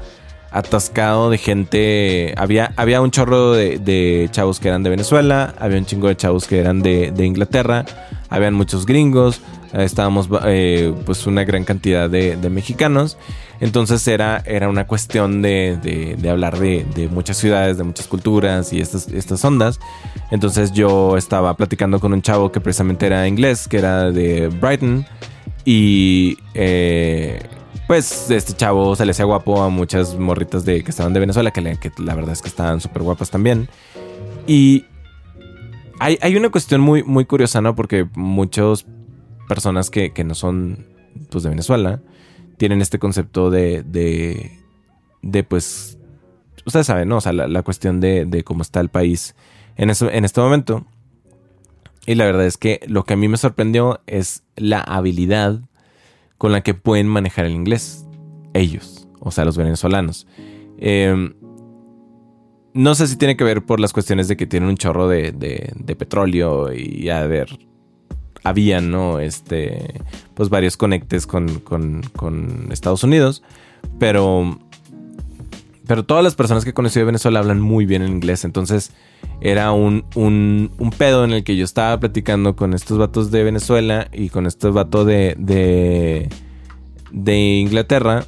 atascado 0.52 1.30
de 1.30 1.38
gente. 1.38 2.34
Había, 2.38 2.74
había 2.76 3.02
un 3.02 3.12
chorro 3.12 3.54
de, 3.54 4.30
chavos 4.32 4.60
que 4.60 4.68
eran 4.68 4.84
de 4.84 4.90
Venezuela, 4.90 5.56
había 5.60 5.78
un 5.78 5.86
chingo 5.86 6.08
de 6.08 6.16
chavos 6.16 6.48
que 6.48 6.60
eran 6.60 6.82
de, 6.82 7.14
Inglaterra, 7.18 7.86
habían 8.30 8.54
muchos 8.54 8.86
gringos, 8.86 9.42
estábamos 9.74 10.30
eh, 10.46 10.94
pues 11.06 11.26
una 11.26 11.44
gran 11.44 11.64
cantidad 11.64 12.10
de, 12.10 12.38
mexicanos. 12.50 13.18
Entonces 13.60 14.08
era, 14.08 14.44
era 14.46 14.70
una 14.70 14.88
cuestión 14.88 15.42
de, 15.42 16.18
hablar 16.30 16.60
de, 16.60 17.10
muchas 17.12 17.38
ciudades, 17.38 17.78
de 17.78 17.84
muchas 17.84 18.08
culturas 18.08 18.72
y 18.74 18.80
estas, 18.80 19.08
estas 19.08 19.44
ondas. 19.44 19.80
Entonces 20.32 20.72
yo 20.72 21.18
estaba 21.18 21.56
platicando 21.56 22.00
con 22.00 22.14
un 22.14 22.22
chavo 22.22 22.52
que 22.52 22.60
precisamente 22.60 23.06
era 23.06 23.28
inglés, 23.28 23.68
que 23.68 23.78
era 23.78 24.12
de 24.12 24.48
Brighton. 24.48 25.06
Y 25.66 26.38
eh, 26.54 27.42
pues 27.88 28.30
este 28.30 28.54
chavo 28.54 28.96
se 28.96 29.06
le 29.06 29.12
hacía 29.12 29.26
guapo 29.26 29.62
a 29.62 29.70
muchas 29.70 30.18
morritas 30.18 30.66
de, 30.66 30.84
que 30.84 30.92
estaban 30.92 31.14
de 31.14 31.20
Venezuela, 31.20 31.52
que, 31.52 31.62
la 31.98 32.16
verdad 32.16 32.34
es 32.34 32.42
que 32.42 32.50
estaban 32.50 32.82
súper 32.82 33.04
guapas 33.04 33.30
también. 33.30 33.70
Y 34.46 34.86
hay, 36.00 36.36
una 36.36 36.50
cuestión 36.50 36.82
muy, 36.82 37.04
muy 37.04 37.26
curiosa, 37.26 37.62
¿no? 37.62 37.76
Porque 37.76 38.08
muchas 38.16 38.86
personas 39.48 39.90
que, 39.90 40.12
no 40.24 40.36
son 40.36 40.86
pues, 41.30 41.44
de 41.44 41.50
Venezuela 41.50 42.02
tienen 42.58 42.82
este 42.82 43.00
concepto 43.00 43.50
de, 43.50 43.84
de, 43.84 44.60
de 45.22 45.44
pues, 45.44 45.98
ustedes 46.66 46.88
saben, 46.88 47.10
¿no? 47.10 47.18
O 47.18 47.22
sea, 47.22 47.34
la, 47.34 47.64
cuestión 47.64 48.00
de, 48.00 48.26
de, 48.26 48.44
cómo 48.44 48.62
está 48.62 48.80
el 48.80 48.90
país 48.90 49.36
en, 49.76 49.90
eso, 49.90 50.10
en 50.10 50.26
este 50.26 50.42
momento. 50.42 50.86
Y 52.06 52.16
la 52.16 52.26
verdad 52.26 52.46
es 52.46 52.58
que 52.58 52.82
lo 52.88 53.06
que 53.06 53.14
a 53.14 53.18
mí 53.18 53.28
me 53.28 53.38
sorprendió 53.38 54.02
es 54.08 54.44
la 54.56 54.82
habilidad 54.82 55.62
con 56.38 56.52
la 56.52 56.62
que 56.62 56.74
pueden 56.74 57.08
manejar 57.08 57.46
el 57.46 57.54
inglés. 57.54 58.06
Ellos, 58.54 59.08
o 59.20 59.32
sea, 59.32 59.46
los 59.46 59.58
venezolanos. 59.58 60.28
Em, 60.78 61.34
no 62.74 62.96
sé 62.96 63.08
si 63.08 63.18
tiene 63.18 63.38
que 63.38 63.44
ver 63.44 63.66
por 63.66 63.80
las 63.80 63.94
cuestiones 63.94 64.28
de 64.28 64.36
que 64.36 64.46
tienen 64.46 64.70
un 64.70 64.78
chorro 64.78 65.08
de, 65.08 65.34
petróleo 65.98 66.74
y 66.74 67.10
a 67.10 67.26
ver, 67.26 67.58
habían, 68.44 68.92
¿no? 68.92 69.20
Este, 69.20 70.02
pues 70.34 70.50
varios 70.50 70.78
conectes 70.78 71.28
con, 71.28 71.60
con 71.60 72.68
Estados 72.72 73.04
Unidos, 73.04 73.44
pero 74.00 74.60
pero 75.88 76.06
todas 76.06 76.24
las 76.24 76.36
personas 76.36 76.64
que 76.64 76.70
he 76.70 76.74
conocido 76.74 77.02
de 77.02 77.08
Venezuela 77.08 77.40
hablan 77.40 77.60
muy 77.60 77.86
bien 77.86 78.02
en 78.02 78.10
inglés. 78.14 78.46
Entonces 78.46 78.92
era 79.42 79.72
un, 79.74 80.06
un, 80.16 80.94
pedo 80.98 81.26
en 81.26 81.32
el 81.32 81.44
que 81.44 81.58
yo 81.58 81.66
estaba 81.66 82.00
platicando 82.00 82.56
con 82.56 82.74
estos 82.74 82.98
vatos 82.98 83.32
de 83.32 83.44
Venezuela 83.44 84.08
y 84.14 84.30
con 84.30 84.46
estos 84.46 84.74
vatos 84.74 85.06
de, 85.06 85.36
de, 85.38 86.30
de 87.12 87.38
Inglaterra. 87.38 88.26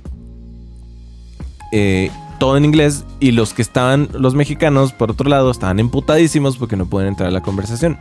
Eh, 1.71 2.11
todo 2.39 2.57
en 2.57 2.65
inglés. 2.65 3.05
Y 3.21 3.31
los 3.31 3.53
que 3.53 3.61
estaban, 3.61 4.09
los 4.13 4.35
mexicanos, 4.35 4.91
por 4.91 5.11
otro 5.11 5.29
lado, 5.29 5.49
estaban 5.49 5.79
emputadísimos 5.79 6.57
porque 6.57 6.75
no 6.75 6.87
pueden 6.87 7.09
entrar 7.09 7.29
a 7.29 7.31
la 7.31 7.41
conversación. 7.41 7.97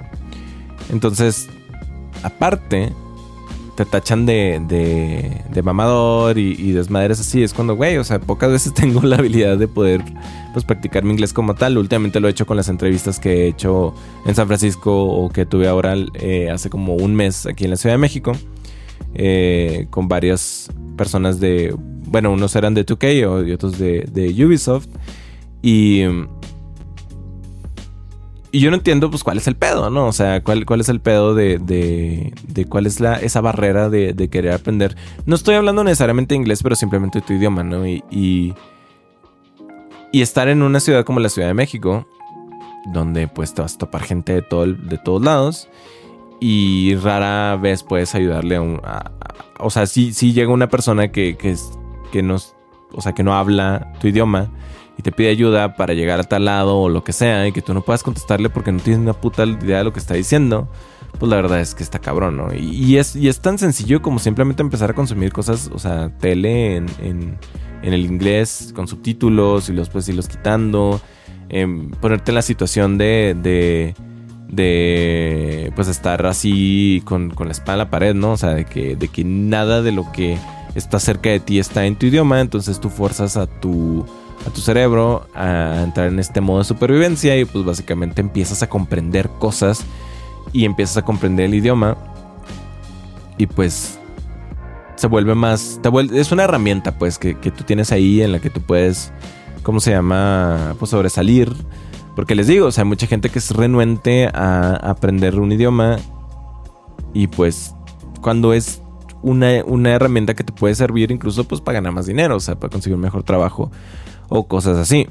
Entonces, 0.90 1.48
aparte, 2.25 2.93
te 3.75 3.85
tachan 3.85 4.25
de, 4.25 4.61
de, 4.66 5.43
de 5.51 5.62
mamador 5.62 6.39
y, 6.39 6.53
y, 6.59 6.72
desmadres 6.72 7.20
así. 7.20 7.43
Es 7.43 7.53
cuando, 7.53 7.77
güey, 7.77 7.97
o 7.97 8.05
sea, 8.05 8.20
pocas 8.20 8.51
veces 8.51 8.75
tengo 8.75 9.03
la 9.03 9.16
habilidad 9.16 9.57
de 9.59 9.68
poder 9.68 10.03
pues, 10.53 10.64
practicar 10.64 11.05
mi 11.05 11.12
inglés 11.12 11.33
como 11.33 11.55
tal. 11.55 11.79
Últimamente 11.79 12.20
lo 12.20 12.29
he 12.29 12.31
hecho 12.31 12.47
con 12.47 12.57
las 12.57 12.68
entrevistas 12.68 13.20
que 13.20 13.45
he 13.45 13.49
hecho 13.49 13.95
en 14.27 14.35
San 14.35 14.47
Francisco 14.47 15.05
o 15.05 15.29
que 15.29 15.47
tuve 15.47 15.68
ahora 15.68 15.95
eh, 16.14 16.51
hace 16.51 16.70
como 16.70 16.95
un 16.95 17.14
mes 17.14 17.47
aquí 17.47 17.64
en 17.64 17.70
la 17.70 17.77
Ciudad 17.77 17.95
de 17.95 17.99
México. 17.99 18.33
Eh, 19.14 19.87
con 19.91 20.09
varias 20.09 20.70
personas 20.97 21.39
de, 21.41 21.75
bueno, 22.07 22.33
unos 22.33 22.55
eran 22.57 22.75
de 22.75 22.87
2K 22.87 23.47
y 23.47 23.53
otros 23.53 23.79
de, 23.79 24.09
de 24.11 24.45
Ubisoft. 24.45 24.89
Y 25.62 26.03
y 28.55 28.61
yo 28.61 28.70
no 28.70 28.76
entiendo, 28.76 29.11
pues, 29.11 29.24
cuál 29.24 29.36
es 29.38 29.48
el 29.48 29.57
pedo, 29.57 29.90
¿no? 29.90 30.07
O 30.07 30.12
sea, 30.12 30.40
cuál, 30.44 30.64
cuál 30.64 30.80
es 30.80 30.88
el 30.88 31.00
pedo 31.00 31.34
de, 31.34 31.59
de, 31.59 32.66
cuál 32.66 32.86
es 32.86 33.00
la, 33.00 33.16
esa 33.16 33.40
barrera 33.40 33.90
de, 33.90 34.28
querer 34.30 34.52
aprender. 34.52 34.96
No 35.26 35.34
estoy 35.34 35.57
hablando 35.57 35.82
necesariamente 35.82 36.36
inglés, 36.36 36.62
pero 36.62 36.76
simplemente 36.76 37.20
tu 37.20 37.32
idioma, 37.32 37.64
¿no? 37.64 37.84
Y, 37.84 38.05
y, 38.12 38.55
estar 40.12 40.46
en 40.46 40.62
una 40.62 40.78
ciudad 40.78 41.05
como 41.05 41.18
la 41.18 41.30
Ciudad 41.30 41.48
de 41.48 41.55
México, 41.55 42.07
donde 42.92 43.26
pues 43.26 43.55
te 43.55 43.61
vas 43.61 43.74
a 43.74 43.78
topar 43.78 44.05
gente 44.05 44.34
de, 44.34 44.42
todo 44.42 44.66
de 44.66 44.98
todos 44.98 45.20
lados 45.20 45.68
y 46.40 46.94
rara 46.94 47.57
vez 47.57 47.82
puedes 47.82 48.14
ayudarle 48.14 48.55
a 48.55 48.61
un... 48.61 48.80
o 49.59 49.70
sea, 49.70 49.86
si 49.86 50.12
sí 50.12 50.32
llega 50.32 50.52
una 50.52 50.68
persona 50.68 51.11
que, 51.11 51.36
que, 51.36 51.57
que, 52.12 52.22
nos, 52.22 52.55
o 52.92 53.00
sea, 53.00 53.14
que 53.14 53.24
no 53.24 53.34
habla 53.34 53.94
tu 53.98 54.07
idioma 54.07 54.52
y 54.97 55.03
te 55.03 55.12
pide 55.12 55.28
ayuda 55.28 55.76
para 55.76 55.95
llegar 55.95 56.20
a 56.20 56.24
tal 56.24 56.45
lado 56.45 56.78
o 56.78 56.88
lo 56.88 57.03
que 57.05 57.12
sea 57.12 57.47
y 57.47 57.53
que 57.53 57.62
tú 57.62 57.74
no 57.74 57.82
puedas 57.82 58.03
contestarle 58.03 58.49
porque 58.49 58.72
no 58.72 58.80
tienes 58.80 59.01
una 59.01 59.14
puta 59.14 59.45
idea 59.45 59.78
de 59.78 59.84
lo 59.84 59.92
que 59.92 59.99
está 59.99 60.14
diciendo, 60.14 60.68
pues 61.18 61.30
la 61.30 61.36
verdad 61.36 61.61
es 61.61 61.74
que 61.74 61.82
está 61.82 61.99
cabrón, 61.99 62.36
¿no? 62.36 62.55
Y, 62.55 62.97
es, 62.97 63.16
y 63.16 63.28
es 63.28 63.40
tan 63.40 63.59
sencillo 63.59 64.03
como 64.03 64.18
simplemente 64.18 64.62
empezar 64.62 64.90
a 64.90 64.95
consumir 64.95 65.32
cosas, 65.32 65.70
o 65.72 65.78
sea, 65.78 66.11
tele 66.18 66.76
en, 66.76 66.86
en, 67.01 67.38
el 67.82 68.05
inglés 68.05 68.72
con 68.74 68.88
subtítulos 68.88 69.68
y 69.68 69.74
los 69.74 69.90
pues 69.90 70.09
irlos 70.09 70.26
quitando, 70.26 71.01
em, 71.51 71.90
ponerte 71.90 72.30
en 72.30 72.36
la 72.36 72.42
situación 72.42 72.97
de, 72.97 73.36
de, 73.40 73.95
de 74.49 75.70
pues 75.76 75.88
estar 75.88 76.24
así 76.24 77.03
con, 77.05 77.30
con 77.30 77.49
la 77.49 77.53
espalda 77.53 77.74
en 77.74 77.78
la 77.78 77.90
pared, 77.90 78.14
¿no? 78.14 78.32
O 78.32 78.36
sea, 78.36 78.51
de 78.51 78.64
que, 78.64 78.97
de 78.97 79.09
que 79.09 79.22
nada 79.24 79.82
de 79.82 79.92
lo 79.92 80.11
que 80.12 80.38
está 80.74 80.99
cerca 80.99 81.28
de 81.30 81.40
ti 81.40 81.59
está 81.59 81.84
en 81.84 81.97
tu 81.97 82.07
idioma, 82.07 82.40
entonces 82.40 82.80
tú 82.80 82.88
fuerzas 82.88 83.36
a 83.36 83.47
tu 83.47 84.07
a 84.47 84.51
tu 84.51 84.61
cerebro 84.61 85.26
a 85.34 85.82
entrar 85.84 86.09
en 86.09 86.18
este 86.18 86.40
modo 86.40 86.59
de 86.59 86.64
supervivencia 86.64 87.36
y 87.38 87.45
pues 87.45 87.64
básicamente 87.64 88.20
empiezas 88.20 88.62
a 88.62 88.68
comprender 88.68 89.28
cosas 89.38 89.84
y 90.53 90.64
empiezas 90.64 90.99
a 90.99 91.03
comprender 91.03 91.47
el 91.47 91.55
idioma 91.55 91.97
y 93.38 93.47
pues 93.47 93.99
se 94.97 95.07
vuelve 95.09 95.34
más, 95.34 95.80
es 96.12 96.32
una 96.32 96.45
herramienta 96.45 96.99
pues 96.99 97.18
que, 97.18 97.34
tú 97.34 97.64
tienes 97.64 97.90
ahí 97.92 98.22
en 98.22 98.32
la 98.32 98.38
que 98.38 98.51
tú 98.51 98.61
puedes, 98.61 99.12
¿cómo 99.62 99.80
se 99.80 99.90
llama? 99.90 100.76
Pues 100.78 100.90
sobresalir. 100.90 101.53
Porque 102.14 102.36
les 102.36 102.47
digo, 102.47 102.66
o 102.66 102.70
sea, 102.70 102.82
hay 102.84 102.88
mucha 102.88 103.09
gente 103.09 103.28
que 103.28 103.40
es 103.40 103.51
renuente 103.51 104.30
a 104.32 104.76
aprender 104.76 105.40
un 105.40 105.51
idioma 105.51 105.97
y 107.12 107.26
pues 107.26 107.74
cuando 108.20 108.53
es 108.53 108.80
una, 109.20 109.64
una 109.64 109.90
herramienta 109.90 110.34
que 110.34 110.45
te 110.45 110.53
puede 110.53 110.76
servir 110.76 111.11
incluso 111.11 111.42
pues 111.42 111.61
para 111.61 111.74
ganar 111.76 111.92
más 111.92 112.07
dinero, 112.07 112.36
o 112.36 112.40
sea, 112.40 112.55
para 112.55 112.70
conseguir 112.70 112.95
un 112.95 113.01
mejor 113.01 113.24
trabajo 113.24 113.72
o 114.29 114.47
cosas 114.49 114.79
así. 114.79 115.07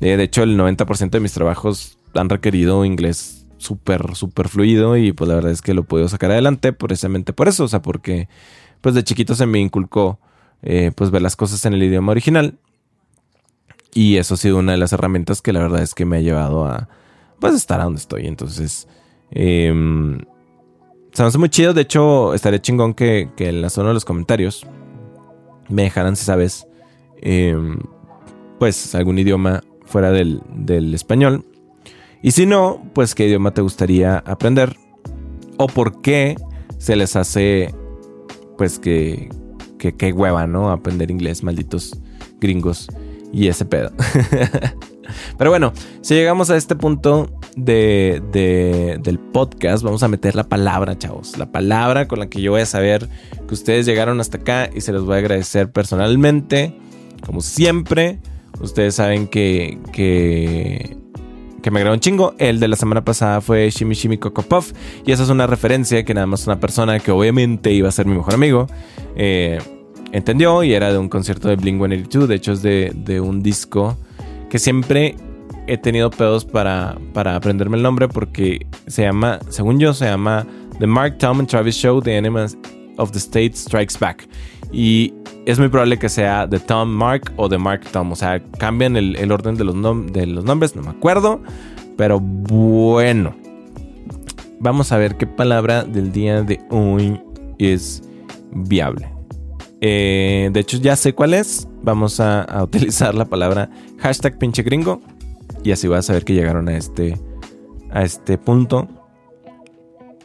Eh, 0.00 0.16
de 0.16 0.22
hecho, 0.22 0.42
el 0.42 0.58
90% 0.58 1.10
de 1.10 1.20
mis 1.20 1.32
trabajos 1.32 1.98
han 2.14 2.28
requerido 2.28 2.84
inglés 2.84 3.46
súper, 3.58 4.14
súper 4.14 4.48
fluido 4.48 4.96
y 4.96 5.12
pues 5.12 5.28
la 5.28 5.36
verdad 5.36 5.52
es 5.52 5.62
que 5.62 5.74
lo 5.74 5.84
puedo 5.84 6.08
sacar 6.08 6.30
adelante 6.30 6.72
precisamente 6.72 7.32
por 7.32 7.48
eso, 7.48 7.64
o 7.64 7.68
sea, 7.68 7.82
porque 7.82 8.28
pues 8.80 8.94
de 8.94 9.04
chiquito 9.04 9.34
se 9.34 9.46
me 9.46 9.58
inculcó 9.58 10.18
eh, 10.62 10.92
pues 10.94 11.10
ver 11.10 11.22
las 11.22 11.36
cosas 11.36 11.64
en 11.64 11.72
el 11.72 11.82
idioma 11.82 12.12
original 12.12 12.58
y 13.94 14.16
eso 14.16 14.34
ha 14.34 14.36
sido 14.36 14.58
una 14.58 14.72
de 14.72 14.78
las 14.78 14.92
herramientas 14.92 15.40
que 15.40 15.52
la 15.52 15.60
verdad 15.60 15.82
es 15.82 15.94
que 15.94 16.04
me 16.04 16.18
ha 16.18 16.20
llevado 16.20 16.66
a 16.66 16.88
pues 17.40 17.54
estar 17.54 17.80
a 17.80 17.84
donde 17.84 18.00
estoy. 18.00 18.26
Entonces, 18.26 18.88
eh, 19.30 19.72
se 21.12 21.22
me 21.22 21.28
hace 21.28 21.38
muy 21.38 21.48
chido, 21.48 21.72
de 21.72 21.82
hecho 21.82 22.34
estaría 22.34 22.60
chingón 22.60 22.92
que, 22.92 23.30
en 23.38 23.62
la 23.62 23.70
zona 23.70 23.88
de 23.88 23.94
los 23.94 24.04
comentarios 24.04 24.66
me 25.68 25.82
dejaran 25.82 26.16
si 26.16 26.24
sabes 26.24 26.66
eh, 27.22 27.56
pues 28.64 28.94
algún 28.94 29.18
idioma 29.18 29.62
fuera 29.84 30.10
del, 30.10 30.40
español. 30.94 31.44
Y 32.22 32.30
si 32.30 32.46
no, 32.46 32.82
pues 32.94 33.14
qué 33.14 33.26
idioma 33.26 33.52
te 33.52 33.60
gustaría 33.60 34.16
aprender. 34.20 34.78
O 35.58 35.66
por 35.66 36.00
qué 36.00 36.36
se 36.78 36.96
les 36.96 37.14
hace, 37.14 37.74
pues 38.56 38.78
que, 38.78 39.28
que, 39.78 39.94
que 39.94 40.14
hueva, 40.14 40.46
¿no? 40.46 40.70
Aprender 40.70 41.10
inglés, 41.10 41.42
malditos 41.42 42.00
gringos 42.40 42.88
y 43.34 43.48
ese 43.48 43.66
pedo. 43.66 43.92
Pero 45.36 45.50
bueno, 45.50 45.74
si 46.00 46.14
llegamos 46.14 46.48
a 46.48 46.56
este 46.56 46.74
punto 46.74 47.38
de, 47.56 48.22
del 49.02 49.18
podcast, 49.18 49.84
vamos 49.84 50.02
a 50.02 50.08
meter 50.08 50.36
la 50.36 50.44
palabra, 50.44 50.96
chavos. 50.96 51.36
La 51.36 51.52
palabra 51.52 52.08
con 52.08 52.18
la 52.18 52.30
que 52.30 52.40
yo 52.40 52.52
voy 52.52 52.62
a 52.62 52.66
saber 52.66 53.10
que 53.46 53.52
ustedes 53.52 53.84
llegaron 53.84 54.20
hasta 54.20 54.38
acá 54.38 54.70
y 54.74 54.80
se 54.80 54.90
los 54.92 55.04
voy 55.04 55.16
a 55.16 55.18
agradecer 55.18 55.70
personalmente, 55.70 56.74
como 57.26 57.42
siempre. 57.42 58.20
Ustedes 58.60 58.94
saben 58.94 59.26
que, 59.26 59.78
que, 59.92 60.96
me 61.70 61.78
agradó 61.78 61.94
un 61.94 62.00
chingo. 62.00 62.34
El 62.38 62.60
de 62.60 62.68
la 62.68 62.76
semana 62.76 63.04
pasada 63.04 63.40
fue 63.40 63.70
Shimi 63.70 63.94
Shimi 63.94 64.18
Coco 64.18 64.42
Puff. 64.42 64.72
Y 65.04 65.12
esa 65.12 65.22
es 65.22 65.30
una 65.30 65.46
referencia 65.46 66.04
que 66.04 66.14
nada 66.14 66.26
más 66.26 66.46
una 66.46 66.60
persona 66.60 66.98
que 67.00 67.10
obviamente 67.10 67.72
iba 67.72 67.88
a 67.88 67.92
ser 67.92 68.06
mi 68.06 68.14
mejor 68.14 68.34
amigo 68.34 68.66
eh, 69.16 69.58
entendió. 70.12 70.62
Y 70.62 70.72
era 70.72 70.92
de 70.92 70.98
un 70.98 71.08
concierto 71.08 71.48
de 71.48 71.56
Blink 71.56 71.78
182. 71.78 72.28
De 72.28 72.34
hecho, 72.34 72.52
es 72.52 72.62
de, 72.62 72.92
de 72.94 73.20
un 73.20 73.42
disco 73.42 73.96
que 74.48 74.58
siempre 74.58 75.16
he 75.66 75.78
tenido 75.78 76.10
pedos 76.10 76.44
para, 76.44 76.96
para 77.12 77.36
aprenderme 77.36 77.76
el 77.76 77.82
nombre 77.82 78.08
porque 78.08 78.66
se 78.86 79.02
llama, 79.02 79.38
según 79.48 79.78
yo, 79.80 79.94
se 79.94 80.04
llama 80.04 80.46
The 80.78 80.86
Mark 80.86 81.18
Tom 81.18 81.40
and 81.40 81.48
Travis 81.48 81.76
Show, 81.76 82.00
The 82.00 82.16
Enemies 82.16 82.56
of 82.98 83.12
the 83.12 83.18
State 83.18 83.52
Strikes 83.54 83.98
Back. 83.98 84.28
Y 84.72 85.14
es 85.46 85.58
muy 85.58 85.68
probable 85.68 85.98
que 85.98 86.08
sea 86.08 86.46
de 86.46 86.58
Tom 86.58 86.88
Mark 86.88 87.32
o 87.36 87.48
de 87.48 87.58
Mark 87.58 87.82
Tom. 87.92 88.12
O 88.12 88.16
sea, 88.16 88.42
cambian 88.58 88.96
el, 88.96 89.30
orden 89.30 89.56
de 89.56 89.64
los, 89.64 89.74
de 90.12 90.26
los 90.26 90.44
nombres, 90.44 90.74
no 90.74 90.82
me 90.82 90.90
acuerdo. 90.90 91.42
Pero 91.96 92.20
bueno. 92.20 93.34
Vamos 94.60 94.92
a 94.92 94.96
ver 94.96 95.16
qué 95.16 95.26
palabra 95.26 95.84
del 95.84 96.12
día 96.12 96.42
de 96.42 96.60
hoy 96.70 97.20
es 97.58 98.02
viable. 98.52 99.08
Eh, 99.80 100.48
de 100.52 100.60
hecho, 100.60 100.78
ya 100.78 100.96
sé 100.96 101.12
cuál 101.12 101.34
es. 101.34 101.68
Vamos 101.82 102.20
a, 102.20 102.62
utilizar 102.62 103.14
la 103.14 103.26
palabra 103.26 103.68
hashtag 103.98 104.38
pinche 104.38 104.62
gringo. 104.62 105.02
Y 105.62 105.72
así 105.72 105.88
vas 105.88 106.00
a 106.00 106.02
saber 106.08 106.24
que 106.24 106.32
llegaron 106.32 106.68
a 106.68 106.76
este, 106.76 107.18
a 107.90 108.02
este 108.02 108.38
punto. 108.38 108.88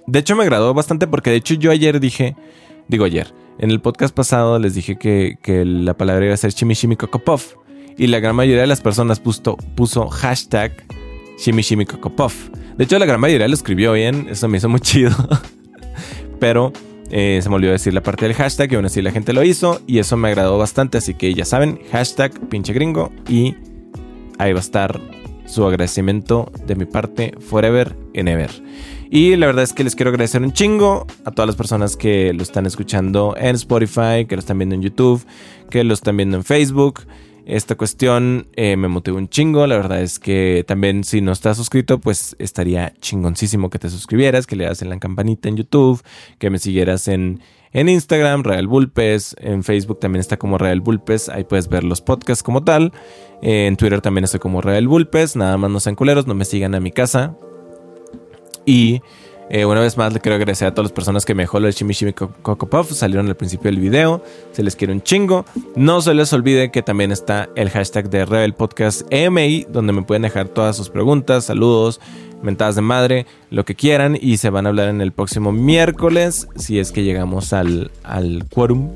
De 0.07 0.19
hecho, 0.19 0.35
me 0.35 0.43
agradó 0.43 0.73
bastante 0.73 1.07
porque 1.07 1.29
de 1.29 1.37
hecho 1.37 1.55
yo 1.55 1.71
ayer 1.71 1.99
dije, 1.99 2.35
digo 2.87 3.05
ayer, 3.05 3.33
en 3.59 3.71
el 3.71 3.81
podcast 3.81 4.15
pasado 4.15 4.57
les 4.57 4.73
dije 4.73 4.97
que, 4.97 5.37
la 5.65 5.93
palabra 5.93 6.25
iba 6.25 6.33
a 6.33 6.37
ser 6.37 6.53
Kokopov 6.97 7.41
Y 7.97 8.07
la 8.07 8.19
gran 8.19 8.35
mayoría 8.35 8.61
de 8.61 8.67
las 8.67 8.81
personas 8.81 9.19
puso, 9.19 9.57
puso 9.75 10.07
hashtag 10.07 10.71
Kokopov. 11.87 12.33
De 12.77 12.85
hecho, 12.85 12.97
la 12.97 13.05
gran 13.05 13.19
mayoría 13.19 13.47
lo 13.47 13.53
escribió 13.53 13.93
bien. 13.93 14.27
Eso 14.29 14.47
me 14.47 14.57
hizo 14.57 14.69
muy 14.69 14.79
chido. 14.79 15.11
Pero 16.39 16.71
eh, 17.11 17.39
se 17.41 17.49
me 17.49 17.55
olvidó 17.55 17.73
decir 17.73 17.93
la 17.93 18.01
parte 18.01 18.25
del 18.25 18.35
hashtag 18.35 18.71
y 18.71 18.75
aún 18.75 18.85
así 18.85 19.01
la 19.01 19.11
gente 19.11 19.33
lo 19.33 19.43
hizo. 19.43 19.81
Y 19.87 19.99
eso 19.99 20.15
me 20.15 20.29
agradó 20.29 20.57
bastante. 20.57 20.97
Así 20.97 21.13
que 21.13 21.33
ya 21.33 21.43
saben, 21.43 21.79
hashtag 21.91 22.31
pinche 22.49 22.71
gringo. 22.71 23.11
Y 23.27 23.55
ahí 24.37 24.53
va 24.53 24.59
a 24.59 24.61
estar 24.61 25.01
su 25.45 25.65
agradecimiento 25.65 26.51
de 26.65 26.75
mi 26.75 26.85
parte 26.85 27.33
forever 27.39 27.95
and 28.15 28.29
ever. 28.29 28.51
Y 29.11 29.35
la 29.37 29.47
verdad 29.47 29.63
es 29.63 29.73
que 29.73 29.83
les 29.83 29.95
quiero 29.95 30.09
agradecer 30.11 30.43
un 30.43 30.53
chingo 30.53 31.07
a 31.25 31.31
todas 31.31 31.47
las 31.47 31.55
personas 31.55 31.97
que 31.97 32.31
lo 32.31 32.43
están 32.43 32.67
escuchando 32.67 33.35
en 33.37 33.55
Spotify, 33.55 34.25
que 34.27 34.35
lo 34.35 34.39
están 34.39 34.59
viendo 34.59 34.75
en 34.75 34.83
YouTube, 34.83 35.25
que 35.71 35.83
lo 35.83 35.95
están 35.95 36.15
viendo 36.15 36.37
en 36.37 36.43
Facebook. 36.43 37.01
Esta 37.47 37.73
cuestión 37.73 38.45
eh, 38.55 38.77
me 38.77 38.87
motivó 38.87 39.17
un 39.17 39.27
chingo. 39.27 39.65
La 39.65 39.77
verdad 39.77 40.03
es 40.03 40.19
que 40.19 40.63
también 40.67 41.03
si 41.03 41.21
no 41.21 41.31
estás 41.31 41.57
suscrito, 41.57 41.99
pues 41.99 42.35
estaría 42.37 42.93
chingoncísimo 43.01 43.71
que 43.71 43.79
te 43.79 43.89
suscribieras, 43.89 44.45
que 44.45 44.55
le 44.55 44.65
das 44.65 44.83
en 44.83 44.89
la 44.89 44.99
campanita 44.99 45.49
en 45.49 45.57
YouTube, 45.57 46.03
que 46.37 46.51
me 46.51 46.59
siguieras 46.59 47.07
en, 47.07 47.41
en 47.73 47.89
Instagram, 47.89 48.43
Real 48.43 48.67
Bulpes. 48.67 49.35
En 49.39 49.63
Facebook 49.63 49.99
también 49.99 50.19
está 50.19 50.37
como 50.37 50.59
Real 50.59 50.81
Bulpes. 50.81 51.29
Ahí 51.29 51.45
puedes 51.45 51.67
ver 51.67 51.83
los 51.83 52.01
podcasts 52.01 52.43
como 52.43 52.63
tal. 52.63 52.93
en 53.41 53.75
Twitter 53.75 54.01
también 54.01 54.25
estoy 54.25 54.39
como 54.39 54.61
Real 54.61 54.87
Bulpes. 54.87 55.35
Nada 55.35 55.57
más 55.57 55.71
no 55.71 55.79
sean 55.79 55.95
culeros, 55.95 56.27
no 56.27 56.35
me 56.35 56.45
sigan 56.45 56.75
a 56.75 56.79
mi 56.79 56.91
casa. 56.91 57.35
Y 58.69 59.01
eh, 59.49 59.65
una 59.65 59.79
vez 59.79 59.97
más 59.97 60.13
le 60.13 60.19
quiero 60.19 60.35
agradecer 60.35 60.67
a 60.67 60.71
todas 60.75 60.91
las 60.91 60.91
personas 60.91 61.25
que 61.25 61.33
me 61.33 61.41
dejó 61.41 61.57
el 61.57 61.73
Shimi 61.73 61.95
Coco 62.13 62.69
Puff. 62.69 62.91
Salieron 62.91 63.27
al 63.27 63.35
principio 63.35 63.71
del 63.71 63.79
video. 63.79 64.23
Se 64.51 64.61
les 64.61 64.75
quiere 64.75 64.93
un 64.93 65.01
chingo. 65.01 65.43
No 65.75 66.01
se 66.01 66.13
les 66.13 66.31
olvide 66.33 66.69
que 66.69 66.83
también 66.83 67.11
está 67.11 67.49
el 67.55 67.71
hashtag 67.71 68.11
de 68.11 68.25
Rebel 68.25 68.53
Podcast 68.53 69.01
EMI, 69.09 69.65
donde 69.71 69.91
me 69.91 70.03
pueden 70.03 70.21
dejar 70.21 70.49
todas 70.49 70.77
sus 70.77 70.91
preguntas, 70.91 71.45
saludos, 71.45 71.99
mentadas 72.43 72.75
de 72.75 72.81
madre, 72.81 73.25
lo 73.49 73.65
que 73.65 73.73
quieran. 73.73 74.15
Y 74.21 74.37
se 74.37 74.51
van 74.51 74.67
a 74.67 74.69
hablar 74.69 74.89
en 74.89 75.01
el 75.01 75.13
próximo 75.13 75.51
miércoles, 75.51 76.47
si 76.55 76.77
es 76.77 76.91
que 76.91 77.01
llegamos 77.01 77.51
al, 77.51 77.89
al 78.03 78.45
quórum. 78.53 78.91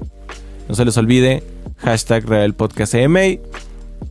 No 0.70 0.76
se 0.76 0.86
les 0.86 0.96
olvide, 0.98 1.42
hashtag 1.80 2.28
Rebel 2.28 2.54
Podcast 2.54 2.94
EMI. 2.94 3.40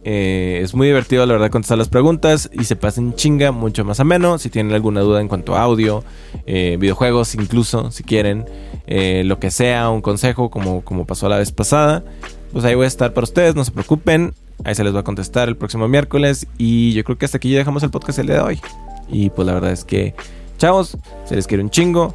Eh, 0.04 0.60
es 0.62 0.74
muy 0.74 0.86
divertido, 0.86 1.24
la 1.26 1.34
verdad, 1.34 1.50
contestar 1.50 1.78
las 1.78 1.88
preguntas 1.88 2.50
y 2.52 2.64
se 2.64 2.76
pasen 2.76 3.14
chinga, 3.14 3.52
mucho 3.52 3.84
más 3.84 4.00
ameno. 4.00 4.38
Si 4.38 4.50
tienen 4.50 4.72
alguna 4.74 5.00
duda 5.00 5.20
en 5.20 5.28
cuanto 5.28 5.54
a 5.54 5.62
audio, 5.62 6.04
eh, 6.46 6.76
videojuegos, 6.78 7.34
incluso, 7.34 7.90
si 7.90 8.02
quieren, 8.02 8.46
eh, 8.86 9.22
lo 9.24 9.38
que 9.38 9.50
sea, 9.50 9.90
un 9.90 10.00
consejo, 10.00 10.50
como, 10.50 10.82
como 10.82 11.06
pasó 11.06 11.28
la 11.28 11.38
vez 11.38 11.52
pasada, 11.52 12.04
pues 12.52 12.64
ahí 12.64 12.74
voy 12.74 12.84
a 12.84 12.88
estar 12.88 13.12
para 13.14 13.24
ustedes, 13.24 13.54
no 13.54 13.64
se 13.64 13.70
preocupen. 13.70 14.34
Ahí 14.64 14.74
se 14.74 14.84
les 14.84 14.94
va 14.94 15.00
a 15.00 15.04
contestar 15.04 15.48
el 15.48 15.56
próximo 15.56 15.88
miércoles. 15.88 16.46
Y 16.58 16.92
yo 16.92 17.02
creo 17.04 17.18
que 17.18 17.24
hasta 17.24 17.38
aquí 17.38 17.50
ya 17.50 17.58
dejamos 17.58 17.82
el 17.82 17.90
podcast 17.90 18.18
el 18.18 18.26
día 18.26 18.36
de 18.36 18.42
hoy. 18.42 18.60
Y 19.08 19.30
pues 19.30 19.46
la 19.46 19.54
verdad 19.54 19.72
es 19.72 19.84
que, 19.84 20.14
chavos, 20.58 20.96
se 21.24 21.34
les 21.34 21.46
quiere 21.46 21.64
un 21.64 21.70
chingo. 21.70 22.14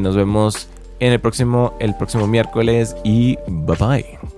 nos 0.00 0.16
vemos 0.16 0.68
en 1.00 1.12
el 1.12 1.20
próximo, 1.20 1.74
el 1.80 1.94
próximo 1.94 2.26
miércoles 2.26 2.96
y 3.04 3.36
bye 3.46 3.76
bye. 3.76 4.35